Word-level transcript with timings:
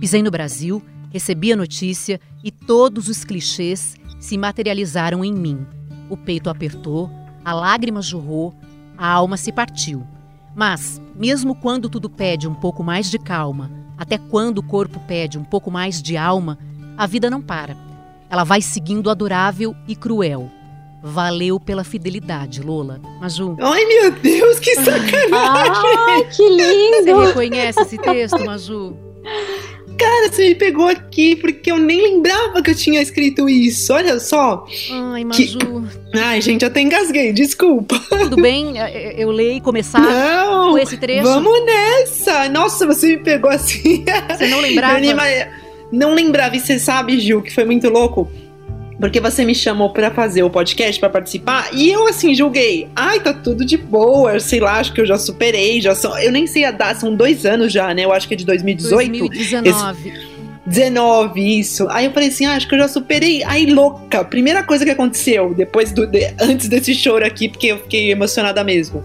Pisei 0.00 0.22
no 0.22 0.30
Brasil, 0.30 0.82
recebi 1.10 1.52
a 1.52 1.56
notícia 1.56 2.20
e 2.44 2.50
todos 2.50 3.08
os 3.08 3.24
clichês 3.24 3.96
se 4.20 4.36
materializaram 4.36 5.24
em 5.24 5.32
mim. 5.32 5.66
O 6.10 6.16
peito 6.16 6.50
apertou, 6.50 7.10
a 7.44 7.52
lágrima 7.54 8.02
jorrou, 8.02 8.54
a 8.96 9.08
alma 9.08 9.36
se 9.36 9.50
partiu. 9.50 10.06
Mas, 10.54 11.00
mesmo 11.14 11.54
quando 11.54 11.88
tudo 11.88 12.08
pede 12.08 12.46
um 12.48 12.54
pouco 12.54 12.82
mais 12.82 13.10
de 13.10 13.18
calma, 13.18 13.70
até 13.96 14.18
quando 14.18 14.58
o 14.58 14.62
corpo 14.62 15.00
pede 15.00 15.38
um 15.38 15.44
pouco 15.44 15.70
mais 15.70 16.02
de 16.02 16.16
alma, 16.16 16.58
a 16.96 17.06
vida 17.06 17.30
não 17.30 17.40
para. 17.40 17.76
Ela 18.28 18.44
vai 18.44 18.60
seguindo 18.60 19.10
adorável 19.10 19.74
e 19.88 19.94
cruel. 19.94 20.50
Valeu 21.02 21.60
pela 21.60 21.84
fidelidade, 21.84 22.62
Lola. 22.62 23.00
Maju. 23.20 23.56
Ai, 23.60 23.84
meu 23.84 24.10
Deus, 24.12 24.58
que 24.58 24.74
sacanagem! 24.76 25.98
Ai, 26.08 26.24
que 26.30 26.48
lindo! 26.48 27.14
Você 27.14 27.26
reconhece 27.26 27.80
esse 27.80 27.98
texto, 27.98 28.44
Maju? 28.44 28.96
Cara, 29.98 30.30
você 30.30 30.48
me 30.48 30.54
pegou 30.54 30.88
aqui 30.88 31.36
porque 31.36 31.70
eu 31.70 31.78
nem 31.78 32.02
lembrava 32.02 32.62
que 32.62 32.70
eu 32.70 32.74
tinha 32.74 33.00
escrito 33.00 33.48
isso. 33.48 33.92
Olha 33.92 34.20
só. 34.20 34.66
Ai, 34.90 35.24
Maju. 35.24 35.58
Que... 35.58 36.18
Ai, 36.18 36.40
gente, 36.40 36.62
eu 36.62 36.68
até 36.68 36.80
engasguei, 36.80 37.32
desculpa. 37.32 37.98
Tudo 38.08 38.36
bem? 38.36 38.74
Eu 39.16 39.30
leio 39.30 39.56
e 39.56 39.60
começar 39.60 40.00
não, 40.00 40.72
com 40.72 40.78
esse 40.78 40.96
trecho? 40.96 41.24
Vamos 41.24 41.64
nessa! 41.64 42.48
Nossa, 42.48 42.86
você 42.86 43.16
me 43.16 43.18
pegou 43.18 43.50
assim. 43.50 44.04
Você 44.28 44.46
não 44.48 44.60
lembrava? 44.60 45.00
Não 45.92 46.14
lembrava, 46.14 46.56
e 46.56 46.60
você 46.60 46.78
sabe, 46.78 47.20
Gil, 47.20 47.40
que 47.40 47.54
foi 47.54 47.64
muito 47.64 47.88
louco 47.88 48.30
porque 48.98 49.20
você 49.20 49.44
me 49.44 49.54
chamou 49.54 49.90
para 49.90 50.10
fazer 50.10 50.42
o 50.42 50.50
podcast, 50.50 50.98
para 50.98 51.10
participar, 51.10 51.70
e 51.72 51.90
eu 51.90 52.06
assim 52.06 52.34
julguei, 52.34 52.88
ai, 52.94 53.20
tá 53.20 53.32
tudo 53.32 53.64
de 53.64 53.76
boa, 53.76 54.40
sei 54.40 54.60
lá, 54.60 54.78
acho 54.78 54.92
que 54.92 55.00
eu 55.00 55.06
já 55.06 55.18
superei, 55.18 55.80
já 55.80 55.94
são, 55.94 56.18
eu 56.18 56.32
nem 56.32 56.46
sei 56.46 56.64
a 56.64 56.70
data, 56.70 57.00
são 57.00 57.14
dois 57.14 57.44
anos 57.44 57.72
já, 57.72 57.92
né? 57.92 58.04
Eu 58.04 58.12
acho 58.12 58.26
que 58.26 58.34
é 58.34 58.36
de 58.36 58.46
2018. 58.46 59.18
2019. 59.28 60.08
Esse, 60.08 60.36
19, 60.66 61.60
isso. 61.60 61.86
Aí 61.90 62.06
eu 62.06 62.12
falei 62.12 62.28
assim, 62.28 62.44
ah, 62.44 62.56
acho 62.56 62.68
que 62.68 62.74
eu 62.74 62.78
já 62.80 62.88
superei. 62.88 63.44
Aí, 63.44 63.66
louca, 63.66 64.24
primeira 64.24 64.64
coisa 64.64 64.84
que 64.84 64.90
aconteceu, 64.90 65.54
depois 65.54 65.92
do, 65.92 66.06
de, 66.06 66.34
antes 66.40 66.68
desse 66.68 66.92
choro 66.92 67.24
aqui, 67.24 67.48
porque 67.48 67.68
eu 67.68 67.78
fiquei 67.78 68.10
emocionada 68.10 68.64
mesmo. 68.64 69.04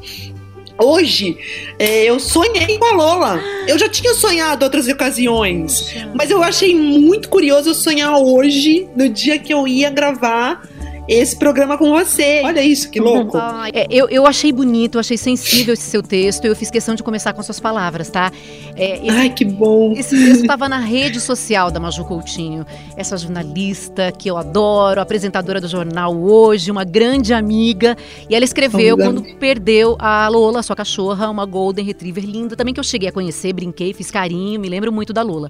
Hoje, 0.81 1.37
é, 1.77 2.05
eu 2.05 2.19
sonhei 2.19 2.77
com 2.79 2.85
a 2.85 2.91
Lola. 2.93 3.39
Eu 3.67 3.77
já 3.77 3.87
tinha 3.87 4.13
sonhado 4.15 4.65
outras 4.65 4.87
ocasiões, 4.87 5.93
mas 6.15 6.31
eu 6.31 6.41
achei 6.41 6.75
muito 6.75 7.29
curioso 7.29 7.73
sonhar 7.75 8.17
hoje, 8.17 8.87
no 8.95 9.07
dia 9.07 9.37
que 9.37 9.53
eu 9.53 9.67
ia 9.67 9.91
gravar 9.91 10.67
esse 11.07 11.35
programa 11.35 11.77
com 11.77 11.91
você. 11.91 12.41
Olha 12.43 12.61
isso, 12.61 12.89
que 12.89 12.99
louco. 12.99 13.37
é, 13.73 13.87
eu, 13.89 14.07
eu 14.09 14.25
achei 14.25 14.51
bonito, 14.51 14.99
achei 14.99 15.17
sensível 15.17 15.73
esse 15.73 15.83
seu 15.83 16.01
texto. 16.01 16.45
Eu 16.45 16.55
fiz 16.55 16.69
questão 16.69 16.95
de 16.95 17.03
começar 17.03 17.33
com 17.33 17.41
suas 17.43 17.59
palavras, 17.59 18.09
tá? 18.09 18.31
É, 18.75 18.97
esse, 18.97 19.09
Ai, 19.09 19.29
que 19.29 19.45
bom. 19.45 19.93
Esse 19.93 20.15
texto 20.17 20.41
estava 20.41 20.69
na 20.69 20.79
rede 20.79 21.19
social 21.19 21.71
da 21.71 21.79
Maju 21.79 22.05
Coutinho. 22.05 22.65
Essa 22.95 23.17
jornalista 23.17 24.11
que 24.11 24.29
eu 24.29 24.37
adoro, 24.37 25.01
apresentadora 25.01 25.59
do 25.59 25.67
jornal 25.67 26.15
Hoje, 26.15 26.71
uma 26.71 26.83
grande 26.83 27.33
amiga. 27.33 27.97
E 28.29 28.35
ela 28.35 28.45
escreveu 28.45 28.97
quando 28.97 29.23
perdeu 29.39 29.95
a 29.99 30.27
Lola, 30.27 30.63
sua 30.63 30.75
cachorra, 30.75 31.29
uma 31.29 31.45
Golden 31.45 31.85
Retriever 31.85 32.23
linda, 32.23 32.55
também 32.55 32.73
que 32.73 32.79
eu 32.79 32.83
cheguei 32.83 33.09
a 33.09 33.11
conhecer, 33.11 33.53
brinquei, 33.53 33.93
fiz 33.93 34.11
carinho, 34.11 34.59
me 34.59 34.69
lembro 34.69 34.91
muito 34.91 35.11
da 35.13 35.21
Lola. 35.21 35.49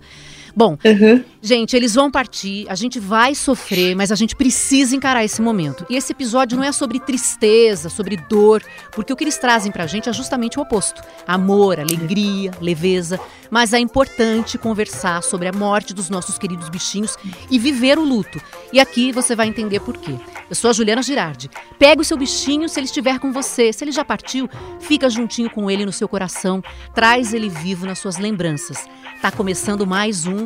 Bom, 0.55 0.77
uhum. 0.83 1.23
gente, 1.41 1.75
eles 1.75 1.95
vão 1.95 2.11
partir, 2.11 2.65
a 2.69 2.75
gente 2.75 2.99
vai 2.99 3.33
sofrer, 3.33 3.95
mas 3.95 4.11
a 4.11 4.15
gente 4.15 4.35
precisa 4.35 4.95
encarar 4.95 5.23
esse 5.23 5.41
momento. 5.41 5.85
E 5.89 5.95
esse 5.95 6.11
episódio 6.11 6.57
não 6.57 6.63
é 6.63 6.71
sobre 6.71 6.99
tristeza, 6.99 7.89
sobre 7.89 8.17
dor, 8.17 8.61
porque 8.91 9.13
o 9.13 9.15
que 9.15 9.23
eles 9.23 9.37
trazem 9.37 9.71
pra 9.71 9.87
gente 9.87 10.09
é 10.09 10.13
justamente 10.13 10.59
o 10.59 10.61
oposto: 10.61 11.01
amor, 11.27 11.79
alegria, 11.79 12.51
leveza. 12.61 13.19
Mas 13.49 13.73
é 13.73 13.79
importante 13.79 14.57
conversar 14.57 15.21
sobre 15.21 15.45
a 15.45 15.51
morte 15.51 15.93
dos 15.93 16.09
nossos 16.09 16.37
queridos 16.37 16.69
bichinhos 16.69 17.17
e 17.49 17.59
viver 17.59 17.99
o 17.99 18.03
luto. 18.03 18.41
E 18.71 18.79
aqui 18.79 19.11
você 19.11 19.35
vai 19.35 19.45
entender 19.45 19.81
por 19.81 19.97
quê. 19.97 20.15
Eu 20.49 20.55
sou 20.55 20.69
a 20.69 20.73
Juliana 20.73 21.03
Girardi. 21.03 21.49
Pega 21.77 22.01
o 22.01 22.05
seu 22.05 22.17
bichinho 22.17 22.69
se 22.69 22.79
ele 22.79 22.85
estiver 22.85 23.19
com 23.19 23.33
você. 23.33 23.73
Se 23.73 23.83
ele 23.83 23.91
já 23.91 24.05
partiu, 24.05 24.49
fica 24.79 25.09
juntinho 25.09 25.49
com 25.49 25.69
ele 25.69 25.85
no 25.85 25.91
seu 25.91 26.07
coração. 26.07 26.63
Traz 26.95 27.33
ele 27.33 27.49
vivo 27.49 27.85
nas 27.85 27.99
suas 27.99 28.17
lembranças. 28.17 28.85
Tá 29.21 29.29
começando 29.29 29.85
mais 29.85 30.25
um 30.25 30.40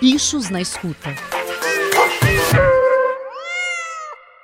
Bichos 0.00 0.50
na 0.50 0.60
Escuta. 0.60 1.14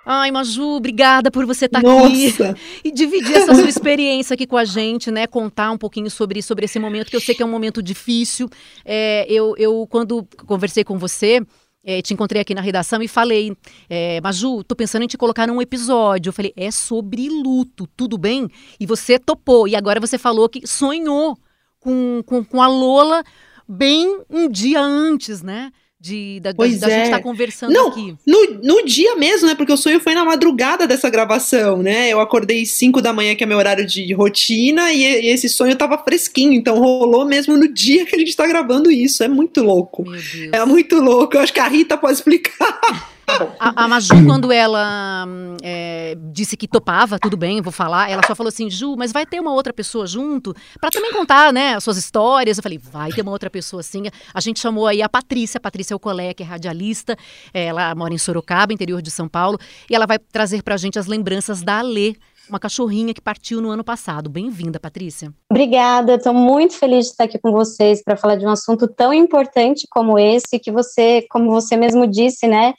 Ai, 0.04 0.32
Maju, 0.32 0.76
obrigada 0.76 1.30
por 1.30 1.46
você 1.46 1.66
estar 1.66 1.80
tá 1.80 1.88
aqui 1.88 2.34
e 2.82 2.90
dividir 2.90 3.36
essa 3.36 3.54
sua 3.54 3.68
experiência 3.68 4.34
aqui 4.34 4.46
com 4.46 4.56
a 4.56 4.64
gente, 4.64 5.10
né? 5.10 5.26
Contar 5.26 5.70
um 5.70 5.78
pouquinho 5.78 6.10
sobre, 6.10 6.42
sobre 6.42 6.64
esse 6.64 6.78
momento, 6.80 7.10
que 7.10 7.16
eu 7.16 7.20
sei 7.20 7.34
que 7.34 7.42
é 7.42 7.46
um 7.46 7.50
momento 7.50 7.80
difícil. 7.80 8.48
É, 8.84 9.24
eu, 9.28 9.54
eu, 9.56 9.86
quando 9.88 10.26
conversei 10.46 10.82
com 10.82 10.98
você, 10.98 11.40
é, 11.84 12.02
te 12.02 12.12
encontrei 12.12 12.42
aqui 12.42 12.54
na 12.54 12.60
redação 12.60 13.00
e 13.02 13.08
falei, 13.08 13.56
é, 13.88 14.20
Maju, 14.20 14.64
tô 14.64 14.74
pensando 14.74 15.04
em 15.04 15.06
te 15.06 15.16
colocar 15.16 15.46
num 15.46 15.62
episódio. 15.62 16.30
Eu 16.30 16.32
falei, 16.32 16.52
é 16.56 16.70
sobre 16.70 17.28
luto, 17.28 17.86
tudo 17.96 18.18
bem? 18.18 18.48
E 18.80 18.86
você 18.86 19.18
topou. 19.18 19.68
E 19.68 19.76
agora 19.76 20.00
você 20.00 20.18
falou 20.18 20.48
que 20.48 20.66
sonhou 20.66 21.38
com, 21.78 22.22
com, 22.26 22.44
com 22.44 22.60
a 22.60 22.66
Lola 22.66 23.22
bem 23.70 24.22
um 24.28 24.48
dia 24.48 24.80
antes, 24.80 25.42
né? 25.42 25.70
De, 26.02 26.40
da, 26.40 26.54
pois 26.54 26.80
da, 26.80 26.86
da 26.86 26.92
é. 26.92 26.96
gente 26.96 27.04
estar 27.04 27.18
tá 27.18 27.22
conversando 27.22 27.74
Não, 27.74 27.88
aqui. 27.88 28.16
No, 28.26 28.54
no 28.62 28.84
dia 28.86 29.16
mesmo, 29.16 29.46
né? 29.46 29.54
Porque 29.54 29.72
o 29.72 29.76
sonho 29.76 30.00
foi 30.00 30.14
na 30.14 30.24
madrugada 30.24 30.86
dessa 30.86 31.10
gravação, 31.10 31.82
né? 31.82 32.08
Eu 32.08 32.20
acordei 32.20 32.64
5 32.64 33.02
da 33.02 33.12
manhã, 33.12 33.34
que 33.34 33.44
é 33.44 33.46
meu 33.46 33.58
horário 33.58 33.86
de 33.86 34.10
rotina, 34.14 34.90
e, 34.94 35.02
e, 35.02 35.26
esse 35.28 35.46
sonho 35.46 35.76
tava 35.76 35.98
fresquinho, 35.98 36.54
então 36.54 36.78
rolou 36.78 37.26
mesmo 37.26 37.54
no 37.54 37.68
dia 37.68 38.06
que 38.06 38.16
a 38.16 38.18
gente 38.18 38.34
tá 38.34 38.46
gravando 38.46 38.90
isso. 38.90 39.22
É 39.22 39.28
muito 39.28 39.62
louco. 39.62 40.04
É 40.50 40.64
muito 40.64 40.96
louco. 40.96 41.36
Eu 41.36 41.42
acho 41.42 41.52
que 41.52 41.60
a 41.60 41.68
Rita 41.68 41.98
pode 41.98 42.14
explicar. 42.14 42.80
A, 43.58 43.84
a 43.84 43.88
Maju, 43.88 44.26
quando 44.26 44.52
ela 44.52 45.26
é, 45.62 46.16
disse 46.32 46.56
que 46.56 46.66
topava, 46.66 47.18
tudo 47.18 47.36
bem, 47.36 47.60
vou 47.60 47.72
falar, 47.72 48.10
ela 48.10 48.22
só 48.26 48.34
falou 48.34 48.48
assim, 48.48 48.68
Ju, 48.68 48.96
mas 48.96 49.12
vai 49.12 49.24
ter 49.24 49.40
uma 49.40 49.52
outra 49.52 49.72
pessoa 49.72 50.06
junto 50.06 50.54
para 50.80 50.90
também 50.90 51.12
contar, 51.12 51.52
né, 51.52 51.74
as 51.74 51.84
suas 51.84 51.96
histórias. 51.96 52.58
Eu 52.58 52.62
falei, 52.62 52.78
vai 52.78 53.10
ter 53.10 53.22
uma 53.22 53.30
outra 53.30 53.48
pessoa 53.48 53.82
sim. 53.82 54.04
A 54.34 54.40
gente 54.40 54.60
chamou 54.60 54.86
aí 54.86 55.02
a 55.02 55.08
Patrícia, 55.08 55.58
a 55.58 55.60
Patrícia 55.60 55.94
é 55.94 55.96
o 55.96 56.00
colega, 56.00 56.34
que 56.34 56.42
é 56.42 56.46
radialista, 56.46 57.16
ela 57.52 57.94
mora 57.94 58.12
em 58.12 58.18
Sorocaba, 58.18 58.72
interior 58.72 59.00
de 59.00 59.10
São 59.10 59.28
Paulo, 59.28 59.58
e 59.88 59.94
ela 59.94 60.06
vai 60.06 60.18
trazer 60.18 60.62
pra 60.62 60.76
gente 60.76 60.98
as 60.98 61.06
lembranças 61.06 61.62
da 61.62 61.78
Alê, 61.78 62.16
uma 62.48 62.58
cachorrinha 62.58 63.14
que 63.14 63.20
partiu 63.20 63.60
no 63.60 63.70
ano 63.70 63.84
passado. 63.84 64.28
Bem-vinda, 64.28 64.80
Patrícia. 64.80 65.32
Obrigada, 65.48 66.16
estou 66.16 66.34
muito 66.34 66.74
feliz 66.74 67.06
de 67.06 67.12
estar 67.12 67.24
aqui 67.24 67.38
com 67.38 67.52
vocês 67.52 68.02
para 68.02 68.16
falar 68.16 68.34
de 68.34 68.44
um 68.44 68.50
assunto 68.50 68.88
tão 68.88 69.14
importante 69.14 69.86
como 69.88 70.18
esse, 70.18 70.58
que 70.58 70.72
você, 70.72 71.24
como 71.30 71.50
você 71.50 71.76
mesmo 71.76 72.06
disse, 72.08 72.48
né, 72.48 72.74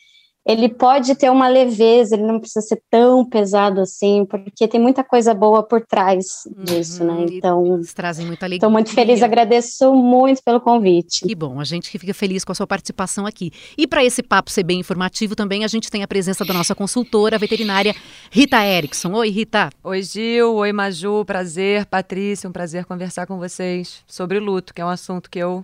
ele 0.46 0.70
pode 0.70 1.14
ter 1.16 1.30
uma 1.30 1.48
leveza, 1.48 2.16
ele 2.16 2.24
não 2.24 2.40
precisa 2.40 2.66
ser 2.66 2.82
tão 2.90 3.24
pesado 3.24 3.80
assim, 3.80 4.26
porque 4.26 4.68
tem 4.68 4.82
muita 4.82 5.04
coisa 5.04 5.34
boa 5.34 5.62
por 5.62 5.86
trás 5.86 6.44
disso, 6.64 7.04
né? 7.04 7.14
uhum, 7.14 7.20
né? 7.20 7.26
Então, 7.32 7.76
eles 7.76 7.94
trazem 7.94 8.26
muita 8.26 8.46
alegria. 8.46 8.58
Estou 8.58 8.72
muito 8.72 8.90
feliz, 8.90 9.22
agradeço 9.22 9.94
muito 9.94 10.42
pelo 10.44 10.60
convite. 10.60 11.28
Que 11.28 11.36
bom, 11.36 11.60
a 11.60 11.64
gente 11.64 11.92
que 11.92 12.00
fica 12.00 12.14
feliz 12.14 12.44
com 12.44 12.52
a 12.52 12.56
sua 12.56 12.66
participação 12.66 13.26
aqui. 13.28 13.52
E 13.78 13.86
para 13.86 14.04
esse 14.04 14.24
papo 14.24 14.52
ser 14.52 14.64
bem 14.64 14.80
informativo 14.80 15.36
também, 15.36 15.64
a 15.64 15.68
gente 15.68 15.92
tem 15.92 16.02
a 16.02 16.08
presença 16.08 16.44
da 16.44 16.54
nossa 16.54 16.74
consultora 16.74 17.38
veterinária 17.38 17.96
Rita 18.32 18.66
Erickson. 18.66 19.14
Oi, 19.14 19.30
Rita. 19.30 19.70
Oi, 19.84 20.02
Gil. 20.02 20.56
Oi, 20.56 20.74
Maju. 20.74 21.24
Prazer. 21.24 21.86
Patrícia, 21.86 22.50
um 22.50 22.54
prazer 22.54 22.86
conversar 22.86 23.28
com 23.28 23.38
vocês 23.38 24.04
sobre 24.08 24.40
luto, 24.40 24.74
que 24.74 24.82
é 24.82 24.86
um 24.86 24.90
assunto 24.90 25.30
que 25.30 25.40
eu 25.40 25.64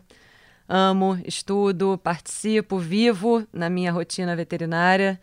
amo, 0.67 1.19
estudo, 1.25 1.99
participo, 2.03 2.77
vivo 2.77 3.47
na 3.53 3.69
minha 3.69 3.91
rotina 3.91 4.35
veterinária. 4.35 5.19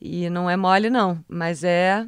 E 0.00 0.28
não 0.30 0.48
é 0.48 0.56
mole, 0.56 0.90
não, 0.90 1.24
mas 1.28 1.64
é, 1.64 2.06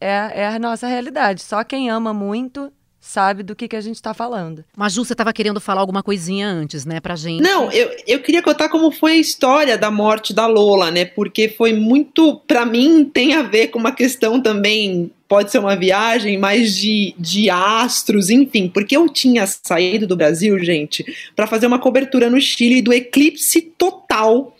é, 0.00 0.40
é 0.42 0.46
a 0.48 0.58
nossa 0.58 0.86
realidade. 0.86 1.42
Só 1.42 1.62
quem 1.62 1.90
ama 1.90 2.14
muito 2.14 2.72
sabe 3.00 3.42
do 3.42 3.56
que, 3.56 3.66
que 3.66 3.76
a 3.76 3.80
gente 3.80 3.96
está 3.96 4.12
falando. 4.12 4.64
Mas 4.76 4.92
Ju, 4.92 5.04
você 5.04 5.14
estava 5.14 5.32
querendo 5.32 5.60
falar 5.60 5.80
alguma 5.80 6.02
coisinha 6.02 6.46
antes, 6.46 6.84
né, 6.84 7.00
pra 7.00 7.16
gente? 7.16 7.42
Não, 7.42 7.72
eu, 7.72 7.90
eu 8.06 8.20
queria 8.20 8.42
contar 8.42 8.68
como 8.68 8.92
foi 8.92 9.12
a 9.12 9.16
história 9.16 9.78
da 9.78 9.90
morte 9.90 10.34
da 10.34 10.46
Lola, 10.46 10.90
né, 10.90 11.04
porque 11.04 11.48
foi 11.48 11.72
muito, 11.72 12.36
para 12.46 12.66
mim, 12.66 13.04
tem 13.04 13.34
a 13.34 13.42
ver 13.42 13.68
com 13.68 13.78
uma 13.78 13.92
questão 13.92 14.40
também, 14.40 15.10
pode 15.26 15.50
ser 15.50 15.58
uma 15.58 15.74
viagem, 15.74 16.36
mais 16.36 16.76
de, 16.76 17.14
de 17.18 17.48
astros, 17.48 18.28
enfim, 18.28 18.68
porque 18.68 18.96
eu 18.96 19.08
tinha 19.08 19.46
saído 19.46 20.06
do 20.06 20.16
Brasil, 20.16 20.58
gente, 20.58 21.04
para 21.34 21.46
fazer 21.46 21.66
uma 21.66 21.78
cobertura 21.78 22.28
no 22.28 22.40
Chile 22.40 22.82
do 22.82 22.92
eclipse 22.92 23.62
total 23.62 24.54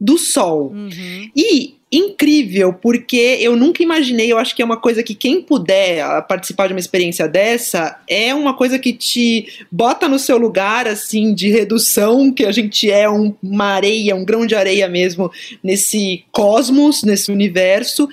do 0.00 0.18
Sol. 0.18 0.72
Uhum. 0.72 1.30
E 1.36 1.76
incrível, 1.96 2.72
porque 2.72 3.38
eu 3.40 3.54
nunca 3.54 3.82
imaginei, 3.82 4.32
eu 4.32 4.38
acho 4.38 4.54
que 4.54 4.62
é 4.62 4.64
uma 4.64 4.76
coisa 4.76 5.02
que 5.02 5.14
quem 5.14 5.40
puder 5.40 6.02
ah, 6.02 6.20
participar 6.20 6.66
de 6.66 6.72
uma 6.72 6.80
experiência 6.80 7.28
dessa, 7.28 8.00
é 8.08 8.34
uma 8.34 8.54
coisa 8.54 8.78
que 8.78 8.92
te 8.92 9.46
bota 9.70 10.08
no 10.08 10.18
seu 10.18 10.36
lugar, 10.36 10.88
assim, 10.88 11.32
de 11.34 11.50
redução, 11.50 12.32
que 12.32 12.44
a 12.44 12.52
gente 12.52 12.90
é 12.90 13.08
um, 13.08 13.34
uma 13.42 13.66
areia, 13.66 14.16
um 14.16 14.24
grão 14.24 14.46
de 14.46 14.54
areia 14.54 14.88
mesmo, 14.88 15.30
nesse 15.62 16.24
cosmos, 16.32 17.02
nesse 17.02 17.30
universo, 17.30 18.08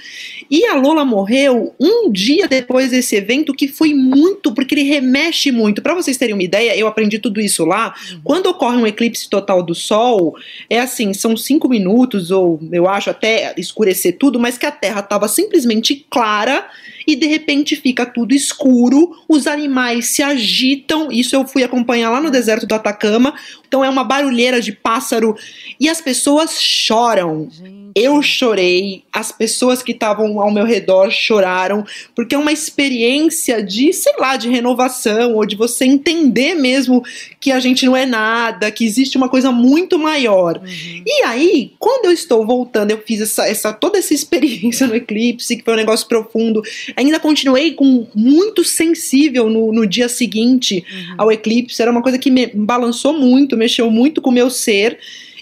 E 0.52 0.66
a 0.66 0.76
Lola 0.76 1.06
morreu 1.06 1.74
um 1.80 2.12
dia 2.12 2.46
depois 2.46 2.92
desse 2.92 3.16
evento, 3.16 3.54
que 3.54 3.70
foi 3.70 3.94
muito, 3.94 4.54
porque 4.54 4.76
ele 4.76 4.84
remexe 4.84 5.50
muito. 5.50 5.82
Para 5.82 5.96
vocês 5.96 6.18
terem 6.18 6.34
uma 6.34 6.44
ideia, 6.44 6.78
eu 6.78 6.88
aprendi 6.88 7.20
tudo 7.20 7.40
isso 7.40 7.64
lá. 7.64 7.96
Uhum. 8.12 8.22
Quando 8.22 8.48
ocorre 8.48 8.76
um 8.76 8.86
eclipse 8.86 9.30
total 9.30 9.64
do 9.64 9.74
Sol, 9.74 10.36
é 10.70 10.82
assim, 10.82 11.14
são 11.14 11.38
cinco 11.38 11.70
minutos, 11.70 12.32
ou 12.32 12.60
eu 12.70 12.86
acho 12.86 13.10
até 13.10 13.54
escurecer 13.58 14.18
tudo, 14.18 14.38
mas 14.38 14.58
que 14.58 14.66
a 14.66 14.72
Terra 14.72 15.00
estava 15.00 15.30
simplesmente 15.30 16.06
clara 16.10 16.68
e 17.06 17.16
de 17.16 17.26
repente 17.26 17.76
fica 17.76 18.06
tudo 18.06 18.34
escuro, 18.34 19.16
os 19.28 19.48
animais 19.48 20.08
se 20.08 20.22
agitam. 20.22 21.12
Isso 21.12 21.36
eu 21.36 21.48
fui 21.48 21.64
acompanhar 21.64 22.10
lá 22.10 22.22
no 22.22 22.32
deserto 22.32 22.66
do 22.66 22.76
Atacama. 22.76 23.34
Então 23.68 23.84
é 23.84 23.90
uma 23.90 24.04
barulheira 24.04 24.60
de 24.60 24.72
pássaro 24.72 25.36
e 25.80 25.90
as 25.90 26.02
pessoas 26.02 26.62
choram. 26.62 27.50
Gente. 27.50 27.82
Eu 27.94 28.22
chorei, 28.22 29.04
as 29.12 29.32
pessoas 29.32 29.84
que 29.84 29.92
estavam 29.92 30.40
ao 30.40 30.52
meu 30.52 30.66
redor 30.66 31.12
choraram, 31.12 31.86
porque 32.16 32.36
é 32.36 32.38
uma 32.38 32.52
experiência 32.52 33.62
de, 33.62 33.92
sei 33.92 34.14
lá, 34.18 34.38
de 34.38 34.50
renovação 34.50 35.36
ou 35.36 35.46
de 35.46 35.58
você 35.58 35.84
entender 35.86 36.56
mesmo 36.56 37.04
que 37.40 37.52
a 37.52 37.60
gente 37.60 37.86
não 37.86 37.96
é 37.96 38.06
nada, 38.06 38.72
que 38.72 38.86
existe 38.86 39.18
uma 39.18 39.28
coisa 39.28 39.52
muito 39.52 40.00
maior. 40.00 40.58
Uhum. 40.58 41.04
E 41.06 41.24
aí, 41.24 41.74
quando 41.78 42.06
eu 42.06 42.12
estou 42.12 42.46
voltando, 42.46 42.92
eu 42.92 43.02
fiz 43.06 43.20
essa, 43.20 43.46
essa 43.46 43.74
toda 43.74 43.98
essa 43.98 44.14
experiência 44.14 44.88
no 44.88 44.96
eclipse, 44.96 45.58
que 45.58 45.64
foi 45.64 45.74
um 45.74 45.78
negócio 45.78 46.08
profundo 46.08 46.62
ainda 46.96 47.20
continuei 47.20 47.74
com 47.74 48.08
muito 48.14 48.64
sensível 48.64 49.50
no, 49.50 49.72
no 49.72 49.86
dia 49.86 50.10
seguinte 50.10 50.84
uhum. 50.92 51.16
ao 51.18 51.32
eclipse. 51.32 51.82
Era 51.82 51.92
uma 51.92 52.02
coisa 52.02 52.18
que 52.18 52.32
me 52.32 52.48
balançou 52.48 53.14
muito, 53.14 53.58
mexeu 53.58 53.90
muito 53.90 54.22
com 54.22 54.30
o 54.30 54.34
meu 54.34 54.50
ser. 54.50 55.00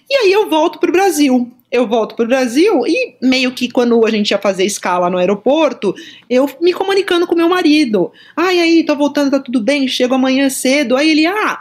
E 0.10 0.16
aí 0.16 0.32
eu 0.32 0.50
volto 0.50 0.80
para 0.80 0.90
o 0.90 0.94
Brasil. 0.94 1.52
Eu 1.72 1.88
volto 1.88 2.16
para 2.16 2.26
o 2.26 2.28
Brasil 2.28 2.82
e 2.88 3.16
meio 3.22 3.52
que 3.52 3.70
quando 3.70 4.04
a 4.04 4.10
gente 4.10 4.32
ia 4.32 4.40
fazer 4.40 4.66
escala 4.66 5.08
no 5.08 5.20
aeroporto, 5.20 5.94
eu 6.28 6.50
me 6.60 6.74
comunicando 6.74 7.28
com 7.28 7.36
meu 7.36 7.48
marido. 7.48 8.12
Ai, 8.36 8.60
aí, 8.60 8.84
tô 8.84 8.96
voltando, 8.96 9.30
tá 9.30 9.40
tudo 9.40 9.62
bem? 9.62 9.88
Chego 9.88 10.16
amanhã 10.16 10.50
cedo. 10.50 10.96
Aí 10.96 11.12
ele, 11.12 11.28
ah, 11.28 11.60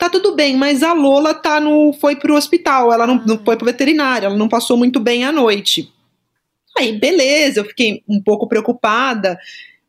tá 0.00 0.08
tudo 0.08 0.34
bem, 0.34 0.56
mas 0.56 0.82
a 0.82 0.94
Lola 0.94 1.34
tá 1.34 1.60
no, 1.60 1.92
foi 1.92 2.16
pro 2.16 2.34
hospital, 2.34 2.90
ela 2.90 3.06
não, 3.06 3.22
não 3.26 3.38
foi 3.44 3.56
pro 3.56 3.66
veterinário, 3.66 4.26
ela 4.26 4.36
não 4.36 4.48
passou 4.48 4.76
muito 4.76 4.98
bem 4.98 5.24
a 5.24 5.30
noite. 5.30 5.92
Aí, 6.80 6.98
beleza, 6.98 7.60
eu 7.60 7.64
fiquei 7.66 8.02
um 8.08 8.22
pouco 8.22 8.48
preocupada, 8.48 9.38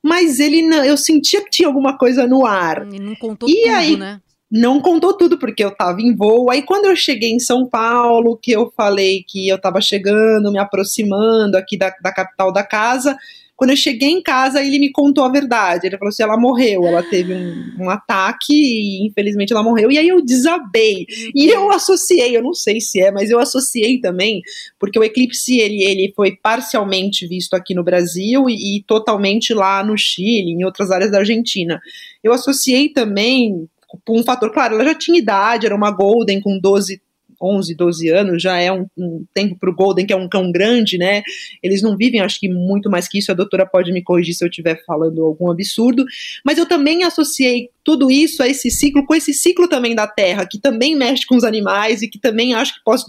mas 0.03 0.41
ele 0.41 0.61
não, 0.61 0.83
eu 0.83 0.97
sentia 0.97 1.41
que 1.41 1.49
tinha 1.49 1.67
alguma 1.69 1.97
coisa 1.97 2.27
no 2.27 2.45
ar. 2.45 2.85
E 2.91 2.99
não 2.99 3.15
contou 3.15 3.49
e 3.49 3.61
tudo, 3.61 3.73
aí, 3.73 3.95
né? 3.97 4.19
Não 4.51 4.81
contou 4.81 5.15
tudo, 5.15 5.39
porque 5.39 5.63
eu 5.63 5.71
tava 5.71 6.01
em 6.01 6.13
voo. 6.13 6.51
Aí, 6.51 6.61
quando 6.61 6.85
eu 6.85 6.95
cheguei 6.97 7.31
em 7.31 7.39
São 7.39 7.65
Paulo, 7.65 8.35
que 8.35 8.51
eu 8.51 8.69
falei 8.75 9.23
que 9.25 9.47
eu 9.47 9.57
tava 9.57 9.79
chegando, 9.79 10.51
me 10.51 10.59
aproximando 10.59 11.55
aqui 11.55 11.77
da, 11.77 11.95
da 12.01 12.11
capital 12.11 12.51
da 12.51 12.61
casa, 12.61 13.17
quando 13.61 13.69
eu 13.69 13.77
cheguei 13.77 14.09
em 14.09 14.23
casa, 14.23 14.59
ele 14.59 14.79
me 14.79 14.91
contou 14.91 15.23
a 15.23 15.29
verdade. 15.29 15.85
Ele 15.85 15.95
falou 15.95 16.09
assim: 16.09 16.23
ela 16.23 16.35
morreu, 16.35 16.87
ela 16.87 17.03
teve 17.03 17.31
um, 17.31 17.83
um 17.83 17.89
ataque 17.91 18.51
e 18.51 19.05
infelizmente 19.05 19.53
ela 19.53 19.61
morreu. 19.61 19.91
E 19.91 19.99
aí 19.99 20.07
eu 20.07 20.19
desabei. 20.25 21.05
E 21.35 21.47
eu 21.47 21.69
associei, 21.69 22.35
eu 22.35 22.41
não 22.41 22.55
sei 22.55 22.81
se 22.81 22.99
é, 22.99 23.11
mas 23.11 23.29
eu 23.29 23.37
associei 23.37 24.01
também, 24.01 24.41
porque 24.79 24.97
o 24.97 25.03
eclipse 25.03 25.59
ele, 25.59 25.83
ele 25.83 26.11
foi 26.15 26.35
parcialmente 26.35 27.27
visto 27.27 27.53
aqui 27.53 27.75
no 27.75 27.83
Brasil 27.83 28.49
e, 28.49 28.77
e 28.77 28.83
totalmente 28.83 29.53
lá 29.53 29.83
no 29.83 29.95
Chile, 29.95 30.53
em 30.53 30.65
outras 30.65 30.89
áreas 30.89 31.11
da 31.11 31.19
Argentina. 31.19 31.79
Eu 32.23 32.33
associei 32.33 32.89
também 32.89 33.69
um 34.09 34.23
fator, 34.23 34.51
claro, 34.51 34.73
ela 34.73 34.85
já 34.85 34.95
tinha 34.95 35.19
idade, 35.19 35.67
era 35.67 35.75
uma 35.75 35.91
Golden 35.91 36.41
com 36.41 36.57
12 36.57 36.99
11, 37.41 37.75
12 37.75 38.09
anos, 38.09 38.41
já 38.41 38.57
é 38.57 38.71
um, 38.71 38.85
um 38.97 39.25
tempo 39.33 39.57
para 39.59 39.69
o 39.69 39.75
Golden, 39.75 40.05
que 40.05 40.13
é 40.13 40.15
um 40.15 40.29
cão 40.29 40.51
grande, 40.51 40.97
né? 40.97 41.23
Eles 41.61 41.81
não 41.81 41.97
vivem, 41.97 42.21
acho 42.21 42.39
que 42.39 42.49
muito 42.49 42.89
mais 42.89 43.07
que 43.07 43.19
isso. 43.19 43.31
A 43.31 43.35
doutora 43.35 43.65
pode 43.65 43.91
me 43.91 44.03
corrigir 44.03 44.33
se 44.33 44.43
eu 44.43 44.49
estiver 44.49 44.83
falando 44.85 45.23
algum 45.23 45.49
absurdo. 45.49 46.05
Mas 46.45 46.57
eu 46.57 46.67
também 46.67 47.03
associei 47.03 47.69
tudo 47.83 48.11
isso 48.11 48.43
a 48.43 48.47
esse 48.47 48.69
ciclo, 48.69 49.05
com 49.05 49.15
esse 49.15 49.33
ciclo 49.33 49.67
também 49.67 49.95
da 49.95 50.07
Terra, 50.07 50.45
que 50.49 50.59
também 50.59 50.95
mexe 50.95 51.25
com 51.25 51.35
os 51.35 51.43
animais 51.43 52.01
e 52.01 52.07
que 52.07 52.19
também 52.19 52.53
acho 52.53 52.75
que 52.75 52.83
pode, 52.83 53.03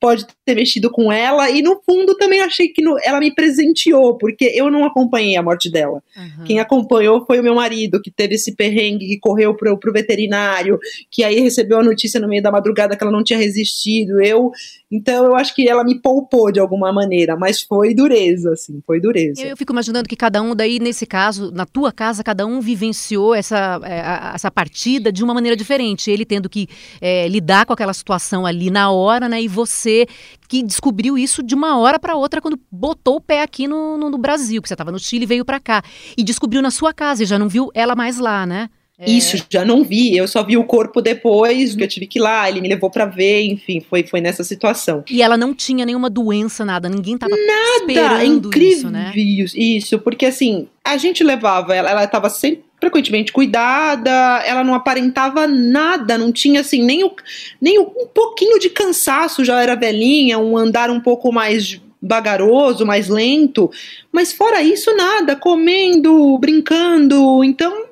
pode 0.00 0.26
ter 0.44 0.54
mexido 0.54 0.90
com 0.90 1.12
ela. 1.12 1.50
E 1.50 1.62
no 1.62 1.80
fundo 1.84 2.16
também 2.16 2.40
achei 2.40 2.68
que 2.68 2.82
no, 2.82 2.98
ela 3.02 3.20
me 3.20 3.34
presenteou, 3.34 4.16
porque 4.16 4.52
eu 4.54 4.70
não 4.70 4.84
acompanhei 4.84 5.36
a 5.36 5.42
morte 5.42 5.70
dela. 5.70 6.02
Uhum. 6.16 6.44
Quem 6.44 6.58
acompanhou 6.58 7.24
foi 7.26 7.40
o 7.40 7.42
meu 7.42 7.54
marido, 7.54 8.00
que 8.00 8.10
teve 8.10 8.36
esse 8.36 8.54
perrengue, 8.54 9.06
que 9.06 9.18
correu 9.18 9.54
pro, 9.54 9.78
pro 9.78 9.92
veterinário, 9.92 10.78
que 11.10 11.22
aí 11.22 11.40
recebeu 11.40 11.78
a 11.78 11.84
notícia 11.84 12.18
no 12.20 12.28
meio 12.28 12.42
da 12.42 12.50
madrugada 12.50 12.96
que 12.96 13.02
ela 13.02 13.12
não 13.12 13.24
tinha 13.24 13.38
resistido. 13.38 14.22
Eu, 14.22 14.50
então 14.90 15.24
eu 15.24 15.34
acho 15.34 15.54
que 15.54 15.68
ela 15.68 15.82
me 15.82 16.00
poupou 16.00 16.52
de 16.52 16.60
alguma 16.60 16.92
maneira, 16.92 17.36
mas 17.36 17.62
foi 17.62 17.94
dureza, 17.94 18.52
assim, 18.52 18.80
foi 18.86 19.00
dureza. 19.00 19.42
Eu, 19.42 19.50
eu 19.50 19.56
fico 19.56 19.72
imaginando 19.72 20.08
que 20.08 20.16
cada 20.16 20.40
um 20.40 20.54
daí, 20.54 20.78
nesse 20.78 21.06
caso, 21.06 21.50
na 21.50 21.66
tua 21.66 21.92
casa, 21.92 22.22
cada 22.22 22.46
um 22.46 22.60
vivenciou 22.60 23.34
essa. 23.34 23.80
É, 23.84 24.34
essa 24.34 24.50
partida 24.50 25.10
de 25.10 25.24
uma 25.24 25.34
maneira 25.34 25.56
diferente. 25.56 26.10
Ele 26.10 26.24
tendo 26.24 26.48
que 26.48 26.68
é, 27.00 27.26
lidar 27.28 27.66
com 27.66 27.72
aquela 27.72 27.92
situação 27.92 28.46
ali 28.46 28.70
na 28.70 28.90
hora, 28.90 29.28
né? 29.28 29.42
E 29.42 29.48
você 29.48 30.06
que 30.48 30.62
descobriu 30.62 31.18
isso 31.18 31.42
de 31.42 31.54
uma 31.54 31.78
hora 31.78 31.98
para 31.98 32.14
outra 32.14 32.40
quando 32.40 32.58
botou 32.70 33.16
o 33.16 33.20
pé 33.20 33.42
aqui 33.42 33.66
no, 33.66 33.98
no, 33.98 34.10
no 34.10 34.18
Brasil, 34.18 34.62
que 34.62 34.68
você 34.68 34.74
estava 34.74 34.92
no 34.92 34.98
Chile 34.98 35.24
e 35.24 35.26
veio 35.26 35.44
para 35.44 35.58
cá. 35.58 35.82
E 36.16 36.22
descobriu 36.22 36.62
na 36.62 36.70
sua 36.70 36.94
casa 36.94 37.22
e 37.22 37.26
já 37.26 37.38
não 37.38 37.48
viu 37.48 37.70
ela 37.74 37.96
mais 37.96 38.18
lá, 38.18 38.46
né? 38.46 38.70
É. 38.98 39.10
Isso, 39.10 39.44
já 39.50 39.62
não 39.62 39.84
vi, 39.84 40.16
eu 40.16 40.26
só 40.26 40.42
vi 40.42 40.56
o 40.56 40.64
corpo 40.64 41.02
depois, 41.02 41.74
que 41.74 41.82
eu 41.82 41.88
tive 41.88 42.06
que 42.06 42.18
ir 42.18 42.22
lá, 42.22 42.48
ele 42.48 42.62
me 42.62 42.68
levou 42.68 42.88
para 42.88 43.04
ver, 43.04 43.42
enfim, 43.42 43.78
foi, 43.78 44.02
foi 44.04 44.22
nessa 44.22 44.42
situação. 44.42 45.04
E 45.10 45.20
ela 45.20 45.36
não 45.36 45.54
tinha 45.54 45.84
nenhuma 45.84 46.08
doença, 46.08 46.64
nada, 46.64 46.88
ninguém 46.88 47.18
tava 47.18 47.36
nada, 47.36 48.22
é 48.22 48.24
incrível 48.24 48.78
isso, 48.78 48.90
né? 48.90 49.12
Isso, 49.14 49.98
porque 49.98 50.24
assim, 50.24 50.66
a 50.82 50.96
gente 50.96 51.22
levava 51.22 51.74
ela, 51.74 51.90
ela 51.90 52.06
tava 52.06 52.30
sempre 52.30 52.64
frequentemente 52.80 53.32
cuidada, 53.32 54.10
ela 54.46 54.64
não 54.64 54.72
aparentava 54.72 55.46
nada, 55.46 56.16
não 56.16 56.32
tinha 56.32 56.60
assim 56.60 56.82
nem, 56.82 57.04
o, 57.04 57.12
nem 57.60 57.78
o, 57.78 57.82
um 57.82 58.06
pouquinho 58.06 58.58
de 58.58 58.70
cansaço, 58.70 59.44
já 59.44 59.60
era 59.60 59.74
velhinha, 59.74 60.38
um 60.38 60.56
andar 60.56 60.90
um 60.90 61.00
pouco 61.00 61.30
mais 61.30 61.78
vagaroso, 62.00 62.86
mais 62.86 63.08
lento, 63.08 63.70
mas 64.10 64.32
fora 64.32 64.62
isso 64.62 64.94
nada, 64.96 65.36
comendo, 65.36 66.38
brincando, 66.38 67.42
então 67.44 67.85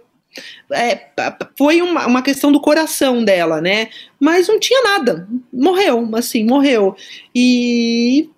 é, 0.72 1.08
foi 1.56 1.81
uma, 1.82 2.06
uma 2.06 2.22
questão 2.22 2.50
do 2.50 2.60
coração 2.60 3.25
dela, 3.25 3.60
né? 3.60 3.88
Mas 4.19 4.48
não 4.48 4.58
tinha 4.58 4.82
nada, 4.82 5.28
morreu, 5.52 6.08
assim, 6.14 6.44
morreu. 6.44 6.96
E 7.34 8.28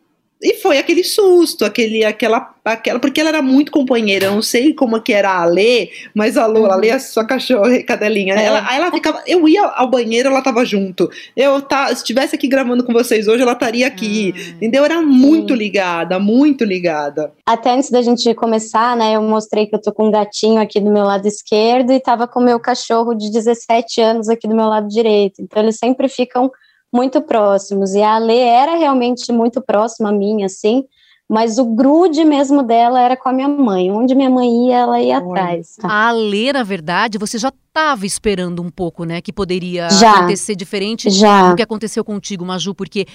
e 0.41 0.55
foi 0.55 0.77
aquele 0.77 1.03
susto, 1.03 1.65
aquele, 1.65 2.05
aquela, 2.05 2.55
aquela, 2.63 2.99
porque 2.99 3.21
ela 3.21 3.31
era 3.31 3.43
muito 3.43 3.73
companheira. 3.73 4.27
Eu 4.27 4.35
não 4.35 4.43
sei 4.43 4.75
como 4.75 5.01
que 5.01 5.13
era 5.13 5.41
a 5.41 5.45
Lê, 5.47 5.89
mas 6.15 6.37
a 6.37 6.45
Lô, 6.47 6.67
a 6.67 6.77
Lê 6.77 6.89
é 6.89 6.93
a 6.93 6.99
sua 6.99 7.25
cachorra, 7.25 7.81
cadelinha. 7.85 8.35
É. 8.35 8.45
Ela, 8.45 8.75
ela 8.75 8.93
ficava, 8.93 9.23
eu 9.27 9.49
ia 9.49 9.63
ao 9.63 9.89
banheiro, 9.89 10.29
ela 10.29 10.43
tava 10.43 10.63
junto. 10.65 11.09
Eu 11.35 11.63
tá, 11.63 11.87
se 11.89 11.95
estivesse 11.95 12.35
aqui 12.35 12.47
gravando 12.49 12.85
com 12.85 12.93
vocês 12.93 13.27
hoje, 13.27 13.43
ela 13.43 13.53
estaria 13.53 13.87
aqui. 13.87 14.35
Hum. 14.37 14.51
Entendeu? 14.57 14.85
Era 14.85 15.01
muito 15.01 15.55
Sim. 15.55 15.59
ligada, 15.59 16.19
muito 16.19 16.65
ligada. 16.65 17.33
Até 17.47 17.71
antes 17.71 17.91
da 17.91 18.03
gente 18.03 18.35
começar, 18.35 18.95
né, 18.95 19.17
eu 19.17 19.23
mostrei 19.23 19.67
que 19.67 19.75
eu 19.75 19.81
tô 19.81 19.91
com 19.91 20.09
um 20.09 20.11
gatinho 20.11 20.61
aqui 20.61 20.81
do 20.81 20.91
meu 20.91 21.05
lado 21.05 21.27
esquerdo 21.27 21.93
e 21.93 22.01
tava 22.01 22.29
com 22.29 22.41
o 22.41 22.45
meu 22.45 22.61
cachorro 22.61 23.15
de 23.15 23.31
17 23.31 24.03
anos 24.03 24.29
aqui 24.29 24.47
do 24.47 24.55
meu 24.55 24.67
lado 24.67 24.87
direito. 24.87 25.41
Então 25.41 25.63
eles 25.63 25.79
sempre 25.79 26.09
ficam 26.11 26.51
muito 26.97 27.21
próximos. 27.21 27.95
E 27.95 28.03
a 28.03 28.19
Lê 28.19 28.39
era 28.39 28.75
realmente 28.75 29.31
muito 29.31 29.61
próxima 29.61 30.09
a 30.09 30.13
mim, 30.13 30.43
assim, 30.43 30.85
mas 31.29 31.59
o 31.59 31.65
grude 31.65 32.25
mesmo 32.25 32.63
dela 32.63 33.01
era 33.01 33.17
com 33.17 33.29
a 33.29 33.33
minha 33.33 33.49
mãe. 33.49 33.91
Onde 33.91 34.15
minha 34.15 34.31
mãe 34.31 34.69
ia, 34.69 34.77
ela 34.77 35.01
ia 35.01 35.19
atrás. 35.19 35.75
Tá? 35.77 35.89
A 35.91 36.13
Lê, 36.13 36.53
na 36.53 36.63
verdade, 36.63 37.19
você 37.19 37.37
já 37.37 37.49
estava 37.49 38.07
esperando 38.07 38.63
um 38.63 38.71
pouco, 38.71 39.05
né? 39.05 39.21
Que 39.21 39.33
poderia 39.33 39.91
já, 39.91 40.19
acontecer 40.19 40.55
diferente 40.55 41.11
já. 41.11 41.51
do 41.51 41.57
que 41.57 41.63
aconteceu 41.63 42.05
contigo, 42.05 42.45
Maju, 42.45 42.77
porque 42.77 43.07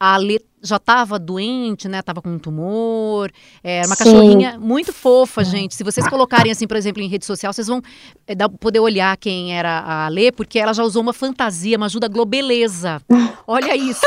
a 0.00 0.16
Lê 0.16 0.40
já 0.60 0.76
estava 0.76 1.16
doente, 1.16 1.88
né? 1.88 2.02
Tava 2.02 2.20
com 2.20 2.30
um 2.30 2.40
tumor. 2.40 3.30
Era 3.62 3.86
uma 3.86 3.94
Sim. 3.94 4.04
cachorrinha 4.04 4.58
muito 4.58 4.92
fofa, 4.92 5.44
gente. 5.44 5.76
Se 5.76 5.84
vocês 5.84 6.08
colocarem, 6.08 6.50
assim, 6.50 6.66
por 6.66 6.76
exemplo, 6.76 7.00
em 7.00 7.08
rede 7.08 7.24
social, 7.24 7.52
vocês 7.52 7.68
vão 7.68 7.80
é, 8.26 8.34
dar, 8.34 8.48
poder 8.48 8.80
olhar 8.80 9.16
quem 9.16 9.56
era 9.56 9.80
a 9.80 10.08
Lê, 10.08 10.32
porque 10.32 10.58
ela 10.58 10.74
já 10.74 10.82
usou 10.82 11.02
uma 11.02 11.12
fantasia, 11.12 11.76
uma 11.76 11.86
ajuda 11.86 12.08
globeleza. 12.08 13.00
Olha 13.46 13.76
isso. 13.76 14.00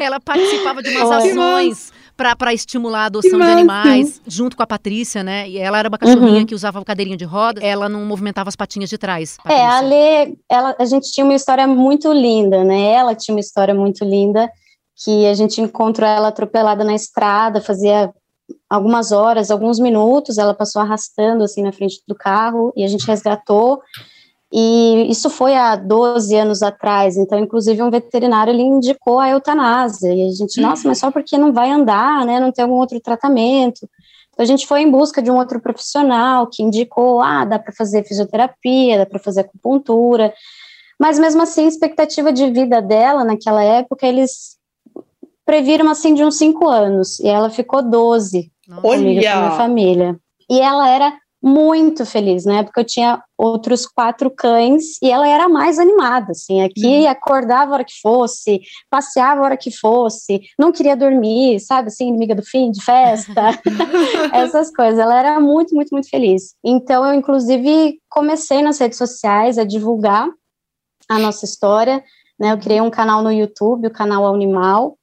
ela 0.00 0.18
participava 0.18 0.82
de 0.82 0.88
umas 0.88 1.10
ações 1.10 1.92
para 2.16 2.54
estimular 2.54 3.02
a 3.02 3.06
adoção 3.06 3.38
de 3.38 3.44
animais, 3.44 4.20
junto 4.26 4.56
com 4.56 4.62
a 4.62 4.66
Patrícia, 4.66 5.22
né? 5.22 5.48
E 5.48 5.58
ela 5.58 5.78
era 5.78 5.88
uma 5.88 5.98
cachorrinha 5.98 6.40
uhum. 6.40 6.46
que 6.46 6.54
usava 6.54 6.82
cadeirinha 6.84 7.16
de 7.16 7.24
roda, 7.24 7.60
ela 7.62 7.88
não 7.88 8.04
movimentava 8.04 8.48
as 8.48 8.56
patinhas 8.56 8.88
de 8.88 8.96
trás. 8.96 9.36
Patrícia. 9.36 9.62
É, 9.62 9.66
a 9.66 9.80
Lê, 9.80 10.36
ela, 10.48 10.76
a 10.78 10.84
gente 10.84 11.12
tinha 11.12 11.24
uma 11.24 11.34
história 11.34 11.66
muito 11.66 12.12
linda, 12.12 12.64
né? 12.64 12.92
Ela 12.92 13.14
tinha 13.14 13.34
uma 13.34 13.40
história 13.40 13.74
muito 13.74 14.04
linda, 14.04 14.50
que 15.04 15.26
a 15.26 15.34
gente 15.34 15.60
encontrou 15.60 16.08
ela 16.08 16.28
atropelada 16.28 16.82
na 16.82 16.94
estrada, 16.94 17.60
fazia 17.60 18.10
algumas 18.68 19.12
horas, 19.12 19.50
alguns 19.50 19.78
minutos, 19.78 20.38
ela 20.38 20.54
passou 20.54 20.80
arrastando 20.80 21.44
assim 21.44 21.62
na 21.62 21.72
frente 21.72 22.02
do 22.06 22.14
carro 22.14 22.72
e 22.76 22.84
a 22.84 22.88
gente 22.88 23.06
resgatou. 23.06 23.80
E 24.52 25.10
isso 25.10 25.28
foi 25.28 25.54
há 25.56 25.74
12 25.74 26.34
anos 26.36 26.62
atrás, 26.62 27.16
então, 27.16 27.38
inclusive, 27.38 27.82
um 27.82 27.90
veterinário 27.90 28.52
ele 28.52 28.62
indicou 28.62 29.18
a 29.18 29.28
eutanásia. 29.30 30.14
E 30.14 30.28
a 30.28 30.30
gente, 30.32 30.60
nossa, 30.60 30.86
mas 30.86 30.98
só 30.98 31.10
porque 31.10 31.36
não 31.36 31.52
vai 31.52 31.70
andar, 31.70 32.24
né? 32.24 32.38
Não 32.38 32.52
tem 32.52 32.62
algum 32.62 32.76
outro 32.76 33.00
tratamento. 33.00 33.88
Então, 34.32 34.44
a 34.44 34.46
gente 34.46 34.66
foi 34.66 34.82
em 34.82 34.90
busca 34.90 35.20
de 35.20 35.30
um 35.30 35.36
outro 35.36 35.60
profissional 35.60 36.46
que 36.46 36.62
indicou, 36.62 37.20
ah, 37.20 37.44
dá 37.44 37.58
para 37.58 37.72
fazer 37.72 38.04
fisioterapia, 38.04 38.98
dá 38.98 39.06
para 39.06 39.18
fazer 39.18 39.40
acupuntura, 39.40 40.32
mas 40.98 41.18
mesmo 41.18 41.42
assim, 41.42 41.64
a 41.64 41.68
expectativa 41.68 42.32
de 42.32 42.50
vida 42.50 42.80
dela 42.80 43.24
naquela 43.24 43.62
época, 43.62 44.06
eles 44.06 44.56
previram 45.44 45.88
assim 45.88 46.14
de 46.14 46.24
uns 46.24 46.38
cinco 46.38 46.68
anos, 46.68 47.20
e 47.20 47.28
ela 47.28 47.50
ficou 47.50 47.82
12 47.82 48.50
Olha. 48.68 48.80
comigo 48.80 49.20
com 49.20 49.28
a 49.28 49.36
minha 49.36 49.50
família. 49.52 50.20
E 50.50 50.60
ela 50.60 50.88
era 50.88 51.12
muito 51.46 52.04
feliz, 52.04 52.44
né? 52.44 52.64
Porque 52.64 52.80
eu 52.80 52.84
tinha 52.84 53.22
outros 53.38 53.86
quatro 53.86 54.28
cães 54.28 55.00
e 55.00 55.08
ela 55.08 55.28
era 55.28 55.48
mais 55.48 55.78
animada, 55.78 56.32
assim. 56.32 56.60
Aqui 56.60 57.04
uhum. 57.04 57.08
acordava 57.08 57.70
a 57.70 57.74
hora 57.74 57.84
que 57.84 58.00
fosse, 58.02 58.60
passeava 58.90 59.40
a 59.40 59.44
hora 59.44 59.56
que 59.56 59.70
fosse, 59.70 60.40
não 60.58 60.72
queria 60.72 60.96
dormir, 60.96 61.60
sabe? 61.60 61.86
Assim, 61.86 62.08
inimiga 62.08 62.34
do 62.34 62.42
fim, 62.42 62.72
de 62.72 62.82
festa, 62.82 63.32
essas 64.34 64.74
coisas. 64.74 64.98
Ela 64.98 65.16
era 65.16 65.38
muito, 65.38 65.72
muito, 65.72 65.90
muito 65.92 66.10
feliz. 66.10 66.56
Então, 66.64 67.06
eu, 67.06 67.14
inclusive, 67.14 68.00
comecei 68.10 68.60
nas 68.60 68.80
redes 68.80 68.98
sociais 68.98 69.56
a 69.56 69.62
divulgar 69.62 70.28
a 71.08 71.16
nossa 71.16 71.44
história, 71.44 72.02
né? 72.40 72.52
Eu 72.52 72.58
criei 72.58 72.80
um 72.80 72.90
canal 72.90 73.22
no 73.22 73.30
YouTube, 73.30 73.86
o 73.86 73.92
canal 73.92 74.26
Animal, 74.34 74.98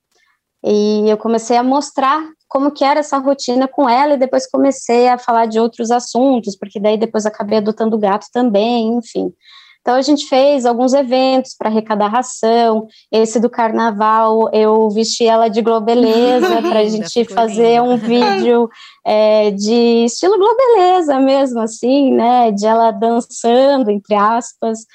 e 0.61 1.09
eu 1.09 1.17
comecei 1.17 1.55
a 1.55 1.63
mostrar 1.63 2.21
como 2.53 2.69
que 2.69 2.85
era 2.85 2.99
essa 2.99 3.17
rotina 3.17 3.67
com 3.67 3.89
ela 3.89 4.13
e 4.13 4.17
depois 4.17 4.45
comecei 4.45 5.07
a 5.07 5.17
falar 5.17 5.47
de 5.47 5.59
outros 5.59 5.89
assuntos, 5.89 6.55
porque 6.55 6.79
daí 6.79 6.97
depois 6.97 7.25
acabei 7.25 7.57
adotando 7.57 7.95
o 7.95 7.99
gato 7.99 8.27
também, 8.31 8.89
enfim. 8.95 9.33
Então 9.81 9.95
a 9.95 10.01
gente 10.03 10.27
fez 10.27 10.63
alguns 10.63 10.93
eventos 10.93 11.55
para 11.57 11.69
arrecadar 11.69 12.09
ração. 12.09 12.87
Esse 13.11 13.39
do 13.39 13.49
carnaval 13.49 14.51
eu 14.53 14.87
vesti 14.91 15.25
ela 15.25 15.47
de 15.47 15.63
globeleza 15.63 16.61
para 16.61 16.81
a 16.81 16.87
gente 16.87 17.25
fazer 17.25 17.81
um 17.81 17.97
vídeo 17.97 18.69
é, 19.03 19.49
de 19.49 20.05
estilo 20.05 20.37
globeleza 20.37 21.19
mesmo, 21.19 21.59
assim, 21.59 22.13
né? 22.13 22.51
De 22.51 22.67
ela 22.67 22.91
dançando 22.91 23.89
entre 23.89 24.13
aspas, 24.13 24.85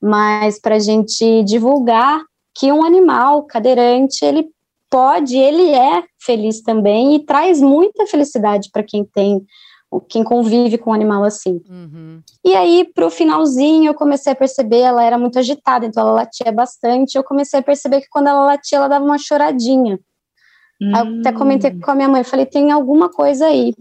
mas 0.00 0.60
para 0.60 0.76
a 0.76 0.80
gente 0.80 1.42
divulgar 1.42 2.22
que 2.54 2.70
um 2.70 2.84
animal 2.84 3.42
cadeirante 3.42 4.24
ele 4.24 4.48
pode, 4.90 5.36
ele 5.36 5.70
é 5.70 6.02
feliz 6.20 6.62
também 6.62 7.14
e 7.14 7.24
traz 7.24 7.60
muita 7.60 8.06
felicidade 8.06 8.70
para 8.72 8.82
quem 8.82 9.04
tem, 9.04 9.44
quem 10.08 10.24
convive 10.24 10.78
com 10.78 10.90
um 10.90 10.94
animal 10.94 11.24
assim. 11.24 11.60
Uhum. 11.68 12.22
E 12.44 12.54
aí, 12.54 12.90
para 12.94 13.06
o 13.06 13.10
finalzinho, 13.10 13.90
eu 13.90 13.94
comecei 13.94 14.32
a 14.32 14.36
perceber, 14.36 14.80
ela 14.80 15.02
era 15.02 15.18
muito 15.18 15.38
agitada, 15.38 15.86
então 15.86 16.02
ela 16.02 16.12
latia 16.12 16.52
bastante. 16.52 17.16
Eu 17.16 17.24
comecei 17.24 17.60
a 17.60 17.62
perceber 17.62 18.00
que 18.00 18.08
quando 18.08 18.28
ela 18.28 18.44
latia, 18.44 18.78
ela 18.78 18.88
dava 18.88 19.04
uma 19.04 19.18
choradinha. 19.18 19.98
Uhum. 20.80 20.90
eu 20.90 21.20
até 21.20 21.32
comentei 21.32 21.76
com 21.78 21.90
a 21.90 21.94
minha 21.94 22.08
mãe, 22.08 22.22
falei, 22.22 22.46
tem 22.46 22.70
alguma 22.70 23.10
coisa 23.10 23.46
aí. 23.46 23.74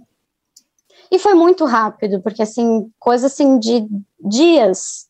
E 1.11 1.19
foi 1.19 1.33
muito 1.33 1.63
rápido, 1.63 2.21
porque 2.21 2.41
assim, 2.41 2.91
coisa 2.99 3.27
assim 3.27 3.59
de 3.59 3.87
dias, 4.19 5.05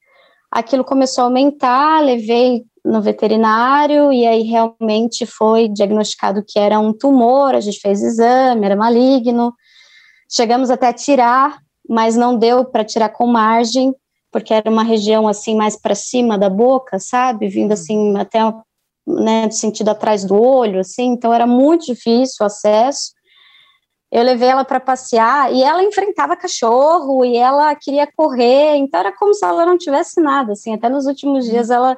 aquilo 0.52 0.84
começou 0.84 1.24
a 1.24 1.26
aumentar, 1.26 2.04
levei 2.04 2.66
no 2.88 3.02
veterinário 3.02 4.14
e 4.14 4.26
aí 4.26 4.44
realmente 4.44 5.26
foi 5.26 5.68
diagnosticado 5.68 6.44
que 6.48 6.58
era 6.58 6.80
um 6.80 6.94
tumor, 6.94 7.54
a 7.54 7.60
gente 7.60 7.80
fez 7.80 8.02
exame, 8.02 8.66
era 8.66 8.76
maligno. 8.76 9.54
Chegamos 10.32 10.70
até 10.70 10.88
a 10.88 10.94
tirar, 10.94 11.60
mas 11.88 12.16
não 12.16 12.38
deu 12.38 12.64
para 12.64 12.86
tirar 12.86 13.10
com 13.10 13.28
margem, 13.28 13.94
porque 14.32 14.54
era 14.54 14.70
uma 14.70 14.84
região 14.84 15.28
assim 15.28 15.56
mais 15.56 15.80
para 15.80 15.96
cima 15.96 16.38
da 16.38 16.50
boca, 16.50 16.98
sabe? 16.98 17.50
Vindo 17.50 17.74
assim 17.74 18.12
uhum. 18.12 18.18
até 18.18 18.40
né, 19.06 19.50
sentido 19.52 19.90
atrás 19.90 20.24
do 20.24 20.42
olho, 20.42 20.80
assim, 20.80 21.08
então 21.08 21.34
era 21.34 21.48
muito 21.48 21.86
difícil 21.86 22.38
o 22.42 22.46
acesso. 22.46 23.12
Eu 24.10 24.24
levei 24.24 24.48
ela 24.48 24.64
para 24.64 24.80
passear 24.80 25.52
e 25.54 25.62
ela 25.62 25.84
enfrentava 25.84 26.38
cachorro 26.38 27.26
e 27.26 27.36
ela 27.36 27.76
queria 27.76 28.08
correr, 28.16 28.78
então 28.78 29.00
era 29.00 29.12
como 29.12 29.34
se 29.34 29.46
ela 29.46 29.66
não 29.66 29.78
tivesse 29.78 30.22
nada, 30.22 30.54
assim, 30.54 30.74
até 30.74 30.88
nos 30.88 31.06
últimos 31.06 31.46
uhum. 31.46 31.52
dias 31.52 31.70
ela 31.70 31.98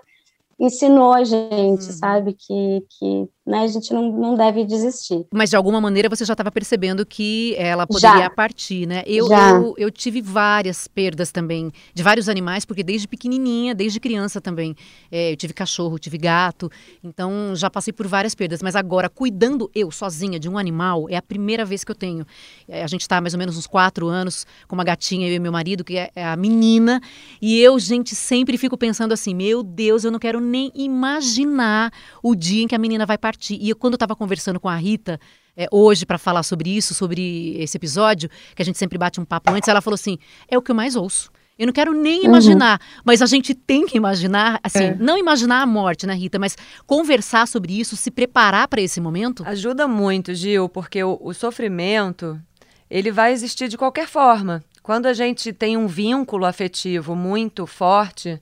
ensinou 0.60 1.14
a 1.14 1.24
gente, 1.24 1.86
uhum. 1.86 1.92
sabe, 1.92 2.34
que, 2.34 2.86
que 2.90 3.30
né, 3.50 3.62
a 3.64 3.68
gente 3.68 3.92
não, 3.92 4.12
não 4.12 4.36
deve 4.36 4.64
desistir. 4.64 5.26
Mas 5.34 5.50
de 5.50 5.56
alguma 5.56 5.82
maneira 5.82 6.08
você 6.08 6.24
já 6.24 6.34
estava 6.34 6.52
percebendo 6.52 7.04
que 7.04 7.56
ela 7.58 7.88
poderia 7.88 8.26
já. 8.26 8.30
partir, 8.30 8.86
né? 8.86 9.04
Eu, 9.08 9.28
eu, 9.32 9.74
eu, 9.76 9.92
tive 9.92 10.22
várias 10.22 10.88
perdas 10.88 11.32
também 11.32 11.72
de 11.92 12.04
vários 12.04 12.30
animais, 12.30 12.64
porque 12.64 12.84
desde 12.84 13.08
pequenininha, 13.08 13.74
desde 13.74 14.00
criança 14.00 14.40
também, 14.40 14.76
é, 15.12 15.32
eu 15.32 15.36
tive 15.36 15.52
cachorro, 15.52 15.98
tive 15.98 16.20
gato, 16.20 16.70
então 17.04 17.56
já 17.56 17.72
passei 17.72 17.92
por 17.92 18.08
várias 18.08 18.36
perdas. 18.36 18.62
Mas 18.62 18.76
agora, 18.76 19.10
cuidando 19.10 19.70
eu 19.74 19.90
sozinha 19.90 20.40
de 20.40 20.48
um 20.48 20.56
animal, 20.56 21.08
é 21.10 21.16
a 21.16 21.22
primeira 21.22 21.66
vez 21.66 21.84
que 21.84 21.90
eu 21.90 21.96
tenho. 21.96 22.28
É, 22.68 22.84
a 22.84 22.88
gente 22.88 23.02
está 23.02 23.20
mais 23.20 23.34
ou 23.34 23.40
menos 23.40 23.58
uns 23.58 23.66
quatro 23.66 24.08
anos 24.08 24.46
com 24.68 24.76
uma 24.76 24.84
gatinha, 24.84 25.28
eu 25.28 25.34
e 25.34 25.40
meu 25.40 25.52
marido, 25.52 25.84
que 25.84 25.98
é, 25.98 26.12
é 26.16 26.24
a 26.24 26.36
menina, 26.36 27.02
e 27.42 27.60
eu, 27.60 27.80
gente, 27.80 28.14
sempre 28.14 28.60
fico 28.60 28.78
pensando 28.78 29.12
assim, 29.12 29.34
meu 29.34 29.64
Deus, 29.64 30.04
eu 30.04 30.12
não 30.12 30.20
quero 30.20 30.40
nem 30.40 30.72
imaginar 30.76 31.92
o 32.22 32.36
dia 32.36 32.64
em 32.64 32.68
que 32.68 32.76
a 32.76 32.78
menina 32.78 33.08
vai 33.08 33.18
partir 33.18 33.39
parte. 33.40 33.58
E 33.60 33.70
eu, 33.70 33.76
quando 33.76 33.94
eu 33.94 33.98
estava 33.98 34.16
conversando 34.16 34.60
com 34.60 34.68
a 34.68 34.76
Rita 34.76 35.20
é, 35.56 35.68
hoje 35.72 36.06
para 36.06 36.18
falar 36.18 36.44
sobre 36.44 36.76
isso, 36.76 36.94
sobre 36.94 37.56
esse 37.58 37.78
episódio, 37.78 38.30
que 38.54 38.62
a 38.62 38.66
gente 38.66 38.78
sempre 38.78 38.98
bate 38.98 39.20
um 39.20 39.26
papo 39.26 39.52
antes, 39.52 39.68
ela 39.70 39.82
falou 39.82 39.96
assim: 39.96 40.18
é 40.48 40.58
o 40.58 40.62
que 40.62 40.70
eu 40.70 40.76
mais 40.76 40.96
ouço. 40.96 41.32
Eu 41.58 41.66
não 41.66 41.74
quero 41.74 41.92
nem 41.94 42.20
uhum. 42.20 42.26
imaginar, 42.26 42.80
uhum. 42.80 43.02
mas 43.04 43.22
a 43.22 43.26
gente 43.26 43.54
tem 43.54 43.86
que 43.86 43.98
imaginar, 43.98 44.62
assim, 44.64 44.86
é. 44.86 44.96
não 44.96 45.18
imaginar 45.18 45.62
a 45.62 45.66
morte, 45.66 46.08
né, 46.08 46.14
Rita, 46.14 46.40
mas 46.40 46.56
conversar 46.88 47.50
sobre 47.50 47.78
isso, 47.78 47.98
se 47.98 48.10
preparar 48.10 48.66
para 48.70 48.80
esse 48.80 49.02
momento. 49.02 49.44
Ajuda 49.46 49.86
muito, 49.86 50.34
Gil, 50.34 50.70
porque 50.70 51.04
o, 51.04 51.20
o 51.22 51.34
sofrimento, 51.34 52.40
ele 52.90 53.12
vai 53.12 53.34
existir 53.34 53.68
de 53.68 53.78
qualquer 53.78 54.08
forma. 54.08 54.64
Quando 54.82 55.08
a 55.08 55.14
gente 55.14 55.52
tem 55.52 55.76
um 55.76 55.86
vínculo 55.86 56.46
afetivo 56.46 57.14
muito 57.14 57.68
forte, 57.68 58.40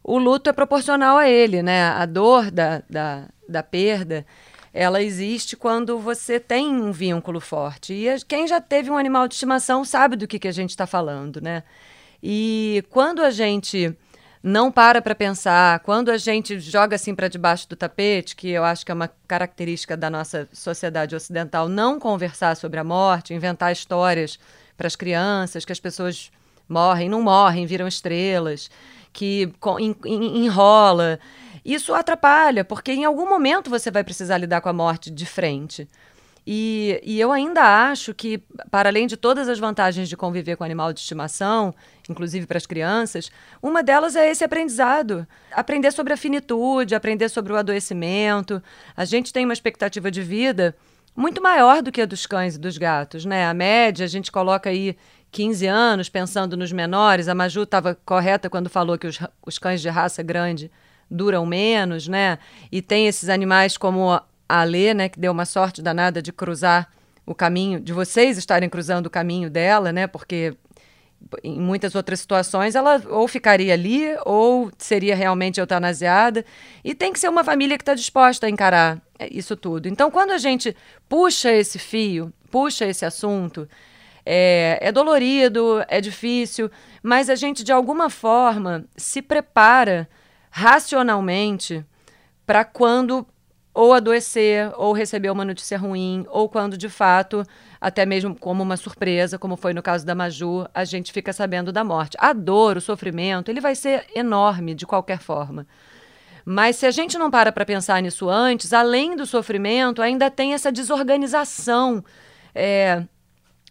o 0.00 0.16
luto 0.16 0.48
é 0.48 0.52
proporcional 0.52 1.16
a 1.16 1.28
ele, 1.28 1.60
né? 1.60 1.88
A 1.88 2.06
dor 2.06 2.52
da, 2.52 2.84
da, 2.88 3.24
da 3.48 3.62
perda, 3.62 4.26
ela 4.72 5.02
existe 5.02 5.56
quando 5.56 5.98
você 5.98 6.40
tem 6.40 6.68
um 6.68 6.90
vínculo 6.90 7.40
forte. 7.40 7.92
E 7.94 8.24
quem 8.26 8.46
já 8.46 8.60
teve 8.60 8.90
um 8.90 8.96
animal 8.96 9.28
de 9.28 9.34
estimação 9.34 9.84
sabe 9.84 10.16
do 10.16 10.26
que, 10.26 10.38
que 10.38 10.48
a 10.48 10.52
gente 10.52 10.70
está 10.70 10.86
falando, 10.86 11.40
né? 11.40 11.62
E 12.22 12.84
quando 12.90 13.22
a 13.22 13.30
gente 13.30 13.96
não 14.42 14.70
para 14.70 15.00
para 15.00 15.14
pensar, 15.14 15.78
quando 15.80 16.10
a 16.10 16.18
gente 16.18 16.58
joga 16.58 16.96
assim 16.96 17.14
para 17.14 17.28
debaixo 17.28 17.68
do 17.68 17.76
tapete, 17.76 18.36
que 18.36 18.50
eu 18.50 18.64
acho 18.64 18.84
que 18.84 18.90
é 18.90 18.94
uma 18.94 19.10
característica 19.26 19.96
da 19.96 20.10
nossa 20.10 20.48
sociedade 20.52 21.14
ocidental, 21.14 21.68
não 21.68 21.98
conversar 21.98 22.56
sobre 22.56 22.78
a 22.78 22.84
morte, 22.84 23.32
inventar 23.32 23.72
histórias 23.72 24.38
para 24.76 24.86
as 24.86 24.96
crianças, 24.96 25.64
que 25.64 25.72
as 25.72 25.80
pessoas 25.80 26.30
morrem, 26.68 27.08
não 27.08 27.22
morrem, 27.22 27.64
viram 27.64 27.86
estrelas 27.86 28.68
que 29.14 29.50
enrola. 30.04 31.18
Isso 31.64 31.94
atrapalha, 31.94 32.64
porque 32.64 32.92
em 32.92 33.04
algum 33.04 33.28
momento 33.28 33.70
você 33.70 33.90
vai 33.90 34.04
precisar 34.04 34.36
lidar 34.38 34.60
com 34.60 34.68
a 34.68 34.72
morte 34.72 35.10
de 35.10 35.24
frente. 35.24 35.88
E, 36.46 37.00
e, 37.02 37.18
eu 37.18 37.32
ainda 37.32 37.88
acho 37.88 38.12
que, 38.12 38.42
para 38.70 38.90
além 38.90 39.06
de 39.06 39.16
todas 39.16 39.48
as 39.48 39.58
vantagens 39.58 40.10
de 40.10 40.16
conviver 40.16 40.56
com 40.56 40.64
animal 40.64 40.92
de 40.92 41.00
estimação, 41.00 41.74
inclusive 42.06 42.46
para 42.46 42.58
as 42.58 42.66
crianças, 42.66 43.30
uma 43.62 43.82
delas 43.82 44.14
é 44.14 44.30
esse 44.30 44.44
aprendizado. 44.44 45.26
Aprender 45.50 45.90
sobre 45.90 46.12
a 46.12 46.18
finitude, 46.18 46.94
aprender 46.94 47.30
sobre 47.30 47.50
o 47.50 47.56
adoecimento. 47.56 48.62
A 48.94 49.06
gente 49.06 49.32
tem 49.32 49.46
uma 49.46 49.54
expectativa 49.54 50.10
de 50.10 50.20
vida 50.20 50.76
muito 51.16 51.42
maior 51.42 51.80
do 51.80 51.90
que 51.90 52.02
a 52.02 52.06
dos 52.06 52.26
cães 52.26 52.56
e 52.56 52.58
dos 52.58 52.76
gatos, 52.76 53.24
né? 53.24 53.46
A 53.46 53.54
média, 53.54 54.04
a 54.04 54.08
gente 54.08 54.30
coloca 54.30 54.68
aí 54.68 54.98
15 55.30 55.66
anos, 55.66 56.10
pensando 56.10 56.58
nos 56.58 56.72
menores. 56.72 57.26
A 57.26 57.34
Maju 57.34 57.62
estava 57.62 57.96
correta 58.04 58.50
quando 58.50 58.68
falou 58.68 58.98
que 58.98 59.06
os, 59.06 59.18
os 59.46 59.58
cães 59.58 59.80
de 59.80 59.88
raça 59.88 60.22
grande 60.22 60.70
duram 61.10 61.44
menos, 61.46 62.08
né? 62.08 62.38
E 62.70 62.82
tem 62.82 63.06
esses 63.06 63.28
animais 63.28 63.76
como 63.76 64.10
a 64.10 64.24
Alê, 64.48 64.92
né, 64.94 65.08
que 65.08 65.18
deu 65.18 65.32
uma 65.32 65.44
sorte 65.44 65.80
danada 65.80 66.20
de 66.20 66.32
cruzar 66.32 66.90
o 67.26 67.34
caminho, 67.34 67.80
de 67.80 67.92
vocês 67.92 68.36
estarem 68.36 68.68
cruzando 68.68 69.06
o 69.06 69.10
caminho 69.10 69.48
dela, 69.48 69.92
né? 69.92 70.06
Porque 70.06 70.54
em 71.42 71.58
muitas 71.58 71.94
outras 71.94 72.20
situações 72.20 72.74
ela 72.74 73.02
ou 73.08 73.26
ficaria 73.26 73.72
ali 73.72 74.14
ou 74.24 74.70
seria 74.76 75.16
realmente 75.16 75.58
eutanasiada. 75.58 76.44
E 76.84 76.94
tem 76.94 77.12
que 77.12 77.18
ser 77.18 77.28
uma 77.28 77.42
família 77.42 77.78
que 77.78 77.82
está 77.82 77.94
disposta 77.94 78.46
a 78.46 78.50
encarar 78.50 79.00
isso 79.30 79.56
tudo. 79.56 79.88
Então, 79.88 80.10
quando 80.10 80.32
a 80.32 80.38
gente 80.38 80.76
puxa 81.08 81.50
esse 81.52 81.78
fio, 81.78 82.32
puxa 82.50 82.84
esse 82.86 83.04
assunto 83.04 83.68
é, 84.24 84.78
é 84.80 84.92
dolorido, 84.92 85.84
é 85.88 86.00
difícil, 86.00 86.70
mas 87.02 87.28
a 87.28 87.34
gente 87.34 87.62
de 87.62 87.72
alguma 87.72 88.08
forma 88.08 88.84
se 88.96 89.20
prepara 89.20 90.08
racionalmente 90.56 91.84
para 92.46 92.64
quando 92.64 93.26
ou 93.74 93.92
adoecer, 93.92 94.70
ou 94.76 94.92
receber 94.92 95.28
uma 95.30 95.44
notícia 95.44 95.76
ruim, 95.76 96.24
ou 96.28 96.48
quando 96.48 96.78
de 96.78 96.88
fato, 96.88 97.42
até 97.80 98.06
mesmo 98.06 98.38
como 98.38 98.62
uma 98.62 98.76
surpresa, 98.76 99.36
como 99.36 99.56
foi 99.56 99.74
no 99.74 99.82
caso 99.82 100.06
da 100.06 100.14
Maju, 100.14 100.64
a 100.72 100.84
gente 100.84 101.12
fica 101.12 101.32
sabendo 101.32 101.72
da 101.72 101.82
morte. 101.82 102.16
A 102.20 102.32
dor, 102.32 102.76
o 102.76 102.80
sofrimento, 102.80 103.50
ele 103.50 103.60
vai 103.60 103.74
ser 103.74 104.06
enorme 104.14 104.76
de 104.76 104.86
qualquer 104.86 105.18
forma. 105.18 105.66
Mas 106.44 106.76
se 106.76 106.86
a 106.86 106.92
gente 106.92 107.18
não 107.18 107.32
para 107.32 107.50
para 107.50 107.64
pensar 107.64 108.00
nisso 108.00 108.28
antes, 108.30 108.72
além 108.72 109.16
do 109.16 109.26
sofrimento, 109.26 110.00
ainda 110.00 110.30
tem 110.30 110.54
essa 110.54 110.70
desorganização 110.70 112.04
é, 112.54 113.02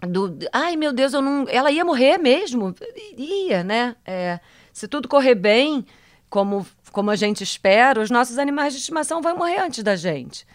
do, 0.06 0.38
ai 0.52 0.76
meu 0.76 0.92
Deus, 0.92 1.14
eu 1.14 1.22
não, 1.22 1.46
ela 1.48 1.72
ia 1.72 1.86
morrer 1.86 2.18
mesmo, 2.18 2.76
ia, 3.18 3.64
né? 3.64 3.96
É, 4.06 4.42
se 4.74 4.86
tudo 4.86 5.08
correr 5.08 5.36
bem, 5.36 5.86
como 6.34 6.66
como 6.92 7.12
a 7.12 7.16
gente 7.16 7.44
espera, 7.44 8.02
os 8.02 8.12
nossos 8.12 8.38
animais 8.38 8.74
de 8.74 8.80
estimação 8.80 9.22
vão 9.22 9.36
morrer 9.36 9.60
antes 9.60 9.84
da 9.84 9.96
gente. 9.96 10.46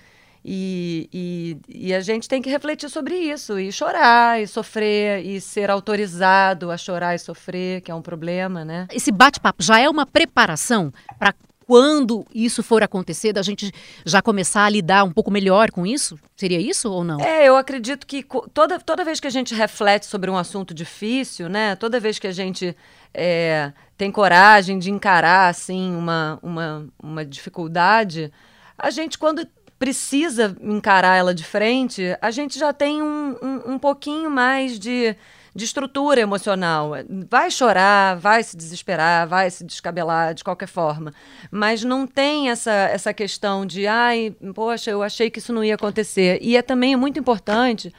E, 0.45 1.09
e, 1.13 1.89
e, 1.89 1.95
a 1.95 2.01
gente 2.01 2.29
tem 2.29 2.41
que 2.41 2.49
refletir 2.49 2.89
sobre 2.89 3.17
isso, 3.17 3.59
e 3.59 3.73
chorar, 3.73 4.41
e 4.41 4.47
sofrer, 4.47 5.25
e 5.25 5.41
ser 5.41 5.69
autorizado 5.69 6.71
a 6.71 6.77
chorar 6.77 7.17
e 7.17 7.19
sofrer, 7.19 7.81
que 7.81 7.91
é 7.91 7.95
um 7.95 8.01
problema, 8.01 8.65
né? 8.65 8.87
Esse 8.93 9.11
bate-papo 9.11 9.63
já 9.63 9.81
é 9.81 9.89
uma 9.89 10.07
preparação 10.07 10.93
para 11.19 11.35
quando 11.69 12.27
isso 12.35 12.63
for 12.63 12.83
acontecer, 12.83 13.31
da 13.31 13.43
gente 13.43 13.71
já 14.03 14.23
começar 14.23 14.65
a 14.65 14.71
lidar 14.71 15.05
um 15.05 15.13
pouco 15.13 15.31
melhor 15.31 15.71
com 15.71 15.87
isso? 15.87 16.19
Seria 16.35 16.59
isso 16.59 16.91
ou 16.91 17.05
não? 17.05 17.21
É, 17.21 17.47
eu 17.47 17.59
acredito 17.59 18.07
que 18.07 18.25
toda, 18.55 18.81
toda 18.81 19.05
vez 19.05 19.21
que 19.21 19.27
a 19.27 19.31
gente 19.31 19.55
reflete 19.55 20.07
sobre 20.07 20.31
um 20.31 20.39
assunto 20.39 20.73
difícil, 20.73 21.47
né? 21.47 21.77
Toda 21.77 22.01
vez 22.01 22.19
que 22.19 22.27
a 22.27 22.33
gente 22.33 22.75
é, 23.13 23.71
tem 23.99 24.11
coragem 24.11 24.79
de 24.79 24.91
encarar 24.91 25.51
assim 25.51 25.95
uma, 25.95 26.39
uma, 26.43 26.87
uma 27.03 27.23
dificuldade, 27.23 28.33
a 28.79 28.89
gente 28.89 29.19
quando 29.19 29.47
precisa 29.79 30.57
encarar 30.63 31.17
ela 31.17 31.35
de 31.35 31.45
frente, 31.45 32.17
a 32.23 32.31
gente 32.31 32.59
já 32.59 32.73
tem 32.73 33.03
um, 33.03 33.37
um, 33.43 33.73
um 33.75 33.79
pouquinho 33.79 34.31
mais 34.31 34.79
de, 34.79 35.15
de 35.59 35.65
estrutura 35.65 36.21
emocional. 36.21 36.93
Vai 37.29 37.51
chorar, 37.51 38.17
vai 38.17 38.43
se 38.45 38.57
desesperar, 38.57 39.27
vai 39.29 39.51
se 39.51 39.65
descabelar 39.65 40.33
de 40.33 40.45
qualquer 40.45 40.69
forma. 40.69 41.13
Mas 41.51 41.83
não 41.83 42.07
tem 42.07 42.49
essa, 42.49 42.71
essa 42.71 43.13
questão 43.13 43.67
de, 43.67 43.87
ai, 43.87 44.35
poxa, 44.55 44.91
eu 44.93 45.03
achei 45.03 45.29
que 45.29 45.41
isso 45.41 45.53
não 45.53 45.65
ia 45.65 45.75
acontecer. 45.75 46.39
E 46.41 46.57
é 46.57 46.63
também 46.63 46.95
muito 46.95 47.19
importante 47.19 47.93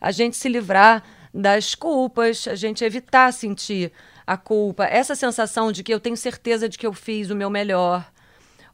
a 0.00 0.10
gente 0.10 0.36
se 0.36 0.48
livrar 0.48 1.04
das 1.32 1.74
culpas, 1.74 2.48
a 2.48 2.54
gente 2.54 2.82
evitar 2.82 3.30
sentir 3.32 3.92
a 4.26 4.36
culpa, 4.36 4.84
essa 4.86 5.14
sensação 5.14 5.70
de 5.70 5.82
que 5.82 5.92
eu 5.92 6.00
tenho 6.00 6.16
certeza 6.16 6.66
de 6.68 6.78
que 6.78 6.86
eu 6.86 6.94
fiz 6.94 7.28
o 7.28 7.36
meu 7.36 7.50
melhor. 7.50 8.10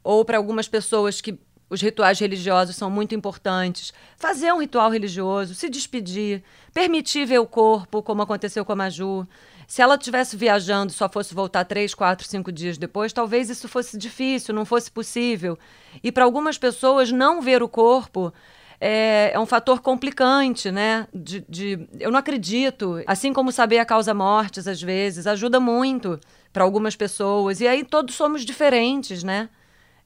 Ou 0.01 0.23
para 0.23 0.37
algumas 0.37 0.69
pessoas 0.69 1.19
que 1.19 1.37
os 1.69 1.81
rituais 1.81 2.19
religiosos 2.19 2.75
são 2.75 2.89
muito 2.89 3.13
importantes. 3.13 3.93
Fazer 4.17 4.51
um 4.51 4.59
ritual 4.59 4.89
religioso, 4.89 5.53
se 5.53 5.69
despedir, 5.69 6.43
permitir 6.73 7.25
ver 7.25 7.39
o 7.39 7.45
corpo, 7.45 8.01
como 8.01 8.21
aconteceu 8.21 8.65
com 8.65 8.71
a 8.71 8.75
Maju. 8.75 9.27
Se 9.67 9.81
ela 9.81 9.95
estivesse 9.95 10.35
viajando 10.35 10.91
só 10.91 11.07
fosse 11.07 11.33
voltar 11.35 11.63
três, 11.63 11.93
quatro, 11.93 12.27
cinco 12.27 12.51
dias 12.51 12.77
depois, 12.77 13.13
talvez 13.13 13.51
isso 13.51 13.67
fosse 13.67 13.97
difícil, 13.97 14.53
não 14.53 14.65
fosse 14.65 14.89
possível. 14.89 15.59
E 16.03 16.11
para 16.11 16.23
algumas 16.23 16.57
pessoas, 16.57 17.11
não 17.11 17.39
ver 17.39 17.61
o 17.61 17.69
corpo 17.69 18.33
é, 18.81 19.31
é 19.33 19.39
um 19.39 19.45
fator 19.45 19.81
complicante, 19.81 20.71
né? 20.71 21.07
De, 21.13 21.45
de, 21.47 21.87
eu 21.99 22.09
não 22.09 22.17
acredito. 22.17 23.03
Assim 23.05 23.33
como 23.33 23.51
saber 23.51 23.77
a 23.79 23.85
causa 23.85 24.13
mortes, 24.13 24.67
às 24.67 24.81
vezes, 24.81 25.27
ajuda 25.27 25.59
muito 25.59 26.19
para 26.53 26.63
algumas 26.63 26.95
pessoas. 26.95 27.61
E 27.61 27.67
aí 27.67 27.83
todos 27.83 28.15
somos 28.15 28.43
diferentes, 28.43 29.23
né? 29.23 29.49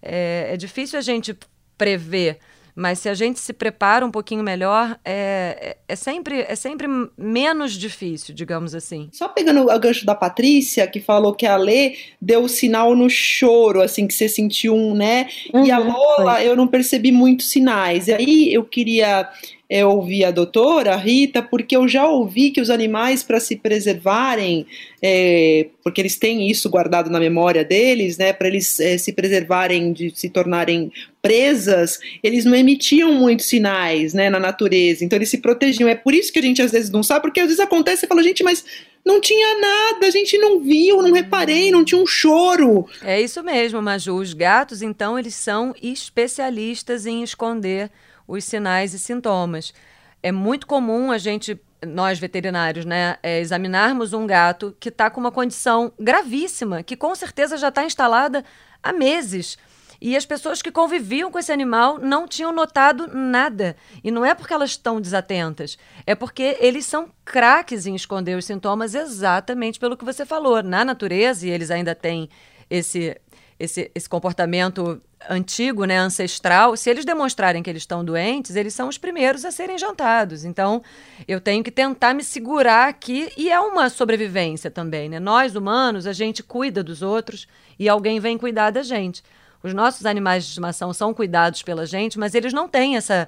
É, 0.02 0.50
é 0.54 0.58
difícil 0.58 1.00
a 1.00 1.02
gente 1.02 1.38
prever 1.78 2.40
mas 2.76 3.00
se 3.00 3.10
a 3.10 3.14
gente 3.14 3.40
se 3.40 3.54
prepara 3.54 4.06
um 4.06 4.10
pouquinho 4.10 4.44
melhor, 4.44 4.98
é, 5.06 5.76
é, 5.88 5.94
é, 5.94 5.96
sempre, 5.96 6.44
é 6.48 6.56
sempre 6.56 6.88
menos 7.18 7.74
difícil, 7.74 8.34
digamos 8.34 8.74
assim. 8.74 9.10
Só 9.12 9.28
pegando 9.28 9.70
o 9.70 9.80
gancho 9.80 10.06
da 10.06 10.16
Patrícia, 10.16 10.88
que 10.88 11.00
falou 11.00 11.36
que 11.36 11.46
a 11.46 11.56
Lê 11.56 11.96
deu 12.20 12.44
o 12.44 12.50
sinal 12.50 12.96
no 12.96 13.10
choro, 13.10 13.82
assim, 13.82 14.08
que 14.08 14.14
você 14.14 14.28
sentiu 14.28 14.74
um, 14.74 14.96
né? 14.96 15.28
Uhum, 15.54 15.66
e 15.66 15.72
a 15.72 15.80
uhum, 15.80 15.94
Lola, 15.94 16.36
foi. 16.36 16.48
eu 16.48 16.56
não 16.56 16.68
percebi 16.68 17.12
muitos 17.12 17.52
sinais. 17.52 18.08
E 18.08 18.14
aí 18.14 18.52
eu 18.52 18.64
queria 18.64 19.30
é, 19.70 19.86
ouvir 19.86 20.26
a 20.26 20.32
doutora 20.32 20.96
Rita, 20.96 21.44
porque 21.44 21.76
eu 21.76 21.88
já 21.88 22.08
ouvi 22.08 22.50
que 22.50 22.62
os 22.62 22.72
animais, 22.72 23.24
para 23.24 23.40
se 23.40 23.56
preservarem, 23.56 24.66
é, 25.02 25.68
porque 25.84 26.02
eles 26.02 26.18
têm 26.18 26.50
isso 26.50 26.70
guardado 26.72 27.10
na 27.10 27.20
memória 27.20 27.64
deles, 27.64 28.18
né, 28.18 28.34
para 28.34 28.48
eles 28.48 28.80
é, 28.80 28.98
se 28.98 29.14
preservarem 29.14 29.94
de 29.94 30.12
se 30.16 30.30
tornarem 30.30 30.92
presas, 31.24 32.02
eles 32.22 32.44
não 32.44 32.54
emitiam 32.54 33.14
muitos 33.14 33.46
sinais 33.46 34.14
né, 34.14 34.30
na 34.30 34.42
natureza, 34.42 35.06
então 35.06 35.18
eles 35.18 35.30
se 35.30 35.38
protegiam. 35.38 35.88
É 35.88 35.96
por 35.96 36.14
isso 36.14 36.34
que 36.34 36.40
a 36.40 36.42
gente 36.42 36.62
às 36.62 36.74
vezes 36.74 36.92
não 36.92 37.02
sabe, 37.02 37.22
porque 37.22 37.40
às 37.40 37.46
vezes 37.46 37.62
acontece 37.62 38.06
e 38.06 38.10
fala, 38.10 38.22
gente, 38.22 38.44
mas 38.44 38.66
não 39.06 39.22
tinha 39.22 39.58
nada, 39.58 40.06
a 40.06 40.10
gente 40.10 40.38
não 40.38 40.60
viu, 40.60 41.02
não 41.02 41.14
reparei, 41.14 41.72
não 41.72 41.86
tinha 41.86 42.02
um 42.02 42.06
choro. 42.06 42.86
É 43.02 43.22
isso 43.22 43.42
mesmo, 43.42 43.82
Maju. 43.82 44.18
Os 44.18 44.34
gatos, 44.34 44.82
então, 44.82 45.18
eles 45.18 45.34
são 45.34 45.74
especialistas 45.82 47.06
em 47.06 47.24
esconder 47.24 47.90
os 48.28 48.44
sinais 48.44 48.94
e 48.94 49.00
sintomas. 49.00 49.74
É 50.22 50.32
muito 50.32 50.68
comum 50.68 51.10
a 51.10 51.18
gente, 51.18 51.58
nós 51.88 52.20
veterinários, 52.20 52.84
né, 52.84 53.16
é, 53.24 53.40
examinarmos 53.40 54.12
um 54.12 54.28
gato 54.28 54.76
que 54.78 54.90
está 54.90 55.10
com 55.10 55.22
uma 55.22 55.32
condição 55.32 55.94
gravíssima, 55.98 56.84
que 56.84 56.98
com 56.98 57.16
certeza 57.16 57.56
já 57.56 57.70
está 57.70 57.86
instalada 57.86 58.44
há 58.82 58.92
meses. 58.92 59.58
E 60.06 60.18
as 60.18 60.26
pessoas 60.26 60.62
que 60.62 60.70
conviviam 60.70 61.32
com 61.32 61.40
esse 61.40 61.50
animal 61.50 61.98
não 61.98 62.28
tinham 62.28 62.52
notado 62.52 63.08
nada. 63.08 63.74
E 64.04 64.12
não 64.12 64.26
é 64.26 64.36
porque 64.36 64.54
elas 64.54 64.72
estão 64.72 65.00
desatentas, 65.00 65.78
é 66.06 66.14
porque 66.14 66.58
eles 66.60 66.86
são 66.86 67.10
craques 67.24 67.86
em 67.86 67.96
esconder 67.96 68.38
os 68.38 68.44
sintomas 68.44 68.96
exatamente 68.96 69.80
pelo 69.80 69.96
que 69.96 70.04
você 70.04 70.26
falou. 70.26 70.62
Na 70.62 70.84
natureza, 70.84 71.48
e 71.48 71.50
eles 71.50 71.72
ainda 71.72 71.96
têm 71.96 72.30
esse, 72.70 73.18
esse, 73.58 73.90
esse 73.96 74.10
comportamento 74.10 75.02
antigo, 75.30 75.86
né, 75.86 76.00
ancestral, 76.00 76.76
se 76.76 76.90
eles 76.90 77.06
demonstrarem 77.06 77.64
que 77.64 77.70
eles 77.70 77.84
estão 77.84 78.04
doentes, 78.04 78.58
eles 78.58 78.74
são 78.74 78.90
os 78.90 78.98
primeiros 78.98 79.46
a 79.46 79.52
serem 79.52 79.78
jantados. 79.78 80.44
Então, 80.44 80.84
eu 81.26 81.40
tenho 81.40 81.64
que 81.64 81.72
tentar 81.72 82.14
me 82.14 82.26
segurar 82.26 82.90
aqui 82.90 83.32
e 83.38 83.50
é 83.50 83.58
uma 83.58 83.90
sobrevivência 83.90 84.70
também, 84.70 85.08
né? 85.08 85.18
Nós 85.18 85.56
humanos, 85.56 86.06
a 86.06 86.12
gente 86.12 86.44
cuida 86.44 86.84
dos 86.84 87.02
outros 87.02 87.48
e 87.80 87.88
alguém 87.88 88.20
vem 88.20 88.38
cuidar 88.38 88.70
da 88.70 88.84
gente. 88.84 89.24
Os 89.64 89.74
nossos 89.74 90.06
animais 90.06 90.44
de 90.44 90.50
estimação 90.50 90.94
são 90.94 91.14
cuidados 91.14 91.64
pela 91.64 91.86
gente, 91.86 92.20
mas 92.20 92.36
eles 92.36 92.54
não 92.54 92.68
têm 92.68 92.98
essa 92.98 93.28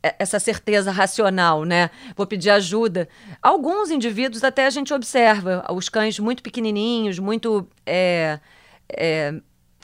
essa 0.00 0.38
certeza 0.38 0.92
racional, 0.92 1.64
né? 1.64 1.90
Vou 2.16 2.26
pedir 2.26 2.50
ajuda. 2.50 3.08
Alguns 3.42 3.90
indivíduos 3.90 4.44
até 4.44 4.66
a 4.66 4.70
gente 4.70 4.94
observa, 4.94 5.64
os 5.72 5.88
cães 5.88 6.18
muito 6.18 6.42
pequenininhos, 6.42 7.18
muito 7.18 7.66
é, 7.84 8.38
é, 8.88 9.34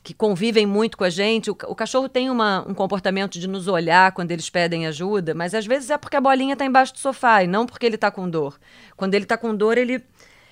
que 0.04 0.14
convivem 0.14 0.66
muito 0.66 0.96
com 0.96 1.04
a 1.04 1.10
gente. 1.10 1.50
O, 1.50 1.56
o 1.66 1.74
cachorro 1.74 2.08
tem 2.08 2.30
uma, 2.30 2.64
um 2.68 2.74
comportamento 2.74 3.38
de 3.38 3.48
nos 3.48 3.66
olhar 3.66 4.12
quando 4.12 4.30
eles 4.30 4.48
pedem 4.48 4.86
ajuda, 4.86 5.34
mas 5.34 5.54
às 5.54 5.66
vezes 5.66 5.90
é 5.90 5.98
porque 5.98 6.16
a 6.16 6.20
bolinha 6.20 6.52
está 6.52 6.64
embaixo 6.64 6.92
do 6.92 6.98
sofá 6.98 7.42
e 7.42 7.46
não 7.46 7.66
porque 7.66 7.86
ele 7.86 7.96
está 7.96 8.10
com 8.10 8.28
dor. 8.28 8.58
Quando 8.96 9.14
ele 9.14 9.24
está 9.24 9.36
com 9.36 9.54
dor, 9.54 9.78
ele, 9.78 10.04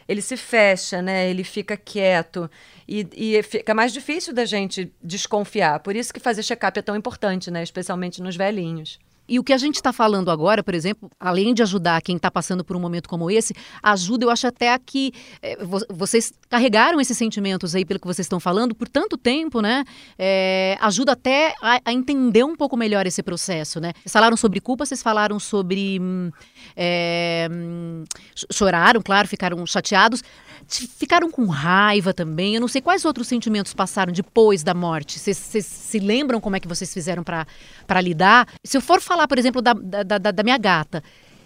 ele 0.08 0.22
se 0.22 0.36
fecha, 0.36 1.00
né? 1.00 1.28
Ele 1.28 1.44
fica 1.44 1.76
quieto. 1.76 2.50
E, 2.86 3.06
e 3.14 3.42
fica 3.42 3.74
mais 3.74 3.92
difícil 3.92 4.34
da 4.34 4.44
gente 4.44 4.92
desconfiar. 5.02 5.80
Por 5.80 5.96
isso 5.96 6.12
que 6.12 6.20
fazer 6.20 6.42
check-up 6.42 6.78
é 6.78 6.82
tão 6.82 6.96
importante, 6.96 7.50
né? 7.50 7.62
Especialmente 7.62 8.22
nos 8.22 8.36
velhinhos. 8.36 8.98
E 9.32 9.38
o 9.38 9.42
que 9.42 9.54
a 9.54 9.56
gente 9.56 9.76
está 9.76 9.94
falando 9.94 10.30
agora, 10.30 10.62
por 10.62 10.74
exemplo, 10.74 11.10
além 11.18 11.54
de 11.54 11.62
ajudar 11.62 12.02
quem 12.02 12.16
está 12.16 12.30
passando 12.30 12.62
por 12.62 12.76
um 12.76 12.78
momento 12.78 13.08
como 13.08 13.30
esse, 13.30 13.54
ajuda, 13.82 14.26
eu 14.26 14.30
acho 14.30 14.46
até 14.46 14.74
a 14.74 14.78
que 14.78 15.10
é, 15.40 15.56
vocês 15.88 16.34
carregaram 16.50 17.00
esses 17.00 17.16
sentimentos 17.16 17.74
aí, 17.74 17.82
pelo 17.82 17.98
que 17.98 18.06
vocês 18.06 18.26
estão 18.26 18.38
falando, 18.38 18.74
por 18.74 18.86
tanto 18.90 19.16
tempo, 19.16 19.62
né? 19.62 19.84
É, 20.18 20.76
ajuda 20.82 21.12
até 21.12 21.54
a, 21.62 21.80
a, 21.82 21.92
entender 21.94 22.44
um 22.44 22.54
pouco 22.54 22.76
melhor 22.76 23.06
esse 23.06 23.22
processo, 23.22 23.80
né? 23.80 23.94
Vocês 24.02 24.12
falaram 24.12 24.36
sobre 24.36 24.60
culpa, 24.60 24.84
vocês 24.84 25.02
falaram 25.02 25.40
sobre. 25.40 25.98
Hum, 25.98 26.30
é, 26.76 27.48
hum, 27.50 28.04
choraram, 28.52 29.00
claro, 29.00 29.26
ficaram 29.26 29.64
chateados 29.64 30.22
ficaram 30.68 31.31
com 31.31 31.46
raiva 31.46 32.12
também. 32.12 32.55
Eu 32.55 32.61
não 32.61 32.68
sei 32.68 32.81
quais 32.81 33.05
outros 33.05 33.29
sentimentos 33.29 33.75
passaram 33.75 34.12
depois 34.12 34.62
da 34.62 34.75
morte. 34.75 35.18
Vocês 35.18 35.66
se 35.66 35.98
lembram 35.98 36.40
como 36.40 36.57
é 36.57 36.61
que 36.61 36.68
vocês 36.68 36.92
fizeram 36.92 37.22
para 37.22 38.01
lidar? 38.01 38.48
Se 38.64 38.77
eu 38.77 38.81
for 38.81 39.01
falar, 39.01 39.29
por 39.29 39.38
exemplo, 39.38 39.61
da, 39.62 39.72
da, 39.72 40.18
da, 40.18 40.31
da 40.31 40.42
minha 40.42 40.59
gata, 40.59 41.03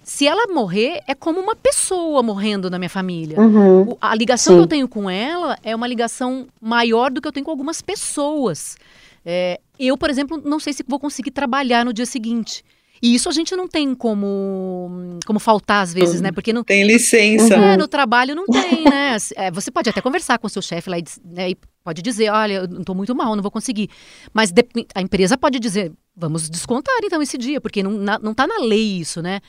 se 0.07 0.25
ela 0.25 0.47
morrer, 0.53 1.01
é 1.09 1.15
como 1.17 1.41
uma 1.41 1.57
pessoa 1.57 2.23
morrendo 2.23 2.71
na 2.71 2.79
minha 2.79 2.89
família. 2.89 3.41
Uhum. 3.41 3.97
A 4.01 4.15
ligação 4.15 4.55
Sim. 4.55 4.59
que 4.61 4.63
eu 4.63 4.69
tenho 4.69 4.89
com 4.89 5.11
ela 5.11 5.59
é 5.65 5.75
uma 5.75 5.87
ligação 5.87 6.47
maior 6.61 7.11
do 7.11 7.21
que 7.21 7.27
eu 7.27 7.33
tenho 7.33 7.45
com 7.45 7.51
algumas 7.51 7.83
pessoas. 7.83 8.77
É, 9.25 9.59
eu, 9.77 9.99
por 9.99 10.09
exemplo, 10.09 10.41
não 10.45 10.61
sei 10.61 10.73
se 10.73 10.85
vou 10.87 11.01
conseguir 11.01 11.33
trabalhar 11.33 11.85
no 11.85 11.93
dia 11.93 12.07
seguinte. 12.07 12.65
E 13.03 13.15
isso 13.15 13.29
a 13.29 13.33
gente 13.33 13.55
não 13.55 13.69
tem 13.69 13.95
como, 13.95 15.19
como 15.27 15.39
faltar 15.39 15.83
às 15.83 15.93
vezes, 15.93 16.21
né? 16.21 16.33
Porque 16.33 16.53
não 16.53 16.65
tem 16.65 16.85
licença. 16.87 17.55
É, 17.55 17.77
no 17.77 17.87
trabalho 17.87 18.35
não 18.35 18.47
tem, 18.47 18.85
né? 18.85 19.17
É, 19.37 19.51
você 19.51 19.71
pode 19.71 19.91
até 19.91 20.01
conversar 20.01 20.39
com 20.39 20.47
o 20.47 20.51
seu 20.51 20.63
chefe 20.63 20.89
lá 20.91 20.99
e, 20.99 21.05
né, 21.25 21.51
e 21.51 21.57
pode 21.85 22.03
dizer, 22.03 22.31
olha, 22.31 22.55
eu 22.55 22.69
não 22.69 22.81
estou 22.81 22.95
muito 22.95 23.15
mal, 23.15 23.35
não 23.37 23.43
vou 23.43 23.51
conseguir. 23.51 23.89
Mas 24.33 24.53
a 24.95 25.01
empresa 25.01 25.37
pode 25.37 25.59
dizer, 25.59 25.93
vamos 26.17 26.49
descontar 26.49 26.95
então 27.03 27.23
esse 27.23 27.39
dia, 27.39 27.61
porque 27.61 27.83
não, 27.83 27.93
na, 27.93 28.19
não 28.19 28.35
tá 28.35 28.47
na 28.47 28.59
lei 28.59 28.99
isso, 28.99 29.23
né? 29.23 29.41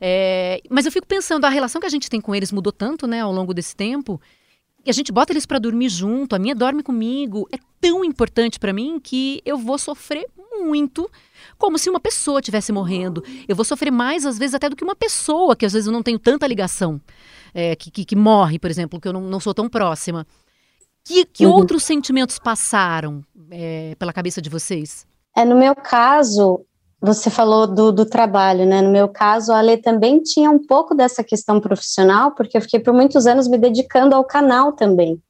É, 0.00 0.60
mas 0.70 0.86
eu 0.86 0.92
fico 0.92 1.06
pensando, 1.06 1.44
a 1.44 1.48
relação 1.48 1.80
que 1.80 1.86
a 1.86 1.90
gente 1.90 2.08
tem 2.08 2.20
com 2.20 2.34
eles 2.34 2.52
mudou 2.52 2.72
tanto, 2.72 3.06
né, 3.06 3.20
ao 3.20 3.32
longo 3.32 3.54
desse 3.54 3.74
tempo, 3.76 4.20
E 4.84 4.90
a 4.90 4.92
gente 4.92 5.10
bota 5.10 5.32
eles 5.32 5.46
para 5.46 5.58
dormir 5.58 5.88
junto, 5.88 6.36
a 6.36 6.38
minha 6.38 6.54
dorme 6.54 6.82
comigo. 6.82 7.48
É 7.52 7.58
tão 7.80 8.04
importante 8.04 8.58
para 8.58 8.72
mim 8.72 9.00
que 9.02 9.40
eu 9.44 9.56
vou 9.56 9.78
sofrer 9.78 10.26
muito, 10.58 11.10
como 11.56 11.78
se 11.78 11.88
uma 11.88 11.98
pessoa 12.00 12.40
estivesse 12.40 12.70
morrendo. 12.70 13.24
Eu 13.48 13.56
vou 13.56 13.64
sofrer 13.64 13.90
mais, 13.90 14.26
às 14.26 14.38
vezes, 14.38 14.54
até 14.54 14.68
do 14.68 14.76
que 14.76 14.84
uma 14.84 14.94
pessoa, 14.94 15.56
que 15.56 15.64
às 15.64 15.72
vezes 15.72 15.86
eu 15.86 15.92
não 15.92 16.02
tenho 16.02 16.18
tanta 16.18 16.46
ligação, 16.46 17.00
é, 17.54 17.74
que, 17.74 17.90
que, 17.90 18.04
que, 18.04 18.16
morre, 18.16 18.58
por 18.58 18.70
exemplo, 18.70 19.00
que 19.00 19.08
eu 19.08 19.12
não, 19.12 19.22
não 19.22 19.40
sou 19.40 19.54
tão 19.54 19.68
próxima. 19.68 20.26
Que, 21.02 21.24
que 21.24 21.46
uhum. 21.46 21.52
outros 21.52 21.82
sentimentos 21.82 22.38
passaram 22.38 23.22
é, 23.50 23.94
pela 23.98 24.12
cabeça 24.12 24.40
de 24.40 24.48
vocês? 24.48 25.06
É, 25.36 25.44
no 25.44 25.56
meu 25.56 25.74
caso, 25.74 26.64
você 27.04 27.28
falou 27.28 27.66
do, 27.66 27.92
do, 27.92 28.06
trabalho, 28.06 28.64
né? 28.64 28.80
No 28.80 28.90
meu 28.90 29.08
caso, 29.08 29.52
a 29.52 29.58
Ale 29.58 29.76
também 29.76 30.22
tinha 30.22 30.50
um 30.50 30.58
pouco 30.58 30.94
dessa 30.94 31.22
questão 31.22 31.60
profissional, 31.60 32.32
porque 32.32 32.56
eu 32.56 32.62
fiquei 32.62 32.80
por 32.80 32.94
muitos 32.94 33.26
anos 33.26 33.46
me 33.46 33.58
dedicando 33.58 34.14
ao 34.14 34.24
canal 34.24 34.72
também. 34.72 35.20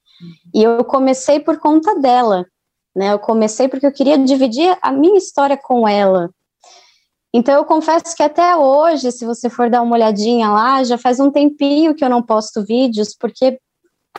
E 0.54 0.62
eu 0.62 0.84
comecei 0.84 1.40
por 1.40 1.58
conta 1.58 1.98
dela, 1.98 2.46
né? 2.94 3.12
Eu 3.12 3.18
comecei 3.18 3.66
porque 3.66 3.86
eu 3.86 3.92
queria 3.92 4.16
dividir 4.16 4.78
a 4.80 4.92
minha 4.92 5.18
história 5.18 5.56
com 5.56 5.88
ela. 5.88 6.30
Então, 7.34 7.54
eu 7.54 7.64
confesso 7.64 8.14
que 8.14 8.22
até 8.22 8.56
hoje, 8.56 9.10
se 9.10 9.24
você 9.26 9.50
for 9.50 9.68
dar 9.68 9.82
uma 9.82 9.96
olhadinha 9.96 10.48
lá, 10.50 10.84
já 10.84 10.96
faz 10.96 11.18
um 11.18 11.32
tempinho 11.32 11.92
que 11.92 12.04
eu 12.04 12.08
não 12.08 12.22
posto 12.22 12.64
vídeos, 12.64 13.16
porque 13.18 13.58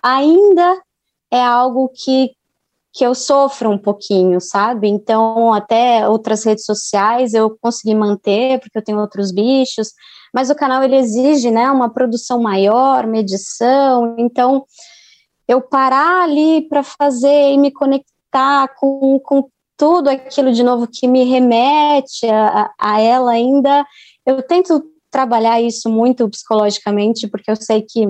ainda 0.03 0.81
é 1.31 1.41
algo 1.41 1.89
que 1.89 2.31
que 2.95 3.05
eu 3.05 3.13
sofro 3.13 3.69
um 3.69 3.77
pouquinho, 3.77 4.39
sabe? 4.39 4.87
Então, 4.87 5.53
até 5.53 6.07
outras 6.07 6.45
redes 6.45 6.63
sociais 6.63 7.33
eu 7.33 7.49
consegui 7.59 7.93
manter, 7.93 8.57
porque 8.61 8.77
eu 8.77 8.81
tenho 8.81 9.01
outros 9.01 9.33
bichos, 9.33 9.91
mas 10.33 10.49
o 10.49 10.55
canal 10.55 10.81
ele 10.81 10.95
exige, 10.95 11.51
né, 11.51 11.69
uma 11.69 11.89
produção 11.89 12.41
maior, 12.41 13.05
medição, 13.05 14.15
então 14.17 14.63
eu 15.45 15.61
parar 15.61 16.23
ali 16.23 16.61
para 16.69 16.83
fazer 16.83 17.51
e 17.51 17.57
me 17.57 17.69
conectar 17.69 18.69
com, 18.79 19.19
com 19.19 19.49
tudo 19.75 20.09
aquilo 20.09 20.53
de 20.53 20.63
novo 20.63 20.87
que 20.87 21.05
me 21.05 21.25
remete 21.25 22.25
a, 22.27 22.71
a 22.79 23.01
ela 23.01 23.31
ainda, 23.31 23.85
eu 24.25 24.41
tento 24.41 24.81
trabalhar 25.11 25.61
isso 25.61 25.89
muito 25.89 26.29
psicologicamente, 26.29 27.27
porque 27.27 27.51
eu 27.51 27.57
sei 27.57 27.81
que 27.81 28.07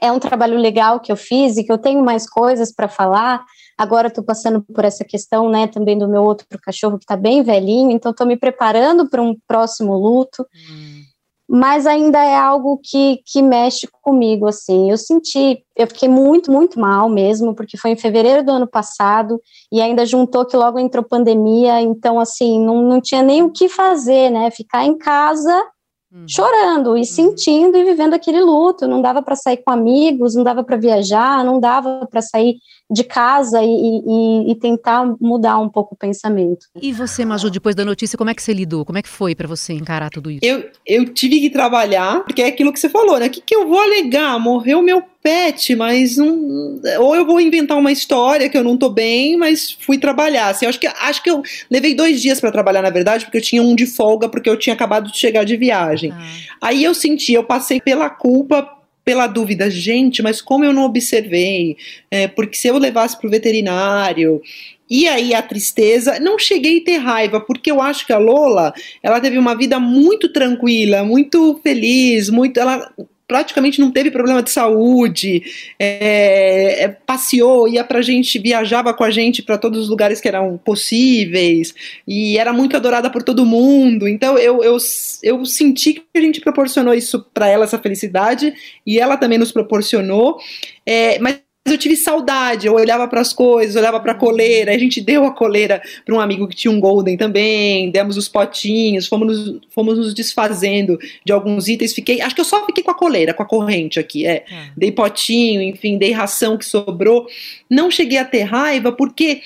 é 0.00 0.10
um 0.12 0.18
trabalho 0.18 0.58
legal 0.58 1.00
que 1.00 1.10
eu 1.10 1.16
fiz 1.16 1.56
e 1.56 1.64
que 1.64 1.72
eu 1.72 1.78
tenho 1.78 2.04
mais 2.04 2.28
coisas 2.28 2.72
para 2.72 2.88
falar, 2.88 3.44
Agora 3.78 4.08
estou 4.08 4.24
passando 4.24 4.60
por 4.60 4.84
essa 4.84 5.04
questão, 5.04 5.48
né, 5.48 5.68
também 5.68 5.96
do 5.96 6.08
meu 6.08 6.24
outro 6.24 6.46
cachorro 6.60 6.98
que 6.98 7.04
está 7.04 7.16
bem 7.16 7.44
velhinho, 7.44 7.92
então 7.92 8.10
estou 8.10 8.26
me 8.26 8.36
preparando 8.36 9.08
para 9.08 9.22
um 9.22 9.36
próximo 9.46 9.96
luto. 9.96 10.44
Hum. 10.68 11.02
Mas 11.50 11.86
ainda 11.86 12.22
é 12.22 12.36
algo 12.36 12.78
que, 12.82 13.22
que 13.24 13.40
mexe 13.40 13.88
comigo, 14.02 14.46
assim. 14.46 14.90
Eu 14.90 14.98
senti, 14.98 15.64
eu 15.74 15.86
fiquei 15.86 16.08
muito, 16.08 16.52
muito 16.52 16.78
mal 16.78 17.08
mesmo, 17.08 17.54
porque 17.54 17.78
foi 17.78 17.92
em 17.92 17.96
fevereiro 17.96 18.44
do 18.44 18.52
ano 18.52 18.66
passado 18.66 19.40
e 19.72 19.80
ainda 19.80 20.04
juntou 20.04 20.44
que 20.44 20.56
logo 20.56 20.78
entrou 20.78 21.02
pandemia, 21.02 21.80
então, 21.80 22.20
assim, 22.20 22.62
não, 22.62 22.82
não 22.82 23.00
tinha 23.00 23.22
nem 23.22 23.42
o 23.42 23.50
que 23.50 23.66
fazer, 23.66 24.28
né? 24.28 24.50
Ficar 24.50 24.84
em 24.84 24.98
casa 24.98 25.64
Uhum. 26.10 26.24
chorando 26.26 26.96
e 26.96 27.00
uhum. 27.00 27.04
sentindo 27.04 27.76
e 27.76 27.84
vivendo 27.84 28.14
aquele 28.14 28.40
luto. 28.40 28.88
Não 28.88 29.02
dava 29.02 29.20
para 29.22 29.36
sair 29.36 29.58
com 29.58 29.70
amigos, 29.70 30.34
não 30.34 30.42
dava 30.42 30.64
para 30.64 30.76
viajar, 30.76 31.44
não 31.44 31.60
dava 31.60 32.06
para 32.10 32.22
sair 32.22 32.56
de 32.90 33.04
casa 33.04 33.62
e, 33.62 33.66
e, 33.66 34.52
e, 34.52 34.54
tentar 34.54 35.04
mudar 35.20 35.58
um 35.58 35.68
pouco 35.68 35.94
o 35.94 35.98
pensamento. 35.98 36.66
E 36.80 36.90
você, 36.90 37.24
Maju, 37.24 37.50
depois 37.50 37.74
da 37.74 37.84
notícia, 37.84 38.16
como 38.16 38.30
é 38.30 38.34
que 38.34 38.42
você 38.42 38.54
lidou? 38.54 38.84
Como 38.84 38.96
é 38.96 39.02
que 39.02 39.08
foi 39.08 39.34
para 39.34 39.46
você 39.46 39.74
encarar 39.74 40.08
tudo 40.08 40.30
isso? 40.30 40.40
Eu, 40.42 40.64
eu 40.86 41.12
tive 41.12 41.38
que 41.38 41.50
trabalhar, 41.50 42.24
porque 42.24 42.40
é 42.40 42.46
aquilo 42.46 42.72
que 42.72 42.80
você 42.80 42.88
falou, 42.88 43.18
né? 43.18 43.26
O 43.26 43.30
que, 43.30 43.42
que 43.42 43.54
eu 43.54 43.68
vou 43.68 43.78
alegar? 43.78 44.38
Morreu 44.38 44.80
meu 44.80 45.02
pet, 45.22 45.76
mas 45.76 46.16
não. 46.16 46.80
Ou 47.00 47.14
eu 47.14 47.26
vou 47.26 47.38
inventar 47.38 47.76
uma 47.76 47.92
história 47.92 48.48
que 48.48 48.56
eu 48.56 48.64
não 48.64 48.76
tô 48.76 48.88
bem, 48.88 49.36
mas 49.36 49.76
fui 49.80 49.98
trabalhar. 49.98 50.48
Assim, 50.48 50.64
acho 50.64 50.80
que 50.80 50.86
acho 50.86 51.22
que 51.22 51.30
eu 51.30 51.42
levei 51.70 51.94
dois 51.94 52.22
dias 52.22 52.40
para 52.40 52.50
trabalhar, 52.50 52.80
na 52.80 52.90
verdade, 52.90 53.26
porque 53.26 53.36
eu 53.36 53.42
tinha 53.42 53.62
um 53.62 53.74
de 53.74 53.84
folga, 53.84 54.30
porque 54.30 54.48
eu 54.48 54.56
tinha 54.56 54.72
acabado 54.72 55.12
de 55.12 55.18
chegar 55.18 55.44
de 55.44 55.56
viagem. 55.58 56.12
Ah. 56.12 56.68
Aí 56.68 56.82
eu 56.82 56.94
senti, 56.94 57.34
eu 57.34 57.44
passei 57.44 57.80
pela 57.80 58.08
culpa 58.08 58.77
pela 59.08 59.26
dúvida, 59.26 59.70
gente, 59.70 60.22
mas 60.22 60.42
como 60.42 60.66
eu 60.66 60.72
não 60.74 60.84
observei? 60.84 61.78
É, 62.10 62.28
porque 62.28 62.58
se 62.58 62.68
eu 62.68 62.76
levasse 62.76 63.16
para 63.16 63.26
o 63.26 63.30
veterinário, 63.30 64.42
e 64.90 65.08
aí 65.08 65.32
a 65.32 65.40
tristeza, 65.40 66.20
não 66.20 66.38
cheguei 66.38 66.80
a 66.80 66.84
ter 66.84 66.96
raiva, 66.98 67.40
porque 67.40 67.70
eu 67.70 67.80
acho 67.80 68.06
que 68.06 68.12
a 68.12 68.18
Lola, 68.18 68.70
ela 69.02 69.18
teve 69.18 69.38
uma 69.38 69.54
vida 69.54 69.80
muito 69.80 70.30
tranquila, 70.30 71.04
muito 71.04 71.58
feliz, 71.62 72.28
muito, 72.28 72.60
ela 72.60 72.92
praticamente 73.28 73.78
não 73.78 73.90
teve 73.90 74.10
problema 74.10 74.42
de 74.42 74.50
saúde, 74.50 75.42
é, 75.78 76.84
é, 76.84 76.88
passeou, 76.88 77.68
ia 77.68 77.84
pra 77.84 78.00
gente, 78.00 78.38
viajava 78.38 78.94
com 78.94 79.04
a 79.04 79.10
gente 79.10 79.42
para 79.42 79.58
todos 79.58 79.82
os 79.82 79.88
lugares 79.90 80.18
que 80.18 80.26
eram 80.26 80.56
possíveis, 80.56 81.74
e 82.06 82.38
era 82.38 82.54
muito 82.54 82.74
adorada 82.74 83.10
por 83.10 83.22
todo 83.22 83.44
mundo. 83.44 84.08
Então 84.08 84.38
eu, 84.38 84.64
eu, 84.64 84.78
eu 85.22 85.44
senti 85.44 85.92
que 85.92 86.02
a 86.16 86.20
gente 86.20 86.40
proporcionou 86.40 86.94
isso 86.94 87.24
para 87.34 87.46
ela, 87.46 87.64
essa 87.64 87.78
felicidade, 87.78 88.54
e 88.86 88.98
ela 88.98 89.18
também 89.18 89.38
nos 89.38 89.52
proporcionou. 89.52 90.38
É, 90.86 91.18
mas 91.18 91.47
eu 91.70 91.78
tive 91.78 91.96
saudade, 91.96 92.66
eu 92.66 92.74
olhava 92.74 93.06
para 93.08 93.20
as 93.20 93.32
coisas, 93.32 93.76
olhava 93.76 94.00
para 94.00 94.12
a 94.12 94.14
coleira, 94.14 94.72
a 94.72 94.78
gente 94.78 95.00
deu 95.00 95.24
a 95.24 95.32
coleira 95.32 95.82
para 96.04 96.14
um 96.14 96.20
amigo 96.20 96.46
que 96.48 96.56
tinha 96.56 96.70
um 96.70 96.80
Golden 96.80 97.16
também, 97.16 97.90
demos 97.90 98.16
os 98.16 98.28
potinhos, 98.28 99.06
fomos 99.06 99.26
nos, 99.26 99.60
fomos 99.70 99.98
nos 99.98 100.14
desfazendo 100.14 100.98
de 101.24 101.32
alguns 101.32 101.68
itens, 101.68 101.92
fiquei, 101.92 102.20
acho 102.20 102.34
que 102.34 102.40
eu 102.40 102.44
só 102.44 102.64
fiquei 102.66 102.82
com 102.82 102.90
a 102.90 102.94
coleira, 102.94 103.34
com 103.34 103.42
a 103.42 103.46
corrente 103.46 103.98
aqui, 103.98 104.26
é, 104.26 104.44
é. 104.50 104.70
dei 104.76 104.92
potinho, 104.92 105.62
enfim, 105.62 105.98
dei 105.98 106.12
ração 106.12 106.56
que 106.56 106.64
sobrou, 106.64 107.26
não 107.68 107.90
cheguei 107.90 108.18
a 108.18 108.24
ter 108.24 108.42
raiva, 108.42 108.92
porque 108.92 109.42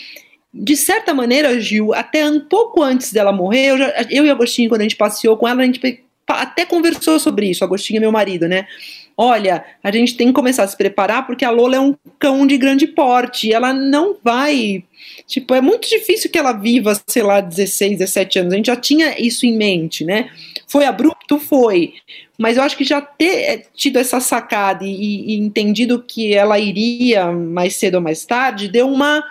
de 0.53 0.77
certa 0.77 1.15
maneira, 1.15 1.59
Gil, 1.59 1.95
até 1.95 2.29
um 2.29 2.41
pouco 2.41 2.83
antes 2.83 3.13
dela 3.13 3.33
morrer, 3.33 3.71
eu, 3.71 3.79
já, 3.79 4.07
eu 4.11 4.27
e 4.27 4.31
Agostinho, 4.31 4.69
quando 4.69 4.83
a 4.83 4.85
gente 4.85 4.97
passeou 4.97 5.37
com 5.37 5.49
ela, 5.49 5.63
a 5.63 5.65
gente 5.65 5.81
até 6.27 6.67
conversou 6.67 7.19
sobre 7.19 7.49
isso, 7.49 7.65
Agostinho 7.65 7.97
é 7.99 8.01
meu 8.01 8.13
marido, 8.13 8.47
né? 8.47 8.67
Olha, 9.17 9.65
a 9.83 9.91
gente 9.91 10.17
tem 10.17 10.29
que 10.29 10.33
começar 10.33 10.65
a 10.65 10.69
se 10.69 10.77
preparar 10.77 11.27
porque 11.27 11.45
a 11.45 11.51
Lola 11.51 11.77
é 11.77 11.81
um 11.81 11.95
cão 12.19 12.47
de 12.47 12.57
grande 12.57 12.87
porte 12.87 13.53
ela 13.53 13.73
não 13.73 14.17
vai. 14.23 14.85
Tipo, 15.27 15.55
é 15.55 15.61
muito 15.61 15.89
difícil 15.89 16.31
que 16.31 16.39
ela 16.39 16.53
viva, 16.53 17.01
sei 17.07 17.23
lá, 17.23 17.41
16, 17.41 17.99
17 17.99 18.39
anos. 18.39 18.53
A 18.53 18.57
gente 18.57 18.67
já 18.67 18.77
tinha 18.77 19.21
isso 19.21 19.47
em 19.47 19.57
mente, 19.57 20.05
né? 20.05 20.31
Foi 20.69 20.85
abrupto? 20.85 21.39
Foi. 21.39 21.95
Mas 22.39 22.57
eu 22.57 22.63
acho 22.63 22.77
que 22.77 22.85
já 22.85 23.01
ter 23.01 23.35
é, 23.43 23.67
tido 23.75 23.99
essa 23.99 24.21
sacada 24.21 24.85
e, 24.85 25.35
e 25.35 25.39
entendido 25.39 26.03
que 26.03 26.35
ela 26.35 26.59
iria 26.59 27.31
mais 27.33 27.77
cedo 27.77 27.97
ou 27.97 28.01
mais 28.01 28.25
tarde, 28.25 28.69
deu 28.69 28.89
uma 28.89 29.23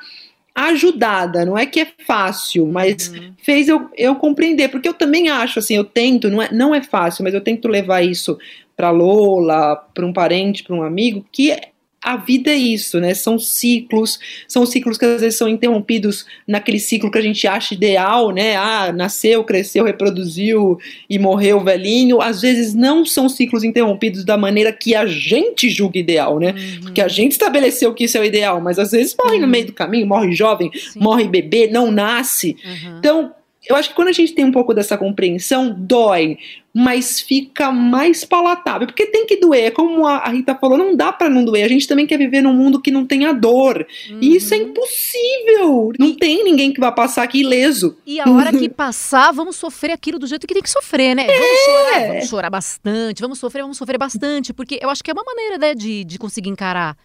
ajudada, 0.53 1.45
não 1.45 1.57
é 1.57 1.65
que 1.65 1.79
é 1.79 1.87
fácil, 2.05 2.67
mas 2.67 3.09
uhum. 3.09 3.33
fez 3.41 3.67
eu, 3.67 3.89
eu 3.97 4.15
compreender, 4.15 4.69
porque 4.69 4.87
eu 4.87 4.93
também 4.93 5.29
acho 5.29 5.59
assim, 5.59 5.75
eu 5.75 5.83
tento, 5.83 6.29
não 6.29 6.41
é, 6.41 6.51
não 6.51 6.75
é 6.75 6.81
fácil, 6.81 7.23
mas 7.23 7.33
eu 7.33 7.41
tento 7.41 7.67
levar 7.67 8.01
isso 8.01 8.37
para 8.75 8.89
Lola, 8.91 9.75
para 9.93 10.05
um 10.05 10.11
parente, 10.11 10.63
para 10.63 10.75
um 10.75 10.83
amigo, 10.83 11.25
que 11.31 11.55
a 12.03 12.17
vida 12.17 12.49
é 12.49 12.55
isso, 12.55 12.99
né? 12.99 13.13
São 13.13 13.37
ciclos, 13.37 14.19
são 14.47 14.65
ciclos 14.65 14.97
que 14.97 15.05
às 15.05 15.21
vezes 15.21 15.37
são 15.37 15.47
interrompidos 15.47 16.25
naquele 16.47 16.79
ciclo 16.79 17.11
que 17.11 17.17
a 17.19 17.21
gente 17.21 17.47
acha 17.47 17.75
ideal, 17.75 18.31
né? 18.31 18.55
Ah, 18.55 18.91
nasceu, 18.91 19.43
cresceu, 19.43 19.83
reproduziu 19.83 20.79
e 21.07 21.19
morreu 21.19 21.63
velhinho. 21.63 22.19
Às 22.19 22.41
vezes 22.41 22.73
não 22.73 23.05
são 23.05 23.29
ciclos 23.29 23.63
interrompidos 23.63 24.25
da 24.25 24.35
maneira 24.35 24.73
que 24.73 24.95
a 24.95 25.05
gente 25.05 25.69
julga 25.69 25.99
ideal, 25.99 26.39
né? 26.39 26.55
Uhum. 26.57 26.81
Porque 26.81 27.01
a 27.01 27.07
gente 27.07 27.33
estabeleceu 27.33 27.93
que 27.93 28.05
isso 28.05 28.17
é 28.17 28.21
o 28.21 28.25
ideal, 28.25 28.59
mas 28.59 28.79
às 28.79 28.91
vezes 28.91 29.15
morre 29.15 29.35
uhum. 29.35 29.41
no 29.41 29.47
meio 29.47 29.67
do 29.67 29.73
caminho, 29.73 30.07
morre 30.07 30.33
jovem, 30.33 30.71
Sim. 30.73 30.99
morre 30.99 31.27
bebê, 31.27 31.67
não 31.67 31.91
nasce. 31.91 32.57
Uhum. 32.65 32.97
Então, 32.97 33.31
eu 33.67 33.75
acho 33.75 33.89
que 33.89 33.95
quando 33.95 34.07
a 34.07 34.13
gente 34.13 34.33
tem 34.33 34.43
um 34.43 34.51
pouco 34.51 34.73
dessa 34.73 34.97
compreensão, 34.97 35.73
dói, 35.77 36.37
mas 36.73 37.19
fica 37.19 37.71
mais 37.71 38.25
palatável, 38.25 38.87
porque 38.87 39.05
tem 39.05 39.25
que 39.25 39.37
doer, 39.37 39.65
é 39.65 39.71
como 39.71 40.07
a 40.07 40.27
Rita 40.29 40.55
falou, 40.55 40.77
não 40.77 40.95
dá 40.95 41.11
para 41.11 41.29
não 41.29 41.45
doer, 41.45 41.65
a 41.65 41.67
gente 41.67 41.87
também 41.87 42.07
quer 42.07 42.17
viver 42.17 42.41
num 42.41 42.53
mundo 42.53 42.81
que 42.81 42.89
não 42.89 43.05
tenha 43.05 43.33
dor, 43.33 43.85
uhum. 44.09 44.19
e 44.19 44.35
isso 44.35 44.53
é 44.53 44.57
uhum. 44.57 44.63
impossível, 44.63 45.93
não 45.99 46.15
tem 46.15 46.43
ninguém 46.43 46.73
que 46.73 46.79
vai 46.79 46.93
passar 46.93 47.23
aqui 47.23 47.41
ileso. 47.41 47.97
E 48.05 48.19
a 48.19 48.29
hora 48.29 48.51
que 48.51 48.67
passar, 48.67 49.31
vamos 49.31 49.57
sofrer 49.57 49.91
aquilo 49.91 50.17
do 50.17 50.25
jeito 50.25 50.47
que 50.47 50.53
tem 50.53 50.63
que 50.63 50.69
sofrer, 50.69 51.15
né? 51.15 51.27
É. 51.27 51.39
Vamos 51.39 51.59
chorar, 51.59 52.07
vamos 52.07 52.29
chorar 52.29 52.49
bastante, 52.49 53.21
vamos 53.21 53.39
sofrer, 53.39 53.61
vamos 53.61 53.77
sofrer 53.77 53.97
bastante, 53.97 54.53
porque 54.53 54.79
eu 54.81 54.89
acho 54.89 55.03
que 55.03 55.11
é 55.11 55.13
uma 55.13 55.23
maneira, 55.23 55.57
né, 55.57 55.75
de, 55.75 56.03
de 56.03 56.17
conseguir 56.17 56.49
encarar 56.49 56.97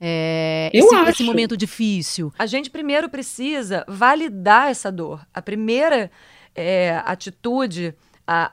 é, 0.00 0.70
Eu 0.72 0.86
esse, 0.86 1.10
esse 1.10 1.24
momento 1.24 1.56
difícil. 1.56 2.32
A 2.38 2.46
gente 2.46 2.70
primeiro 2.70 3.08
precisa 3.08 3.84
validar 3.88 4.70
essa 4.70 4.92
dor. 4.92 5.26
A 5.34 5.42
primeira 5.42 6.10
é, 6.54 7.02
atitude 7.04 7.94
a, 8.26 8.50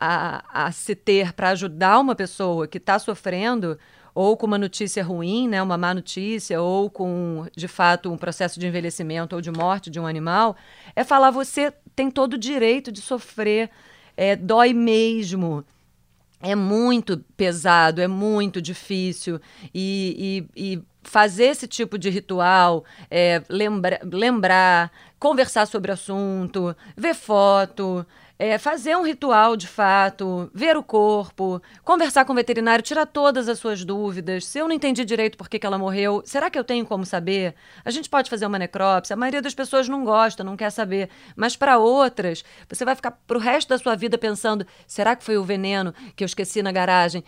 a, 0.54 0.68
a 0.68 0.72
se 0.72 0.96
ter 0.96 1.34
para 1.34 1.50
ajudar 1.50 2.00
uma 2.00 2.16
pessoa 2.16 2.68
que 2.68 2.78
está 2.78 2.98
sofrendo 2.98 3.78
ou 4.16 4.38
com 4.38 4.48
uma 4.48 4.58
notícia 4.58 5.04
ruim, 5.04 5.50
né, 5.50 5.62
uma 5.62 5.78
má 5.78 5.94
notícia, 5.94 6.62
ou 6.62 6.90
com, 6.90 7.46
de 7.54 7.68
fato, 7.68 8.10
um 8.10 8.18
processo 8.18 8.58
de 8.58 8.66
envelhecimento 8.66 9.36
ou 9.36 9.42
de 9.42 9.52
morte 9.52 9.90
de 9.90 10.00
um 10.00 10.08
animal, 10.08 10.56
é 10.96 11.04
falar 11.04 11.32
você 11.32 11.74
tem 11.94 12.10
todo 12.10 12.36
o 12.36 12.38
direito 12.38 12.94
de 12.94 13.02
sofrer, 13.02 13.70
é, 14.16 14.34
dói 14.38 14.74
mesmo, 14.74 15.66
é 16.42 16.56
muito 16.56 17.18
pesado, 17.36 18.02
é 18.02 18.08
muito 18.08 18.62
difícil, 18.62 19.42
e, 19.74 20.48
e, 20.56 20.76
e 20.76 20.82
fazer 21.06 21.46
esse 21.46 21.68
tipo 21.68 21.98
de 21.98 22.10
ritual, 22.10 22.84
é, 23.10 23.42
lembra, 23.48 24.00
lembrar, 24.04 24.92
conversar 25.20 25.66
sobre 25.66 25.92
o 25.92 25.94
assunto, 25.94 26.76
ver 26.98 27.14
foto, 27.14 28.06
é, 28.38 28.58
fazer 28.58 28.98
um 28.98 29.04
ritual 29.04 29.56
de 29.56 29.68
fato, 29.68 30.50
ver 30.54 30.76
o 30.76 30.84
corpo, 30.84 31.62
conversar 31.84 32.26
com 32.26 32.34
o 32.34 32.36
veterinário, 32.36 32.84
tirar 32.84 33.06
todas 33.06 33.48
as 33.48 33.60
suas 33.60 33.86
dúvidas. 33.86 34.46
Se 34.46 34.60
eu 34.60 34.68
não 34.68 34.76
entendi 34.76 35.06
direito 35.06 35.38
por 35.38 35.48
que, 35.48 35.58
que 35.58 35.66
ela 35.66 35.78
morreu, 35.78 36.22
será 36.26 36.50
que 36.50 36.60
eu 36.60 36.64
tenho 36.64 36.86
como 36.86 37.06
saber? 37.06 37.56
A 37.84 37.92
gente 37.92 38.10
pode 38.10 38.30
fazer 38.30 38.46
uma 38.46 38.60
necrópsia. 38.60 39.14
A 39.14 39.18
maioria 39.18 39.42
das 39.42 39.54
pessoas 39.54 39.88
não 39.88 40.04
gosta, 40.04 40.44
não 40.44 40.58
quer 40.58 40.70
saber. 40.70 41.10
Mas 41.36 41.56
para 41.56 41.78
outras, 41.78 42.44
você 42.68 42.84
vai 42.84 42.96
ficar 42.96 43.12
pro 43.26 43.40
resto 43.40 43.70
da 43.70 43.78
sua 43.78 43.96
vida 43.96 44.18
pensando: 44.18 44.68
será 44.86 45.16
que 45.16 45.24
foi 45.24 45.38
o 45.38 45.44
veneno 45.44 45.94
que 46.16 46.24
eu 46.24 46.26
esqueci 46.26 46.62
na 46.62 46.72
garagem? 46.72 47.24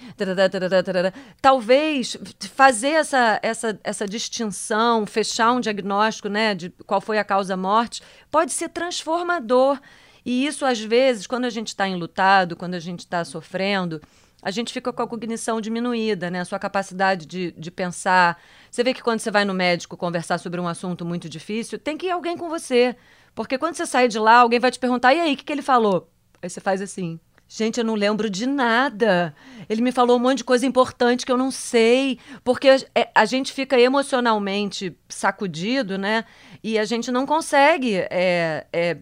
Talvez 1.42 2.18
fazer 2.54 2.90
essa, 2.90 3.40
essa, 3.42 3.80
essa 3.84 4.06
distinção, 4.06 5.06
fechar 5.06 5.54
um 5.54 5.62
diagnóstico 5.62 6.28
né, 6.28 6.54
de 6.54 6.70
qual 6.86 7.00
foi 7.00 7.18
a 7.18 7.24
causa-morte, 7.24 8.02
pode 8.30 8.52
ser 8.52 8.70
transformador. 8.70 9.80
E 10.28 10.46
isso, 10.46 10.66
às 10.66 10.78
vezes, 10.78 11.26
quando 11.26 11.46
a 11.46 11.50
gente 11.50 11.70
está 11.70 11.88
enlutado, 11.88 12.58
quando 12.58 12.74
a 12.74 12.82
gente 12.82 13.00
está 13.00 13.24
sofrendo, 13.24 14.02
a 14.42 14.52
gente 14.52 14.74
fica 14.74 14.92
com 14.92 15.02
a 15.02 15.08
cognição 15.08 15.62
diminuída, 15.62 16.30
né? 16.30 16.42
A 16.42 16.46
sua 16.46 16.60
capacidade 16.60 17.26
de, 17.26 17.54
de 17.54 17.72
pensar. 17.72 18.38
Você 18.70 18.84
vê 18.84 18.94
que 18.94 19.02
quando 19.02 19.22
você 19.22 19.32
vai 19.32 19.46
no 19.46 19.54
médico 19.54 19.96
conversar 19.96 20.38
sobre 20.38 20.60
um 20.60 20.68
assunto 20.68 21.06
muito 21.06 21.30
difícil, 21.30 21.80
tem 21.80 21.96
que 21.96 22.08
ir 22.08 22.12
alguém 22.12 22.36
com 22.38 22.50
você. 22.50 22.94
Porque 23.34 23.58
quando 23.58 23.76
você 23.76 23.86
sai 23.86 24.10
de 24.10 24.20
lá, 24.20 24.40
alguém 24.40 24.60
vai 24.60 24.70
te 24.70 24.80
perguntar: 24.80 25.14
e 25.14 25.22
aí, 25.22 25.34
o 25.34 25.38
que, 25.38 25.46
que 25.46 25.54
ele 25.54 25.62
falou? 25.62 26.12
Aí 26.42 26.50
você 26.50 26.60
faz 26.60 26.82
assim. 26.82 27.18
Gente, 27.50 27.78
eu 27.78 27.86
não 27.86 27.96
lembro 27.96 28.30
de 28.30 28.46
nada. 28.46 29.34
Ele 29.70 29.82
me 29.82 29.94
falou 29.94 30.18
um 30.18 30.20
monte 30.20 30.40
de 30.40 30.44
coisa 30.44 30.66
importante 30.66 31.26
que 31.26 31.32
eu 31.32 31.38
não 31.38 31.50
sei. 31.50 32.20
Porque 32.44 32.68
a, 32.68 32.76
é, 32.94 33.10
a 33.16 33.24
gente 33.24 33.54
fica 33.54 33.80
emocionalmente 33.80 34.94
sacudido, 35.08 35.98
né? 35.98 36.26
E 36.62 36.78
a 36.78 36.84
gente 36.84 37.10
não 37.14 37.26
consegue 37.26 37.96
é, 37.96 38.68
é, 38.74 38.98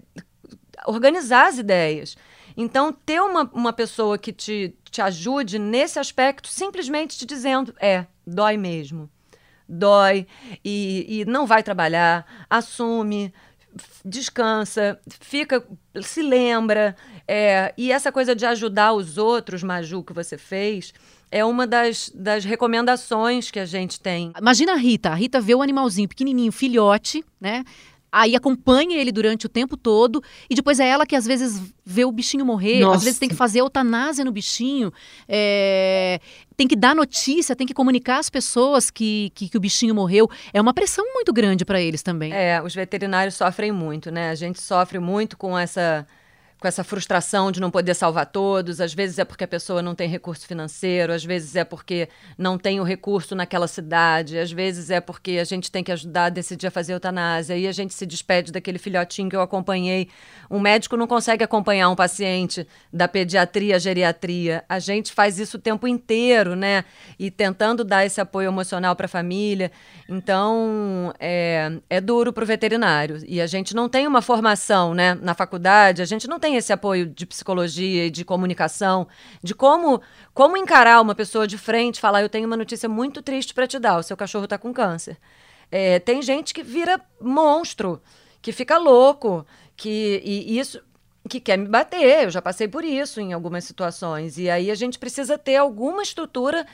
organizar 0.88 1.48
as 1.48 1.58
ideias. 1.58 2.18
Então, 2.58 2.94
ter 2.94 3.22
uma, 3.22 3.50
uma 3.54 3.74
pessoa 3.74 4.18
que 4.18 4.32
te, 4.32 4.76
te 4.90 5.02
ajude 5.02 5.60
nesse 5.60 6.00
aspecto, 6.00 6.48
simplesmente 6.48 7.18
te 7.18 7.26
dizendo: 7.26 7.74
é, 7.80 8.06
dói 8.26 8.58
mesmo. 8.58 9.10
Dói 9.68 10.28
e, 10.64 11.22
e 11.22 11.26
não 11.26 11.48
vai 11.48 11.64
trabalhar, 11.64 12.46
assume, 12.48 13.34
descansa, 14.04 15.00
fica, 15.20 15.66
se 16.02 16.22
lembra. 16.22 16.96
É, 17.28 17.74
e 17.76 17.92
essa 17.92 18.12
coisa 18.12 18.36
de 18.36 18.46
ajudar 18.46 18.94
os 18.94 19.18
outros, 19.18 19.64
Maju, 19.64 20.04
que 20.04 20.14
você 20.14 20.38
fez, 20.38 20.94
é 21.32 21.44
uma 21.44 21.66
das, 21.66 22.12
das 22.14 22.46
recomendações 22.46 23.50
que 23.52 23.60
a 23.60 23.66
gente 23.66 24.00
tem. 24.00 24.32
Imagina 24.40 24.74
a 24.74 24.78
Rita. 24.78 25.10
A 25.10 25.16
Rita 25.16 25.42
vê 25.42 25.56
o 25.56 25.62
animalzinho 25.62 26.08
pequenininho, 26.08 26.52
filhote, 26.52 27.26
né? 27.42 27.64
Aí 28.16 28.34
acompanha 28.34 28.98
ele 28.98 29.12
durante 29.12 29.46
o 29.46 29.50
tempo 29.50 29.76
todo 29.76 30.24
e 30.50 30.56
depois 30.56 30.80
é 30.80 30.88
ela 30.88 31.06
que 31.06 31.18
às 31.18 31.26
vezes 31.26 31.62
vê 31.86 32.06
o 32.06 32.12
bichinho 32.14 32.46
morrer, 32.46 32.80
Nossa. 32.80 32.96
às 32.96 33.04
vezes 33.04 33.20
tem 33.20 33.28
que 33.28 33.36
fazer 33.36 33.60
eutanásia 33.60 34.24
no 34.24 34.32
bichinho, 34.32 34.92
é, 35.28 36.22
tem 36.56 36.66
que 36.66 36.78
dar 36.78 36.96
notícia, 36.96 37.54
tem 37.58 37.68
que 37.68 37.74
comunicar 37.74 38.20
às 38.20 38.30
pessoas 38.30 38.90
que, 38.90 39.34
que, 39.36 39.50
que 39.50 39.58
o 39.58 39.60
bichinho 39.60 39.94
morreu. 39.94 40.30
É 40.54 40.62
uma 40.62 40.74
pressão 40.74 41.06
muito 41.14 41.34
grande 41.34 41.66
para 41.66 41.82
eles 41.82 42.02
também. 42.02 42.32
É, 42.32 42.62
os 42.64 42.74
veterinários 42.74 43.36
sofrem 43.36 43.74
muito, 43.74 44.10
né? 44.10 44.30
A 44.30 44.36
gente 44.36 44.62
sofre 44.62 44.98
muito 44.98 45.38
com 45.38 45.58
essa 45.58 46.08
com 46.66 46.68
essa 46.68 46.84
frustração 46.84 47.52
de 47.52 47.62
não 47.62 47.70
poder 47.70 47.94
salvar 47.94 48.26
todos. 48.26 48.82
Às 48.82 48.92
vezes 48.92 49.20
é 49.20 49.24
porque 49.24 49.44
a 49.44 49.48
pessoa 49.48 49.84
não 49.84 49.94
tem 49.94 50.10
recurso 50.10 50.48
financeiro, 50.48 51.14
às 51.14 51.24
vezes 51.24 51.56
é 51.56 51.64
porque 51.64 52.10
não 52.40 52.58
tem 52.58 52.80
o 52.80 52.84
recurso 52.84 53.36
naquela 53.36 53.68
cidade, 53.68 54.40
às 54.40 54.52
vezes 54.52 54.90
é 54.90 55.00
porque 55.00 55.34
a 55.34 55.44
gente 55.44 55.72
tem 55.72 55.84
que 55.84 55.92
ajudar 55.92 56.26
a 56.26 56.30
decidir 56.30 56.66
a 56.66 56.72
fazer 56.72 56.94
eutanásia 56.94 57.56
e 57.56 57.68
a 57.68 57.72
gente 57.72 57.94
se 57.94 58.04
despede 58.04 58.52
daquele 58.52 58.80
filhotinho 58.80 59.30
que 59.30 59.36
eu 59.36 59.42
acompanhei. 59.42 60.10
Um 60.50 60.60
médico 60.60 60.98
não 60.98 61.06
consegue 61.06 61.44
acompanhar 61.44 61.88
um 61.88 61.96
paciente 61.96 62.68
da 62.92 63.08
pediatria 63.08 63.76
à 63.76 63.80
geriatria. 63.80 64.64
A 64.68 64.80
gente 64.80 65.12
faz 65.12 65.38
isso 65.38 65.58
o 65.58 65.60
tempo 65.60 65.88
inteiro, 65.88 66.56
né? 66.56 66.84
E 67.20 67.30
tentando 67.30 67.84
dar 67.84 68.08
esse 68.08 68.20
apoio 68.20 68.48
emocional 68.48 68.96
para 68.96 69.06
a 69.06 69.10
família. 69.10 69.72
Então, 70.10 71.14
é, 71.20 71.74
é 71.92 72.02
duro 72.02 72.34
para 72.34 72.44
o 72.44 72.48
veterinário. 72.48 73.24
E 73.28 73.40
a 73.40 73.46
gente 73.46 73.76
não 73.76 73.88
tem 73.88 74.08
uma 74.08 74.24
formação, 74.24 74.96
né? 74.96 75.14
Na 75.14 75.36
faculdade, 75.36 76.02
a 76.02 76.06
gente 76.06 76.28
não 76.28 76.40
tem 76.40 76.55
esse 76.56 76.74
apoio 76.74 77.06
de 77.06 77.26
psicologia 77.26 78.06
e 78.06 78.10
de 78.10 78.26
comunicação, 78.26 79.08
de 79.44 79.54
como, 79.54 80.02
como 80.34 80.58
encarar 80.58 81.02
uma 81.02 81.16
pessoa 81.16 81.48
de 81.48 81.58
frente, 81.58 82.00
falar: 82.00 82.22
eu 82.22 82.30
tenho 82.30 82.48
uma 82.48 82.58
notícia 82.58 82.90
muito 82.90 83.22
triste 83.22 83.54
para 83.54 83.68
te 83.68 83.80
dar, 83.80 83.98
o 83.98 84.04
seu 84.04 84.18
cachorro 84.18 84.46
está 84.46 84.58
com 84.58 84.74
câncer. 84.74 85.18
É, 85.72 86.00
tem 86.00 86.22
gente 86.22 86.54
que 86.54 86.64
vira 86.64 87.02
monstro, 87.20 88.02
que 88.42 88.52
fica 88.52 88.78
louco, 88.78 89.46
que 89.76 90.22
e 90.24 90.58
isso 90.60 90.82
que 91.28 91.40
quer 91.40 91.58
me 91.58 91.68
bater. 91.68 92.26
Eu 92.26 92.30
já 92.30 92.42
passei 92.42 92.68
por 92.68 92.84
isso 92.84 93.20
em 93.20 93.34
algumas 93.34 93.64
situações. 93.64 94.38
E 94.38 94.50
aí 94.50 94.70
a 94.70 94.76
gente 94.76 95.00
precisa 95.00 95.38
ter 95.38 95.56
alguma 95.56 96.04
estrutura 96.04 96.66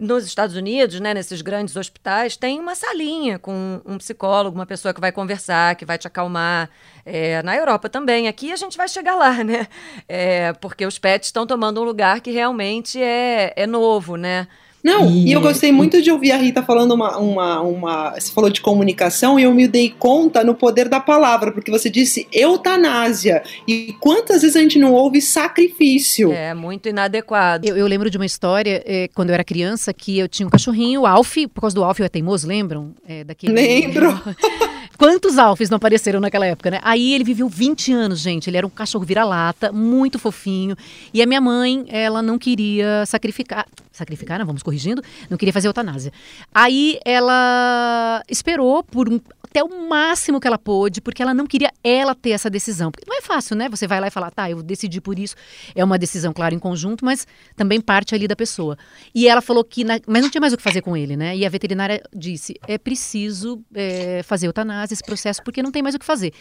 nos 0.00 0.24
Estados 0.24 0.56
Unidos, 0.56 0.98
né, 0.98 1.12
nesses 1.12 1.42
grandes 1.42 1.76
hospitais, 1.76 2.34
tem 2.34 2.58
uma 2.58 2.74
salinha 2.74 3.38
com 3.38 3.82
um 3.84 3.98
psicólogo, 3.98 4.56
uma 4.56 4.64
pessoa 4.64 4.94
que 4.94 5.00
vai 5.00 5.12
conversar, 5.12 5.76
que 5.76 5.84
vai 5.84 5.98
te 5.98 6.06
acalmar. 6.06 6.70
É, 7.04 7.42
na 7.42 7.56
Europa 7.56 7.88
também. 7.88 8.28
Aqui 8.28 8.52
a 8.52 8.56
gente 8.56 8.76
vai 8.76 8.86
chegar 8.86 9.14
lá, 9.14 9.42
né? 9.42 9.66
É, 10.08 10.52
porque 10.54 10.84
os 10.84 10.98
pets 10.98 11.28
estão 11.28 11.46
tomando 11.46 11.80
um 11.80 11.84
lugar 11.84 12.20
que 12.20 12.30
realmente 12.30 13.02
é, 13.02 13.52
é 13.56 13.66
novo, 13.66 14.16
né? 14.16 14.46
Não, 14.82 15.10
e... 15.10 15.28
e... 15.28 15.32
eu 15.32 15.40
gostei 15.40 15.70
muito 15.70 16.00
de 16.00 16.10
ouvir 16.10 16.32
a 16.32 16.36
Rita 16.36 16.62
falando 16.62 16.92
uma, 16.92 17.16
uma, 17.18 17.60
uma. 17.60 18.10
Você 18.12 18.32
falou 18.32 18.50
de 18.50 18.60
comunicação 18.60 19.38
e 19.38 19.42
eu 19.42 19.54
me 19.54 19.68
dei 19.68 19.90
conta 19.90 20.42
no 20.42 20.54
poder 20.54 20.88
da 20.88 21.00
palavra, 21.00 21.52
porque 21.52 21.70
você 21.70 21.90
disse 21.90 22.26
eutanásia. 22.32 23.42
E 23.66 23.94
quantas 24.00 24.42
vezes 24.42 24.56
a 24.56 24.60
gente 24.60 24.78
não 24.78 24.92
ouve 24.92 25.20
sacrifício? 25.20 26.32
É, 26.32 26.54
muito 26.54 26.88
inadequado. 26.88 27.66
Eu, 27.66 27.76
eu 27.76 27.86
lembro 27.86 28.10
de 28.10 28.16
uma 28.16 28.26
história, 28.26 28.82
é, 28.86 29.08
quando 29.08 29.30
eu 29.30 29.34
era 29.34 29.44
criança, 29.44 29.92
que 29.92 30.18
eu 30.18 30.28
tinha 30.28 30.46
um 30.46 30.50
cachorrinho, 30.50 31.02
o 31.02 31.06
Alf, 31.06 31.36
por 31.52 31.60
causa 31.62 31.74
do 31.76 31.84
Alf 31.84 32.00
eu 32.00 32.06
é 32.06 32.08
teimoso, 32.08 32.46
lembram? 32.46 32.94
É, 33.06 33.24
daquele... 33.24 33.52
Lembro! 33.52 34.18
Quantos 35.00 35.38
Alfes 35.38 35.70
não 35.70 35.76
apareceram 35.76 36.20
naquela 36.20 36.44
época, 36.44 36.70
né? 36.70 36.78
Aí 36.82 37.14
ele 37.14 37.24
viveu 37.24 37.48
20 37.48 37.90
anos, 37.90 38.20
gente. 38.20 38.50
Ele 38.50 38.58
era 38.58 38.66
um 38.66 38.70
cachorro 38.70 39.02
vira-lata, 39.02 39.72
muito 39.72 40.18
fofinho. 40.18 40.76
E 41.14 41.22
a 41.22 41.26
minha 41.26 41.40
mãe, 41.40 41.86
ela 41.88 42.20
não 42.20 42.38
queria 42.38 43.06
sacrificar. 43.06 43.66
Sacrificar, 43.90 44.38
não, 44.38 44.44
vamos 44.44 44.62
corrigindo. 44.62 45.02
Não 45.30 45.38
queria 45.38 45.54
fazer 45.54 45.68
eutanásia. 45.68 46.12
Aí 46.54 47.00
ela 47.02 48.22
esperou 48.28 48.84
por 48.84 49.08
um, 49.08 49.18
até 49.50 49.64
o 49.64 49.88
máximo 49.88 50.40
que 50.40 50.46
ela 50.46 50.56
pôde, 50.56 51.00
porque 51.00 51.20
ela 51.20 51.34
não 51.34 51.44
queria 51.44 51.72
ela 51.82 52.14
ter 52.14 52.30
essa 52.30 52.48
decisão. 52.48 52.92
Porque 52.92 53.04
não 53.08 53.18
é 53.18 53.20
fácil, 53.20 53.56
né? 53.56 53.68
Você 53.68 53.86
vai 53.86 54.00
lá 54.00 54.06
e 54.06 54.10
falar, 54.10 54.30
tá, 54.30 54.48
eu 54.48 54.62
decidi 54.62 55.00
por 55.00 55.18
isso. 55.18 55.34
É 55.74 55.84
uma 55.84 55.98
decisão, 55.98 56.32
claro, 56.32 56.54
em 56.54 56.58
conjunto, 56.58 57.04
mas 57.04 57.26
também 57.56 57.80
parte 57.80 58.14
ali 58.14 58.28
da 58.28 58.36
pessoa. 58.36 58.78
E 59.12 59.26
ela 59.26 59.42
falou 59.42 59.64
que. 59.64 59.82
Na... 59.82 59.98
Mas 60.06 60.22
não 60.22 60.30
tinha 60.30 60.40
mais 60.40 60.52
o 60.52 60.56
que 60.56 60.62
fazer 60.62 60.82
com 60.82 60.96
ele, 60.96 61.16
né? 61.16 61.36
E 61.36 61.44
a 61.44 61.48
veterinária 61.48 62.00
disse: 62.14 62.54
é 62.68 62.78
preciso 62.78 63.60
é, 63.74 64.22
fazer 64.22 64.46
eutanásia 64.46 64.94
esse 64.94 65.02
processo 65.02 65.42
porque 65.42 65.62
não 65.62 65.72
tem 65.72 65.82
mais 65.82 65.96
o 65.96 65.98
que 65.98 66.06
fazer. 66.06 66.32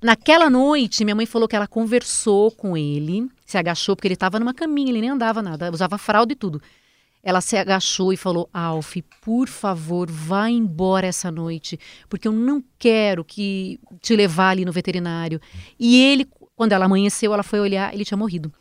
Naquela 0.00 0.48
noite, 0.48 1.04
minha 1.04 1.16
mãe 1.16 1.26
falou 1.26 1.48
que 1.48 1.56
ela 1.56 1.66
conversou 1.66 2.52
com 2.52 2.76
ele, 2.76 3.28
se 3.44 3.58
agachou, 3.58 3.96
porque 3.96 4.06
ele 4.06 4.14
estava 4.14 4.38
numa 4.38 4.54
caminha, 4.54 4.90
ele 4.90 5.00
nem 5.00 5.10
andava 5.10 5.42
nada, 5.42 5.72
usava 5.72 5.98
fralda 5.98 6.32
e 6.32 6.36
tudo. 6.36 6.62
Ela 7.22 7.40
se 7.40 7.56
agachou 7.56 8.12
e 8.12 8.16
falou: 8.16 8.48
Alf, 8.52 8.96
por 9.20 9.48
favor, 9.48 10.10
vá 10.10 10.48
embora 10.48 11.06
essa 11.06 11.30
noite, 11.30 11.78
porque 12.08 12.28
eu 12.28 12.32
não 12.32 12.62
quero 12.78 13.24
que 13.24 13.80
te 14.00 14.14
levar 14.14 14.50
ali 14.50 14.64
no 14.64 14.72
veterinário. 14.72 15.40
E 15.78 16.00
ele, 16.00 16.26
quando 16.54 16.72
ela 16.72 16.86
amanheceu, 16.86 17.34
ela 17.34 17.42
foi 17.42 17.60
olhar, 17.60 17.92
ele 17.92 18.04
tinha 18.04 18.16
morrido. 18.16 18.52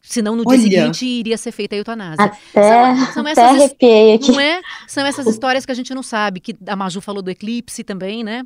Senão 0.00 0.34
no 0.34 0.42
Olha. 0.46 0.58
dia 0.58 0.80
seguinte 0.80 1.04
iria 1.04 1.36
ser 1.36 1.52
feita 1.52 1.74
a 1.74 1.78
eutanásia. 1.78 2.24
Até, 2.24 2.62
são, 2.62 3.12
são 3.12 3.26
até 3.26 3.42
essas, 3.42 3.72
aqui. 3.72 4.32
Não 4.32 4.40
é? 4.40 4.62
São 4.86 5.04
essas 5.04 5.26
histórias 5.26 5.66
que 5.66 5.72
a 5.72 5.74
gente 5.74 5.92
não 5.92 6.02
sabe, 6.02 6.40
que 6.40 6.56
a 6.66 6.74
Maju 6.74 7.00
falou 7.02 7.20
do 7.20 7.30
eclipse 7.30 7.84
também, 7.84 8.24
né? 8.24 8.42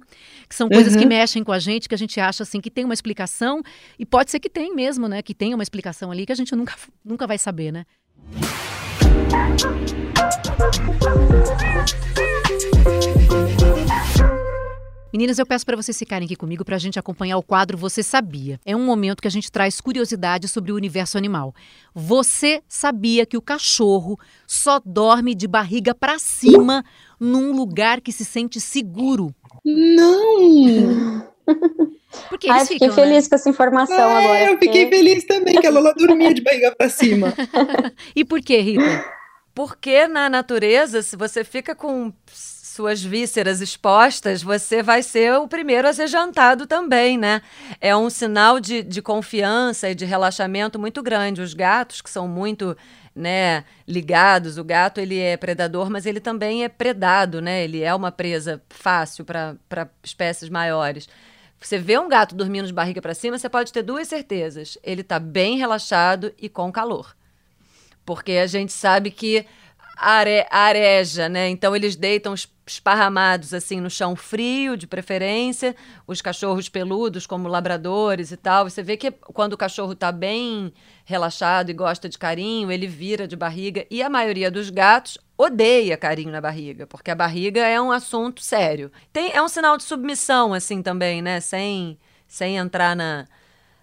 Que 0.48 0.56
são 0.56 0.68
coisas 0.68 0.94
uhum. 0.94 1.00
que 1.00 1.06
mexem 1.06 1.44
com 1.44 1.52
a 1.52 1.60
gente, 1.60 1.88
que 1.88 1.94
a 1.94 1.98
gente 1.98 2.18
acha 2.18 2.42
assim 2.42 2.60
que 2.60 2.70
tem 2.70 2.84
uma 2.84 2.94
explicação, 2.94 3.62
e 3.96 4.04
pode 4.04 4.32
ser 4.32 4.40
que 4.40 4.50
tem 4.50 4.74
mesmo, 4.74 5.06
né? 5.06 5.22
Que 5.22 5.34
tem 5.34 5.54
uma 5.54 5.62
explicação 5.62 6.10
ali 6.10 6.26
que 6.26 6.32
a 6.32 6.34
gente 6.34 6.56
nunca, 6.56 6.74
nunca 7.04 7.28
vai 7.28 7.38
saber, 7.38 7.70
né? 7.70 7.84
Meninas, 15.12 15.38
eu 15.38 15.44
peço 15.44 15.66
para 15.66 15.76
vocês 15.76 15.98
ficarem 15.98 16.24
aqui 16.24 16.34
comigo 16.34 16.64
para 16.64 16.74
a 16.74 16.78
gente 16.78 16.98
acompanhar 16.98 17.36
o 17.36 17.42
quadro 17.42 17.76
Você 17.76 18.02
Sabia. 18.02 18.58
É 18.64 18.74
um 18.74 18.84
momento 18.84 19.20
que 19.20 19.28
a 19.28 19.30
gente 19.30 19.52
traz 19.52 19.78
curiosidade 19.78 20.48
sobre 20.48 20.72
o 20.72 20.74
universo 20.74 21.18
animal. 21.18 21.54
Você 21.94 22.62
sabia 22.66 23.26
que 23.26 23.36
o 23.36 23.42
cachorro 23.42 24.18
só 24.46 24.80
dorme 24.84 25.34
de 25.34 25.46
barriga 25.46 25.94
para 25.94 26.18
cima 26.18 26.82
num 27.20 27.54
lugar 27.54 28.00
que 28.00 28.10
se 28.10 28.24
sente 28.24 28.58
seguro? 28.58 29.34
Não! 29.64 31.31
Porque 32.28 32.50
Ai, 32.50 32.66
fiquei 32.66 32.90
ficam, 32.90 32.94
feliz 32.94 33.24
né? 33.24 33.28
com 33.28 33.34
essa 33.34 33.48
informação 33.48 33.96
é, 33.96 34.24
agora. 34.24 34.50
Eu 34.50 34.58
fiquei 34.58 34.84
porque... 34.84 34.96
feliz 34.96 35.24
também 35.24 35.60
que 35.60 35.66
a 35.66 35.70
Lola 35.70 35.94
dormia 35.94 36.32
de 36.34 36.42
barriga 36.42 36.74
para 36.76 36.88
cima. 36.88 37.32
e 38.14 38.24
por 38.24 38.40
que, 38.40 38.58
Rita? 38.58 39.04
Porque 39.54 40.06
na 40.06 40.30
natureza, 40.30 41.02
se 41.02 41.16
você 41.16 41.44
fica 41.44 41.74
com 41.74 42.12
suas 42.72 43.02
vísceras 43.02 43.60
expostas, 43.60 44.42
você 44.42 44.82
vai 44.82 45.02
ser 45.02 45.34
o 45.34 45.46
primeiro 45.46 45.86
a 45.86 45.92
ser 45.92 46.06
jantado 46.06 46.66
também, 46.66 47.18
né? 47.18 47.42
É 47.78 47.94
um 47.94 48.08
sinal 48.08 48.58
de, 48.58 48.82
de 48.82 49.02
confiança 49.02 49.90
e 49.90 49.94
de 49.94 50.06
relaxamento 50.06 50.78
muito 50.78 51.02
grande. 51.02 51.42
Os 51.42 51.52
gatos, 51.52 52.00
que 52.00 52.08
são 52.08 52.26
muito 52.26 52.74
né, 53.14 53.64
ligados, 53.86 54.56
o 54.56 54.64
gato 54.64 55.00
ele 55.00 55.18
é 55.18 55.36
predador, 55.36 55.90
mas 55.90 56.06
ele 56.06 56.18
também 56.18 56.64
é 56.64 56.68
predado, 56.68 57.42
né? 57.42 57.62
Ele 57.62 57.82
é 57.82 57.94
uma 57.94 58.10
presa 58.10 58.62
fácil 58.70 59.22
para 59.22 59.90
espécies 60.02 60.48
maiores. 60.48 61.06
Você 61.66 61.78
vê 61.78 61.98
um 61.98 62.08
gato 62.08 62.34
dormindo 62.34 62.66
de 62.66 62.72
barriga 62.72 63.00
para 63.00 63.14
cima, 63.14 63.38
você 63.38 63.48
pode 63.48 63.72
ter 63.72 63.82
duas 63.82 64.08
certezas. 64.08 64.76
Ele 64.82 65.02
está 65.02 65.18
bem 65.18 65.56
relaxado 65.56 66.32
e 66.38 66.48
com 66.48 66.72
calor. 66.72 67.16
Porque 68.04 68.32
a 68.32 68.46
gente 68.46 68.72
sabe 68.72 69.10
que 69.10 69.46
are, 69.96 70.46
areja, 70.50 71.28
né? 71.28 71.48
Então 71.48 71.74
eles 71.76 71.94
deitam 71.94 72.34
esparramados 72.66 73.54
assim 73.54 73.80
no 73.80 73.90
chão 73.90 74.16
frio, 74.16 74.76
de 74.76 74.86
preferência, 74.86 75.76
os 76.06 76.20
cachorros 76.20 76.68
peludos, 76.68 77.26
como 77.26 77.48
labradores 77.48 78.32
e 78.32 78.36
tal. 78.36 78.68
Você 78.68 78.82
vê 78.82 78.96
que 78.96 79.10
quando 79.10 79.52
o 79.52 79.58
cachorro 79.58 79.92
está 79.92 80.10
bem 80.10 80.72
relaxado 81.04 81.70
e 81.70 81.74
gosta 81.74 82.08
de 82.08 82.18
carinho, 82.18 82.70
ele 82.70 82.86
vira 82.86 83.28
de 83.28 83.36
barriga. 83.36 83.86
E 83.90 84.02
a 84.02 84.10
maioria 84.10 84.50
dos 84.50 84.70
gatos 84.70 85.18
odeia 85.42 85.96
carinho 85.96 86.30
na 86.30 86.40
barriga, 86.40 86.86
porque 86.86 87.10
a 87.10 87.14
barriga 87.14 87.60
é 87.60 87.80
um 87.80 87.90
assunto 87.90 88.42
sério. 88.42 88.90
Tem, 89.12 89.32
é 89.32 89.42
um 89.42 89.48
sinal 89.48 89.76
de 89.76 89.82
submissão, 89.82 90.54
assim, 90.54 90.82
também, 90.82 91.22
né? 91.22 91.40
Sem, 91.40 91.98
sem 92.26 92.56
entrar 92.56 92.96
na, 92.96 93.26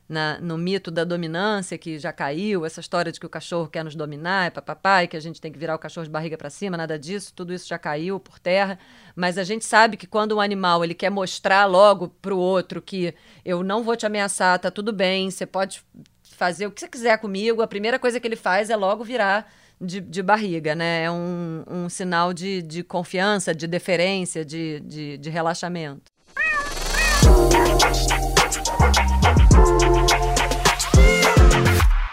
na, 0.09 0.39
no 0.39 0.57
mito 0.57 0.89
da 0.89 1.03
dominância 1.03 1.77
que 1.77 1.99
já 1.99 2.11
caiu, 2.11 2.65
essa 2.65 2.79
história 2.79 3.11
de 3.11 3.19
que 3.19 3.25
o 3.25 3.29
cachorro 3.29 3.67
quer 3.67 3.83
nos 3.83 3.95
dominar, 3.95 4.47
é 4.47 4.49
papapá, 4.49 5.03
e 5.03 5.07
que 5.07 5.15
a 5.15 5.19
gente 5.19 5.39
tem 5.39 5.51
que 5.51 5.59
virar 5.59 5.75
o 5.75 5.79
cachorro 5.79 6.05
de 6.05 6.11
barriga 6.11 6.35
para 6.35 6.49
cima, 6.49 6.75
nada 6.75 6.97
disso, 6.97 7.31
tudo 7.35 7.53
isso 7.53 7.67
já 7.67 7.77
caiu 7.77 8.19
por 8.19 8.39
terra. 8.39 8.79
Mas 9.15 9.37
a 9.37 9.43
gente 9.43 9.63
sabe 9.63 9.95
que 9.95 10.07
quando 10.07 10.35
um 10.35 10.41
animal 10.41 10.83
ele 10.83 10.95
quer 10.95 11.11
mostrar 11.11 11.65
logo 11.65 12.07
para 12.07 12.33
o 12.33 12.39
outro 12.39 12.81
que 12.81 13.13
eu 13.45 13.63
não 13.63 13.83
vou 13.83 13.95
te 13.95 14.05
ameaçar, 14.05 14.57
tá 14.57 14.71
tudo 14.71 14.91
bem, 14.91 15.29
você 15.29 15.45
pode 15.45 15.83
fazer 16.23 16.65
o 16.65 16.71
que 16.71 16.79
você 16.79 16.87
quiser 16.87 17.19
comigo, 17.19 17.61
a 17.61 17.67
primeira 17.67 17.99
coisa 17.99 18.19
que 18.19 18.25
ele 18.25 18.35
faz 18.35 18.69
é 18.69 18.75
logo 18.75 19.03
virar 19.03 19.51
de, 19.79 20.01
de 20.01 20.21
barriga, 20.21 20.75
né? 20.75 21.03
É 21.03 21.11
um, 21.11 21.63
um 21.67 21.89
sinal 21.89 22.33
de, 22.33 22.61
de 22.61 22.83
confiança, 22.83 23.53
de 23.53 23.67
deferência, 23.67 24.43
de, 24.43 24.79
de, 24.81 25.17
de 25.17 25.29
relaxamento. 25.29 26.11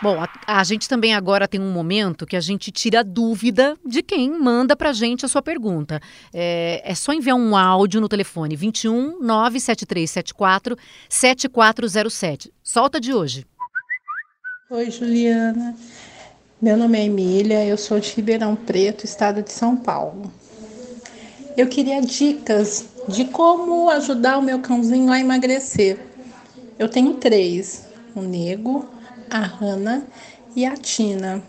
Bom, 0.03 0.23
a, 0.23 0.29
a, 0.61 0.63
gente 0.63 0.89
também 0.89 1.15
agora 1.15 1.49
tem 1.49 1.61
um 1.61 1.73
momento 1.73 2.27
que 2.27 2.37
a 2.37 2.41
gente 2.41 2.71
tira 2.71 3.01
a 3.01 3.03
dúvida 3.03 3.77
de 3.85 4.05
quem 4.05 4.31
manda 4.31 4.77
pra 4.77 4.93
gente 4.93 5.25
a 5.25 5.29
sua 5.29 5.43
pergunta. 5.43 6.01
É, 6.33 6.81
é 6.85 6.95
só 6.95 7.13
enviar 7.13 7.35
um 7.35 7.57
áudio 7.57 8.01
no 8.01 8.09
telefone 8.09 8.55
21 8.55 9.19
97374 9.21 10.77
7407. 11.09 12.53
Solta 12.63 13.01
de 13.01 13.13
hoje. 13.13 13.45
Oi, 14.71 14.91
Juliana. 14.93 15.75
Meu 16.67 16.77
nome 16.77 16.99
é 16.99 17.05
Emília, 17.05 17.65
eu 17.65 17.79
sou 17.79 18.01
de 18.01 18.13
Ribeirão 18.17 18.57
Preto, 18.57 19.05
estado 19.05 19.41
de 19.41 19.53
São 19.53 19.77
Paulo. 19.77 20.33
Eu 21.57 21.69
queria 21.69 22.01
dicas 22.01 22.87
de 23.07 23.27
como 23.27 23.89
ajudar 23.89 24.37
o 24.37 24.43
meu 24.43 24.59
cãozinho 24.59 25.13
a 25.13 25.21
emagrecer. 25.21 25.97
Eu 26.77 26.89
tenho 26.89 27.15
três: 27.15 27.87
o 28.17 28.21
Nego, 28.21 28.85
a 29.31 29.43
Hanna 29.43 30.09
e 30.57 30.67
a 30.67 30.77
Tina. 30.77 31.41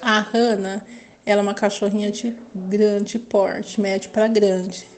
A 0.00 0.20
Hanna, 0.20 0.86
ela 1.26 1.40
é 1.40 1.42
uma 1.42 1.52
cachorrinha 1.52 2.10
de 2.10 2.34
grande 2.54 3.18
porte, 3.18 3.78
médio 3.78 4.08
para 4.08 4.28
grande. 4.28 4.88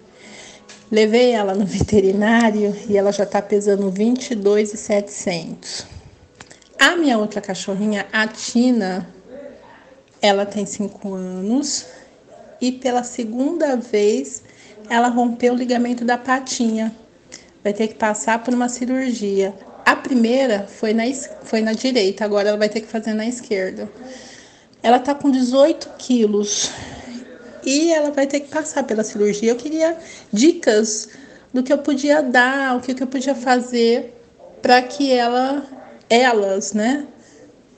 Levei 0.93 1.33
ela 1.33 1.57
no 1.57 1.67
veterinário 1.67 2.73
e 2.89 2.97
ela 2.97 3.11
já 3.11 3.25
está 3.25 3.43
pesando 3.43 3.91
22,700. 3.91 5.98
A 6.79 6.97
minha 6.97 7.19
outra 7.19 7.41
cachorrinha, 7.41 8.07
a 8.13 8.27
Tina, 8.29 9.09
ela 10.23 10.47
tem 10.47 10.65
5 10.65 11.15
anos 11.15 11.87
e 12.61 12.73
pela 12.73 13.03
segunda 13.03 13.77
vez 13.77 14.43
ela 14.89 15.09
rompeu 15.09 15.53
o 15.55 15.57
ligamento 15.57 16.05
da 16.05 16.17
patinha. 16.17 16.95
Vai 17.63 17.73
ter 17.73 17.89
que 17.89 17.95
passar 17.95 18.43
por 18.43 18.55
uma 18.55 18.69
cirurgia. 18.69 19.55
A 19.85 19.97
primeira 19.97 20.67
foi 20.69 20.93
na, 20.93 21.03
foi 21.43 21.61
na 21.61 21.73
direita, 21.73 22.25
agora 22.25 22.51
ela 22.51 22.59
vai 22.59 22.69
ter 22.69 22.81
que 22.81 22.87
fazer 22.87 23.15
na 23.15 23.27
esquerda. 23.27 23.91
Ela 24.83 24.99
tá 24.99 25.15
com 25.15 25.31
18 25.31 25.91
quilos 25.99 26.71
e 27.65 27.93
ela 27.93 28.11
vai 28.11 28.27
ter 28.27 28.41
que 28.41 28.49
passar 28.49 28.85
pela 28.85 29.03
cirurgia. 29.03 29.51
Eu 29.51 29.57
queria 29.57 29.97
dicas 30.33 31.09
do 31.53 31.63
que 31.63 31.73
eu 31.73 31.79
podia 31.79 32.23
dar, 32.23 32.77
o 32.77 32.81
que 32.81 33.03
eu 33.03 33.07
podia 33.07 33.35
fazer 33.35 34.15
para 34.63 34.83
que 34.83 35.13
ela, 35.13 35.65
elas, 36.11 36.73
né, 36.73 37.07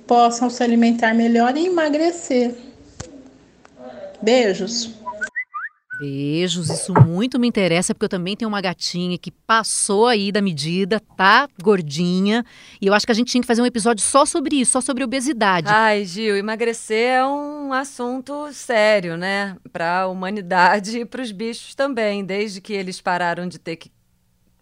possam 0.06 0.50
se 0.50 0.62
alimentar 0.62 1.14
melhor 1.14 1.56
e 1.56 1.66
emagrecer. 1.66 2.54
Beijos. 4.22 5.00
Beijos, 6.00 6.70
isso 6.70 6.94
muito 6.94 7.38
me 7.38 7.46
interessa, 7.46 7.94
porque 7.94 8.06
eu 8.06 8.08
também 8.08 8.34
tenho 8.34 8.48
uma 8.48 8.62
gatinha 8.62 9.18
que 9.18 9.30
passou 9.30 10.06
aí 10.06 10.32
da 10.32 10.40
medida, 10.40 10.98
tá 11.14 11.46
gordinha, 11.62 12.42
e 12.80 12.86
eu 12.86 12.94
acho 12.94 13.04
que 13.04 13.12
a 13.12 13.14
gente 13.14 13.30
tinha 13.30 13.42
que 13.42 13.46
fazer 13.46 13.60
um 13.60 13.66
episódio 13.66 14.02
só 14.02 14.24
sobre 14.24 14.56
isso, 14.56 14.72
só 14.72 14.80
sobre 14.80 15.04
obesidade. 15.04 15.68
Ai, 15.68 16.06
Gil, 16.06 16.38
emagrecer 16.38 17.16
é 17.16 17.26
um 17.26 17.70
assunto 17.74 18.50
sério, 18.50 19.18
né? 19.18 19.56
Para 19.70 20.00
a 20.00 20.08
humanidade 20.08 21.00
e 21.00 21.04
para 21.04 21.20
os 21.20 21.32
bichos 21.32 21.74
também. 21.74 22.24
Desde 22.24 22.62
que 22.62 22.72
eles 22.72 22.98
pararam 22.98 23.46
de 23.46 23.58
ter 23.58 23.76
que 23.76 23.92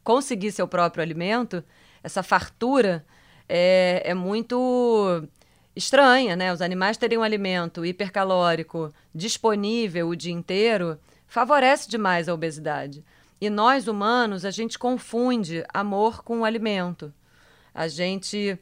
conseguir 0.03 0.51
seu 0.51 0.67
próprio 0.67 1.05
alimento, 1.05 1.63
essa 2.03 2.23
fartura 2.23 3.07
é, 3.49 4.03
é 4.05 4.15
muito 4.15 5.27
estranha, 5.75 6.37
né? 6.37 6.53
Os 6.53 6.61
animais 6.61 6.97
terem 6.97 7.19
um 7.19 7.23
alimento 7.23 7.87
hipercalórico 7.87 8.93
disponível 9.15 10.09
o 10.09 10.17
dia 10.17 10.33
inteiro 10.33 10.99
favorece 11.27 11.89
demais 11.89 12.29
a 12.29 12.35
obesidade. 12.35 13.05
E 13.41 13.49
nós, 13.49 13.87
humanos, 13.87 14.45
a 14.45 14.51
gente 14.51 14.79
confunde 14.79 15.65
amor 15.73 16.25
com 16.25 16.45
alimento. 16.45 17.13
A 17.73 17.87
gente, 17.87 18.59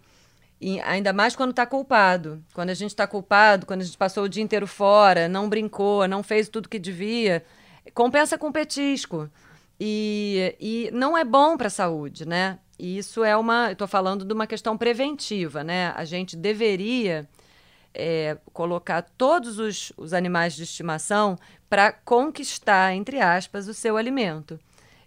ainda 0.85 1.13
mais 1.13 1.35
quando 1.35 1.51
está 1.51 1.65
culpado. 1.65 2.45
Quando 2.53 2.71
a 2.71 2.75
gente 2.75 2.91
está 2.91 3.07
culpado, 3.07 3.65
quando 3.65 3.81
a 3.81 3.85
gente 3.85 3.97
passou 3.97 4.25
o 4.25 4.29
dia 4.29 4.43
inteiro 4.43 4.67
fora, 4.67 5.29
não 5.29 5.49
brincou, 5.49 6.07
não 6.07 6.23
fez 6.23 6.49
tudo 6.49 6.69
que 6.69 6.79
devia, 6.79 7.43
compensa 7.95 8.37
com 8.37 8.53
petisco. 8.53 9.31
E, 9.81 10.55
e 10.61 10.91
não 10.93 11.17
é 11.17 11.25
bom 11.25 11.57
para 11.57 11.69
a 11.69 11.71
saúde, 11.71 12.27
né? 12.29 12.59
E 12.79 12.99
isso 12.99 13.25
é 13.25 13.37
uma. 13.37 13.73
Estou 13.73 13.89
falando 13.89 14.25
de 14.25 14.33
uma 14.33 14.47
questão 14.47 14.77
preventiva, 14.77 15.65
né? 15.65 15.93
A 15.97 16.05
gente 16.05 16.37
deveria 16.37 17.29
é, 17.95 18.37
colocar 18.53 19.03
todos 19.03 19.59
os, 19.59 19.93
os 19.97 20.13
animais 20.13 20.55
de 20.55 20.65
estimação 20.65 21.39
para 21.69 21.91
conquistar, 21.91 22.95
entre 22.95 23.21
aspas, 23.21 23.67
o 23.69 23.75
seu 23.75 23.97
alimento. 23.97 24.61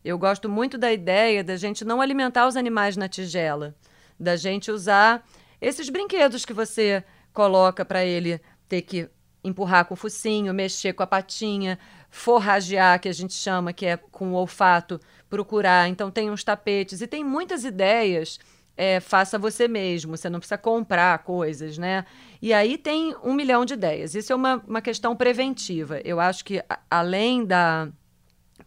Eu 0.03 0.17
gosto 0.17 0.49
muito 0.49 0.77
da 0.77 0.91
ideia 0.91 1.43
da 1.43 1.55
gente 1.55 1.85
não 1.85 2.01
alimentar 2.01 2.47
os 2.47 2.55
animais 2.55 2.97
na 2.97 3.07
tigela, 3.07 3.75
da 4.19 4.35
gente 4.35 4.71
usar 4.71 5.23
esses 5.61 5.89
brinquedos 5.89 6.45
que 6.45 6.53
você 6.53 7.03
coloca 7.33 7.85
para 7.85 8.03
ele 8.03 8.41
ter 8.67 8.81
que 8.81 9.09
empurrar 9.43 9.85
com 9.85 9.93
o 9.93 9.97
focinho, 9.97 10.53
mexer 10.53 10.93
com 10.93 11.03
a 11.03 11.07
patinha, 11.07 11.77
forragear, 12.09 12.99
que 12.99 13.07
a 13.07 13.13
gente 13.13 13.33
chama, 13.33 13.71
que 13.71 13.85
é 13.85 13.97
com 13.97 14.31
o 14.31 14.35
olfato, 14.35 14.99
procurar. 15.29 15.87
Então 15.89 16.09
tem 16.09 16.29
uns 16.29 16.43
tapetes 16.43 17.01
e 17.01 17.07
tem 17.07 17.23
muitas 17.23 17.63
ideias 17.63 18.39
é, 18.79 19.01
faça 19.01 19.37
você 19.37 19.67
mesmo, 19.67 20.15
você 20.15 20.29
não 20.29 20.39
precisa 20.39 20.57
comprar 20.57 21.19
coisas, 21.19 21.77
né? 21.77 22.05
E 22.41 22.53
aí 22.53 22.77
tem 22.77 23.13
um 23.21 23.33
milhão 23.33 23.65
de 23.65 23.73
ideias. 23.73 24.15
Isso 24.15 24.31
é 24.31 24.35
uma, 24.37 24.63
uma 24.65 24.81
questão 24.81 25.13
preventiva. 25.17 25.99
Eu 26.05 26.17
acho 26.17 26.45
que, 26.45 26.63
a, 26.69 26.79
além 26.89 27.43
da 27.43 27.89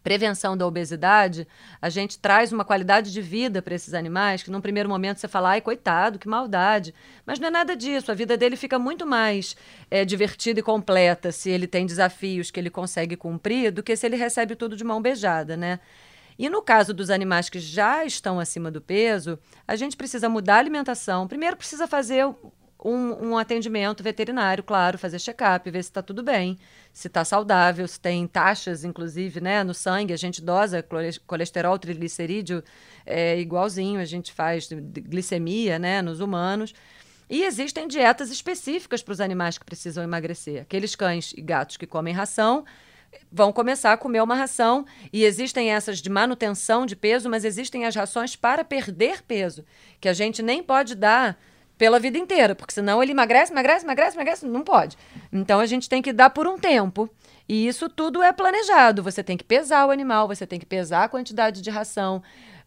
prevenção 0.02 0.54
da 0.54 0.66
obesidade, 0.66 1.48
a 1.80 1.88
gente 1.88 2.18
traz 2.18 2.52
uma 2.52 2.62
qualidade 2.62 3.10
de 3.10 3.22
vida 3.22 3.62
para 3.62 3.74
esses 3.74 3.94
animais 3.94 4.42
que, 4.42 4.50
num 4.50 4.60
primeiro 4.60 4.86
momento, 4.86 5.18
você 5.18 5.28
fala, 5.28 5.52
ai, 5.52 5.62
coitado, 5.62 6.18
que 6.18 6.28
maldade. 6.28 6.94
Mas 7.24 7.38
não 7.38 7.48
é 7.48 7.50
nada 7.50 7.74
disso. 7.74 8.12
A 8.12 8.14
vida 8.14 8.36
dele 8.36 8.56
fica 8.56 8.78
muito 8.78 9.06
mais 9.06 9.56
é, 9.90 10.04
divertida 10.04 10.60
e 10.60 10.62
completa 10.62 11.32
se 11.32 11.48
ele 11.48 11.66
tem 11.66 11.86
desafios 11.86 12.50
que 12.50 12.60
ele 12.60 12.68
consegue 12.68 13.16
cumprir 13.16 13.72
do 13.72 13.82
que 13.82 13.96
se 13.96 14.04
ele 14.04 14.16
recebe 14.16 14.56
tudo 14.56 14.76
de 14.76 14.84
mão 14.84 15.00
beijada, 15.00 15.56
né? 15.56 15.80
E 16.42 16.50
no 16.50 16.60
caso 16.60 16.92
dos 16.92 17.08
animais 17.08 17.48
que 17.48 17.60
já 17.60 18.04
estão 18.04 18.40
acima 18.40 18.68
do 18.68 18.80
peso, 18.80 19.38
a 19.64 19.76
gente 19.76 19.96
precisa 19.96 20.28
mudar 20.28 20.56
a 20.56 20.58
alimentação. 20.58 21.28
Primeiro, 21.28 21.56
precisa 21.56 21.86
fazer 21.86 22.26
um, 22.84 23.28
um 23.28 23.38
atendimento 23.38 24.02
veterinário, 24.02 24.64
claro, 24.64 24.98
fazer 24.98 25.20
check-up, 25.20 25.70
ver 25.70 25.84
se 25.84 25.90
está 25.90 26.02
tudo 26.02 26.20
bem, 26.20 26.58
se 26.92 27.06
está 27.06 27.24
saudável, 27.24 27.86
se 27.86 28.00
tem 28.00 28.26
taxas, 28.26 28.82
inclusive, 28.82 29.40
né, 29.40 29.62
no 29.62 29.72
sangue. 29.72 30.12
A 30.12 30.16
gente 30.16 30.42
dosa 30.42 30.84
colesterol, 31.28 31.78
triglicerídeo 31.78 32.64
é, 33.06 33.38
igualzinho, 33.38 34.00
a 34.00 34.04
gente 34.04 34.32
faz 34.32 34.68
glicemia 34.68 35.78
né, 35.78 36.02
nos 36.02 36.18
humanos. 36.18 36.74
E 37.30 37.44
existem 37.44 37.86
dietas 37.86 38.32
específicas 38.32 39.00
para 39.00 39.12
os 39.12 39.20
animais 39.20 39.58
que 39.58 39.64
precisam 39.64 40.02
emagrecer. 40.02 40.62
Aqueles 40.62 40.96
cães 40.96 41.32
e 41.36 41.40
gatos 41.40 41.76
que 41.76 41.86
comem 41.86 42.12
ração 42.12 42.64
vão 43.30 43.52
começar 43.52 43.92
a 43.92 43.96
comer 43.96 44.22
uma 44.22 44.34
ração 44.34 44.84
e 45.12 45.24
existem 45.24 45.70
essas 45.72 46.00
de 46.00 46.10
manutenção 46.10 46.84
de 46.84 46.94
peso, 46.94 47.28
mas 47.28 47.44
existem 47.44 47.84
as 47.84 47.94
rações 47.94 48.36
para 48.36 48.64
perder 48.64 49.22
peso, 49.22 49.64
que 50.00 50.08
a 50.08 50.12
gente 50.12 50.42
nem 50.42 50.62
pode 50.62 50.94
dar 50.94 51.38
pela 51.78 51.98
vida 51.98 52.18
inteira, 52.18 52.54
porque 52.54 52.74
senão 52.74 53.02
ele 53.02 53.12
emagrece, 53.12 53.50
emagrece, 53.50 53.84
emagrece, 53.84 54.16
emagrece, 54.16 54.46
não 54.46 54.62
pode. 54.62 54.96
Então 55.32 55.58
a 55.58 55.66
gente 55.66 55.88
tem 55.88 56.02
que 56.02 56.12
dar 56.12 56.30
por 56.30 56.46
um 56.46 56.58
tempo. 56.58 57.08
E 57.48 57.66
isso 57.66 57.88
tudo 57.88 58.22
é 58.22 58.32
planejado. 58.32 59.02
Você 59.02 59.22
tem 59.22 59.36
que 59.36 59.42
pesar 59.42 59.86
o 59.86 59.90
animal, 59.90 60.28
você 60.28 60.46
tem 60.46 60.60
que 60.60 60.66
pesar 60.66 61.04
a 61.04 61.08
quantidade 61.08 61.60
de 61.60 61.70
ração. 61.70 62.22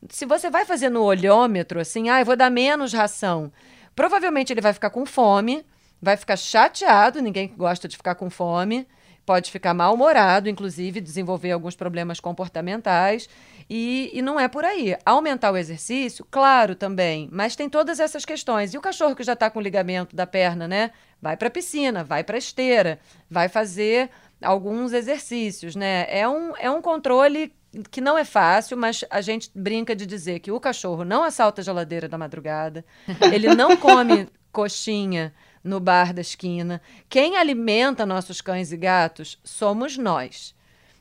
Se 0.10 0.26
você 0.26 0.50
vai 0.50 0.66
fazer 0.66 0.90
no 0.90 1.02
olhômetro, 1.02 1.80
assim, 1.80 2.10
ah, 2.10 2.20
eu 2.20 2.26
vou 2.26 2.36
dar 2.36 2.50
menos 2.50 2.92
ração, 2.92 3.52
provavelmente 3.96 4.52
ele 4.52 4.62
vai 4.62 4.74
ficar 4.74 4.90
com 4.90 5.06
fome, 5.06 5.66
vai 6.02 6.18
ficar 6.18 6.36
chateado, 6.36 7.22
ninguém 7.22 7.54
gosta 7.56 7.88
de 7.88 7.96
ficar 7.96 8.16
com 8.16 8.30
fome 8.30 8.86
pode 9.26 9.52
ficar 9.52 9.74
mal-humorado, 9.74 10.48
inclusive 10.48 11.02
desenvolver 11.02 11.52
alguns 11.52 11.76
problemas 11.76 12.20
comportamentais. 12.20 13.28
E, 13.70 14.12
e 14.14 14.22
não 14.22 14.40
é 14.40 14.48
por 14.48 14.64
aí. 14.64 14.96
Aumentar 15.06 15.52
o 15.52 15.58
exercício, 15.58 16.26
claro 16.30 16.76
também, 16.76 17.28
mas 17.32 17.56
tem 17.56 17.68
todas 17.68 18.00
essas 18.00 18.24
questões. 18.24 18.74
E 18.74 18.78
o 18.78 18.82
cachorro 18.82 19.16
que 19.16 19.24
já 19.24 19.34
está 19.34 19.50
com 19.50 19.60
ligamento 19.60 20.16
da 20.16 20.28
perna, 20.28 20.68
né? 20.68 20.92
Vai 21.20 21.36
para 21.36 21.48
a 21.48 21.52
piscina, 21.52 22.04
vai 22.04 22.24
para 22.24 22.38
a 22.38 22.38
esteira, 22.38 23.00
vai 23.30 23.50
fazer 23.50 24.12
alguns 24.42 24.94
exercícios, 24.94 25.76
né? 25.76 26.06
É 26.10 26.28
um, 26.30 26.56
é 26.58 26.70
um 26.70 26.82
controle 26.82 27.52
que 27.92 28.00
não 28.00 28.18
é 28.18 28.24
fácil, 28.24 28.78
mas 28.78 29.04
a 29.10 29.20
gente 29.22 29.50
brinca 29.54 29.96
de 29.96 30.06
dizer 30.06 30.40
que 30.40 30.52
o 30.52 30.60
cachorro 30.60 31.04
não 31.04 31.24
assalta 31.24 31.62
a 31.62 31.64
geladeira 31.64 32.08
da 32.08 32.18
madrugada, 32.18 32.86
ele 33.34 33.54
não 33.54 33.76
come 33.76 34.30
coxinha 34.56 35.34
no 35.62 35.82
bar 35.82 36.14
da 36.14 36.22
esquina. 36.22 36.82
Quem 37.10 37.36
alimenta 37.36 38.06
nossos 38.06 38.40
cães 38.40 38.72
e 38.72 38.78
gatos 38.78 39.38
somos 39.44 39.98
nós. 39.98 40.56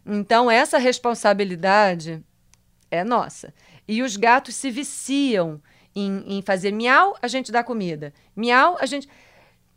Então, 0.04 0.50
essa 0.50 0.76
responsabilidade 0.76 2.20
é 2.90 3.04
nossa. 3.04 3.54
E 3.86 4.02
os 4.02 4.16
gatos 4.16 4.56
se 4.56 4.70
viciam 4.72 5.62
em, 5.94 6.24
em 6.26 6.42
fazer 6.42 6.72
miau, 6.72 7.16
a 7.22 7.28
gente 7.28 7.52
dá 7.52 7.62
comida. 7.62 8.12
Miau, 8.34 8.76
a 8.80 8.86
gente. 8.86 9.08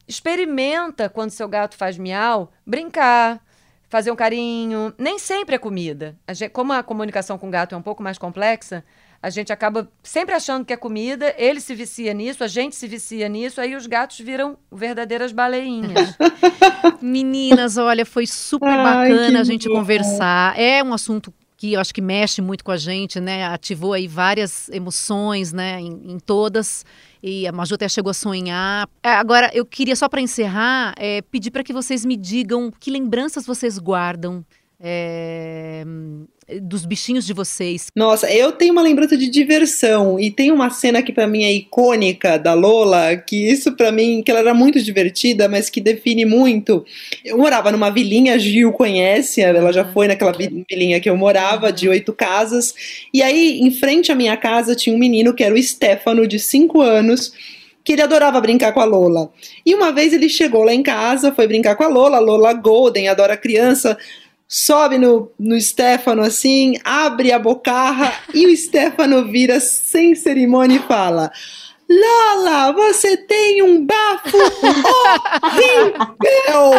Experimenta 0.08 1.10
quando 1.10 1.32
seu 1.32 1.50
gato 1.50 1.76
faz 1.76 1.98
miau, 1.98 2.50
brincar, 2.66 3.46
fazer 3.90 4.10
um 4.10 4.16
carinho. 4.16 4.94
Nem 4.98 5.20
sempre 5.20 5.56
é 5.56 5.60
comida. 5.60 6.18
A 6.26 6.34
gente, 6.34 6.52
como 6.52 6.72
a 6.72 6.82
comunicação 6.82 7.38
com 7.38 7.50
o 7.50 7.52
gato 7.52 7.76
é 7.76 7.78
um 7.78 7.82
pouco 7.82 8.02
mais 8.02 8.18
complexa, 8.18 8.86
a 9.28 9.30
gente 9.30 9.52
acaba 9.52 9.90
sempre 10.02 10.34
achando 10.34 10.64
que 10.64 10.72
é 10.72 10.78
comida, 10.78 11.36
ele 11.38 11.60
se 11.60 11.76
vicia 11.76 12.14
nisso, 12.14 12.46
a 12.46 12.48
gente 12.48 12.78
se 12.78 12.88
vicia 12.88 13.28
nisso, 13.28 13.60
aí 13.60 13.76
os 13.76 13.86
gatos 13.86 14.18
viram 14.20 14.58
verdadeiras 14.72 15.34
baleinhas. 15.34 16.16
Meninas, 17.02 17.78
olha, 17.78 18.06
foi 18.06 18.26
super 18.26 18.70
Ai, 18.70 19.12
bacana 19.12 19.42
a 19.42 19.44
gente 19.44 19.68
conversar. 19.68 20.58
É 20.58 20.82
um 20.82 20.94
assunto 20.94 21.34
que 21.58 21.74
eu 21.74 21.82
acho 21.82 21.94
que 21.94 22.02
mexe 22.02 22.42
muito 22.42 22.64
com 22.64 22.72
a 22.72 22.78
gente, 22.78 23.20
né? 23.20 23.46
Ativou 23.48 23.92
aí 23.92 24.08
várias 24.08 24.70
emoções, 24.70 25.52
né? 25.52 25.82
Em, 25.82 26.14
em 26.14 26.20
todas. 26.20 26.86
E 27.22 27.46
a 27.46 27.52
Maju 27.52 27.76
até 27.76 27.90
chegou 27.90 28.12
a 28.12 28.14
sonhar. 28.14 28.88
É, 29.04 29.10
agora, 29.10 29.52
eu 29.54 29.66
queria 29.66 29.96
só 29.96 30.08
para 30.08 30.22
encerrar 30.22 30.94
é, 30.98 31.22
pedir 31.24 31.52
para 31.52 31.64
que 31.64 31.74
vocês 31.74 32.06
me 32.06 32.16
digam 32.16 32.72
que 32.80 32.90
lembranças 32.90 33.46
vocês 33.46 33.78
guardam 33.78 34.46
é, 34.80 35.84
dos 36.62 36.86
bichinhos 36.86 37.26
de 37.26 37.34
vocês? 37.34 37.88
Nossa, 37.96 38.32
eu 38.32 38.52
tenho 38.52 38.72
uma 38.72 38.82
lembrança 38.82 39.18
de 39.18 39.28
diversão 39.28 40.20
e 40.20 40.30
tem 40.30 40.52
uma 40.52 40.70
cena 40.70 41.02
que 41.02 41.12
para 41.12 41.28
mim 41.28 41.44
é 41.44 41.52
icônica 41.52 42.38
da 42.38 42.54
Lola, 42.54 43.18
que 43.18 43.50
isso 43.50 43.76
para 43.76 43.92
mim, 43.92 44.22
que 44.24 44.32
ela 44.32 44.40
era 44.40 44.54
muito 44.54 44.82
divertida, 44.82 45.50
mas 45.50 45.70
que 45.70 45.82
define 45.82 46.26
muito. 46.26 46.86
Eu 47.26 47.38
morava 47.38 47.72
numa 47.72 47.90
vilinha, 47.90 48.38
Gil 48.38 48.72
conhece, 48.72 49.42
ela 49.42 49.74
já 49.74 49.86
foi 49.86 50.08
naquela 50.08 50.32
vilinha 50.32 51.00
que 51.00 51.10
eu 51.10 51.18
morava, 51.18 51.72
de 51.72 51.90
oito 51.90 52.14
casas, 52.14 52.74
e 53.14 53.22
aí 53.22 53.60
em 53.60 53.72
frente 53.72 54.12
à 54.12 54.16
minha 54.16 54.38
casa 54.38 54.76
tinha 54.76 54.96
um 54.96 55.00
menino 55.00 55.34
que 55.34 55.44
era 55.44 55.56
o 55.56 55.62
Stefano, 55.62 56.28
de 56.28 56.40
cinco 56.40 56.82
anos, 56.82 57.34
que 57.84 57.94
ele 57.94 58.02
adorava 58.02 58.40
brincar 58.42 58.74
com 58.74 58.82
a 58.82 58.86
Lola. 58.86 59.32
E 59.66 59.74
uma 59.74 59.92
vez 59.92 60.14
ele 60.14 60.30
chegou 60.30 60.64
lá 60.64 60.74
em 60.74 60.84
casa, 60.84 61.32
foi 61.32 61.48
brincar 61.48 61.76
com 61.76 61.84
a 61.84 61.88
Lola, 61.88 62.18
a 62.18 62.20
Lola 62.20 62.54
Golden, 62.54 63.08
adora 63.08 63.38
criança, 63.38 63.98
sobe 64.48 64.98
no, 64.98 65.32
no 65.38 65.60
Stefano 65.60 66.22
assim, 66.22 66.76
abre 66.84 67.32
a 67.32 67.40
bocarra 67.40 68.14
e 68.34 68.48
o 68.48 68.56
Stefano 68.56 69.30
vira 69.30 69.60
sem 69.60 70.16
cerimônia 70.16 70.78
e 70.78 70.88
fala: 70.88 71.32
Lola, 71.90 72.74
você 72.74 73.16
tem 73.16 73.64
um 73.64 73.86
bafo 73.86 74.38
horrível! 74.38 74.68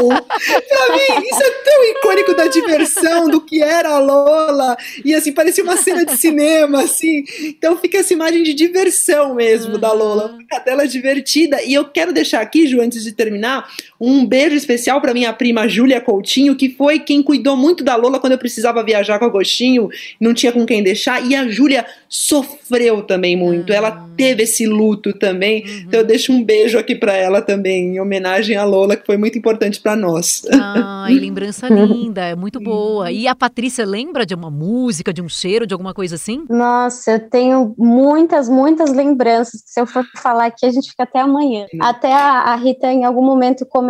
pra 0.08 0.96
mim, 0.96 1.26
isso 1.26 1.42
é 1.42 1.50
tão 1.64 1.84
icônico 1.84 2.34
da 2.36 2.46
diversão, 2.46 3.26
do 3.30 3.40
que 3.40 3.62
era 3.62 3.88
a 3.88 3.98
Lola. 3.98 4.76
E 5.02 5.14
assim, 5.14 5.32
parecia 5.32 5.64
uma 5.64 5.78
cena 5.78 6.04
de 6.04 6.14
cinema, 6.18 6.82
assim. 6.82 7.24
Então 7.42 7.78
fica 7.78 7.96
essa 7.98 8.12
imagem 8.12 8.42
de 8.42 8.52
diversão 8.52 9.34
mesmo 9.34 9.74
uhum. 9.74 9.80
da 9.80 9.92
Lola. 9.92 10.26
Uma 10.26 10.46
cadela 10.46 10.86
divertida. 10.86 11.62
E 11.62 11.72
eu 11.72 11.86
quero 11.86 12.12
deixar 12.12 12.42
aqui, 12.42 12.66
Ju, 12.66 12.82
antes 12.82 13.02
de 13.02 13.12
terminar, 13.12 13.66
um 14.00 14.24
beijo 14.24 14.56
especial 14.56 15.00
para 15.00 15.12
minha 15.12 15.32
prima 15.32 15.68
Júlia 15.68 16.00
Coutinho, 16.00 16.56
que 16.56 16.70
foi 16.70 16.98
quem 16.98 17.22
cuidou 17.22 17.56
muito 17.56 17.82
da 17.82 17.96
Lola 17.96 18.20
quando 18.20 18.32
eu 18.32 18.38
precisava 18.38 18.82
viajar 18.84 19.18
com 19.18 19.24
a 19.24 19.28
Agostinho, 19.28 19.88
não 20.20 20.32
tinha 20.32 20.52
com 20.52 20.64
quem 20.64 20.82
deixar. 20.82 21.24
E 21.24 21.34
a 21.34 21.48
Júlia 21.48 21.84
sofreu 22.08 23.02
também 23.02 23.36
muito. 23.36 23.72
Ela 23.72 24.08
teve 24.16 24.42
esse 24.42 24.66
luto 24.66 25.12
também. 25.12 25.62
Uhum. 25.62 25.84
Então 25.86 26.00
eu 26.00 26.06
deixo 26.06 26.32
um 26.32 26.42
beijo 26.42 26.78
aqui 26.78 26.94
para 26.94 27.14
ela 27.14 27.40
também, 27.42 27.94
em 27.94 28.00
homenagem 28.00 28.56
à 28.56 28.64
Lola, 28.64 28.96
que 28.96 29.06
foi 29.06 29.16
muito 29.16 29.38
importante 29.38 29.80
para 29.80 29.94
nós. 29.94 30.42
Ai, 30.52 31.14
lembrança 31.18 31.68
linda, 31.68 32.24
é 32.24 32.34
muito 32.34 32.60
boa. 32.60 33.10
E 33.10 33.26
a 33.26 33.34
Patrícia 33.34 33.84
lembra 33.84 34.24
de 34.24 34.34
uma 34.34 34.50
música, 34.50 35.12
de 35.12 35.22
um 35.22 35.28
cheiro, 35.28 35.66
de 35.66 35.74
alguma 35.74 35.94
coisa 35.94 36.16
assim? 36.16 36.44
Nossa, 36.48 37.12
eu 37.12 37.30
tenho 37.30 37.74
muitas, 37.78 38.48
muitas 38.48 38.92
lembranças. 38.92 39.62
Se 39.66 39.80
eu 39.80 39.86
for 39.86 40.04
falar 40.16 40.46
aqui, 40.46 40.66
a 40.66 40.70
gente 40.70 40.90
fica 40.90 41.04
até 41.04 41.20
amanhã. 41.20 41.66
Até 41.80 42.12
a, 42.12 42.52
a 42.52 42.56
Rita, 42.56 42.92
em 42.92 43.04
algum 43.04 43.24
momento, 43.24 43.64
comentou, 43.66 43.87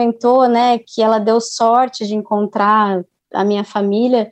né, 0.49 0.79
que 0.79 1.03
ela 1.03 1.19
deu 1.19 1.41
sorte 1.41 2.07
de 2.07 2.15
encontrar 2.15 3.05
a 3.33 3.45
minha 3.45 3.65
família. 3.65 4.31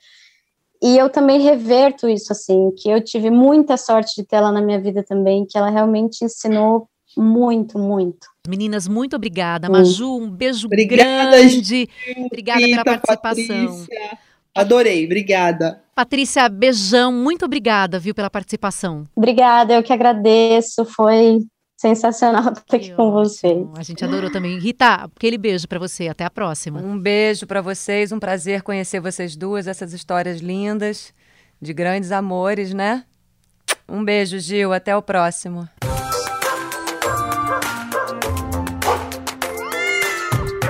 E 0.82 0.96
eu 0.96 1.08
também 1.08 1.40
reverto 1.40 2.08
isso, 2.08 2.32
assim, 2.32 2.70
que 2.76 2.88
eu 2.88 3.02
tive 3.02 3.30
muita 3.30 3.76
sorte 3.76 4.14
de 4.16 4.26
ter 4.26 4.36
ela 4.36 4.52
na 4.52 4.60
minha 4.60 4.80
vida 4.80 5.02
também, 5.02 5.46
que 5.46 5.56
ela 5.56 5.70
realmente 5.70 6.24
ensinou 6.24 6.88
muito, 7.16 7.78
muito. 7.78 8.26
Meninas, 8.46 8.86
muito 8.86 9.16
obrigada. 9.16 9.68
Maju, 9.68 10.18
um 10.18 10.30
beijo 10.30 10.66
obrigada, 10.66 11.30
grande. 11.30 11.88
Obrigada 12.26 12.60
pela 12.60 12.84
participação. 12.84 13.78
Patrícia. 13.78 14.18
Adorei, 14.54 15.04
obrigada. 15.04 15.82
Patrícia, 15.94 16.48
beijão, 16.48 17.12
muito 17.12 17.44
obrigada, 17.44 17.98
viu, 17.98 18.14
pela 18.14 18.30
participação. 18.30 19.04
Obrigada, 19.14 19.74
eu 19.74 19.82
que 19.82 19.92
agradeço, 19.92 20.84
foi 20.84 21.40
sensacional 21.86 22.52
estar 22.52 22.76
aqui 22.76 22.92
com 22.94 23.12
vocês. 23.12 23.66
A 23.76 23.82
gente 23.82 24.04
adorou 24.04 24.30
também. 24.30 24.58
Rita, 24.58 25.08
aquele 25.16 25.38
beijo 25.38 25.68
para 25.68 25.78
você. 25.78 26.08
Até 26.08 26.24
a 26.24 26.30
próxima. 26.30 26.80
Um 26.80 26.98
beijo 26.98 27.46
para 27.46 27.60
vocês. 27.60 28.10
Um 28.10 28.18
prazer 28.18 28.62
conhecer 28.62 29.00
vocês 29.00 29.36
duas, 29.36 29.66
essas 29.66 29.92
histórias 29.92 30.40
lindas 30.40 31.14
de 31.60 31.72
grandes 31.72 32.10
amores, 32.10 32.74
né? 32.74 33.04
Um 33.88 34.04
beijo, 34.04 34.38
Gil. 34.38 34.72
Até 34.72 34.96
o 34.96 35.02
próximo. 35.02 35.68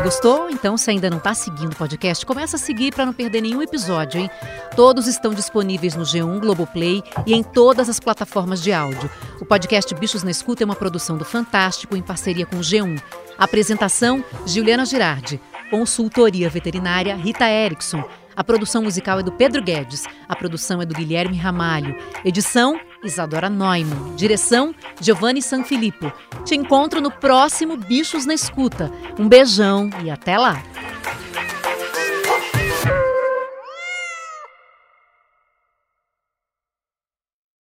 Gostou? 0.06 0.48
Então, 0.48 0.76
se 0.76 0.88
ainda 0.88 1.10
não 1.10 1.18
está 1.18 1.34
seguindo 1.34 1.72
o 1.72 1.76
podcast, 1.76 2.24
começa 2.24 2.54
a 2.54 2.60
seguir 2.60 2.94
para 2.94 3.04
não 3.04 3.12
perder 3.12 3.40
nenhum 3.40 3.60
episódio, 3.60 4.20
hein? 4.20 4.30
Todos 4.76 5.08
estão 5.08 5.34
disponíveis 5.34 5.96
no 5.96 6.04
G1 6.04 6.38
Globoplay 6.38 7.02
e 7.26 7.34
em 7.34 7.42
todas 7.42 7.88
as 7.88 7.98
plataformas 7.98 8.62
de 8.62 8.72
áudio. 8.72 9.10
O 9.40 9.44
podcast 9.44 9.92
Bichos 9.96 10.22
na 10.22 10.30
Escuta 10.30 10.62
é 10.62 10.64
uma 10.64 10.76
produção 10.76 11.16
do 11.16 11.24
Fantástico 11.24 11.96
em 11.96 12.02
parceria 12.02 12.46
com 12.46 12.54
o 12.54 12.60
G1. 12.60 13.02
Apresentação: 13.36 14.24
Juliana 14.46 14.86
Girardi. 14.86 15.40
Consultoria 15.70 16.48
veterinária: 16.48 17.16
Rita 17.16 17.50
Erickson. 17.50 18.04
A 18.36 18.44
produção 18.44 18.84
musical 18.84 19.18
é 19.18 19.24
do 19.24 19.32
Pedro 19.32 19.60
Guedes. 19.60 20.04
A 20.28 20.36
produção 20.36 20.80
é 20.80 20.86
do 20.86 20.94
Guilherme 20.94 21.36
Ramalho. 21.36 21.96
Edição: 22.24 22.78
Isadora 23.04 23.48
Neumann. 23.48 24.14
Direção: 24.16 24.74
Giovanni 25.00 25.42
Sanfilippo. 25.42 26.12
Te 26.44 26.54
encontro 26.54 27.00
no 27.00 27.10
próximo 27.10 27.76
Bichos 27.76 28.26
na 28.26 28.34
Escuta. 28.34 28.90
Um 29.18 29.28
beijão 29.28 29.90
e 30.04 30.10
até 30.10 30.38
lá! 30.38 30.62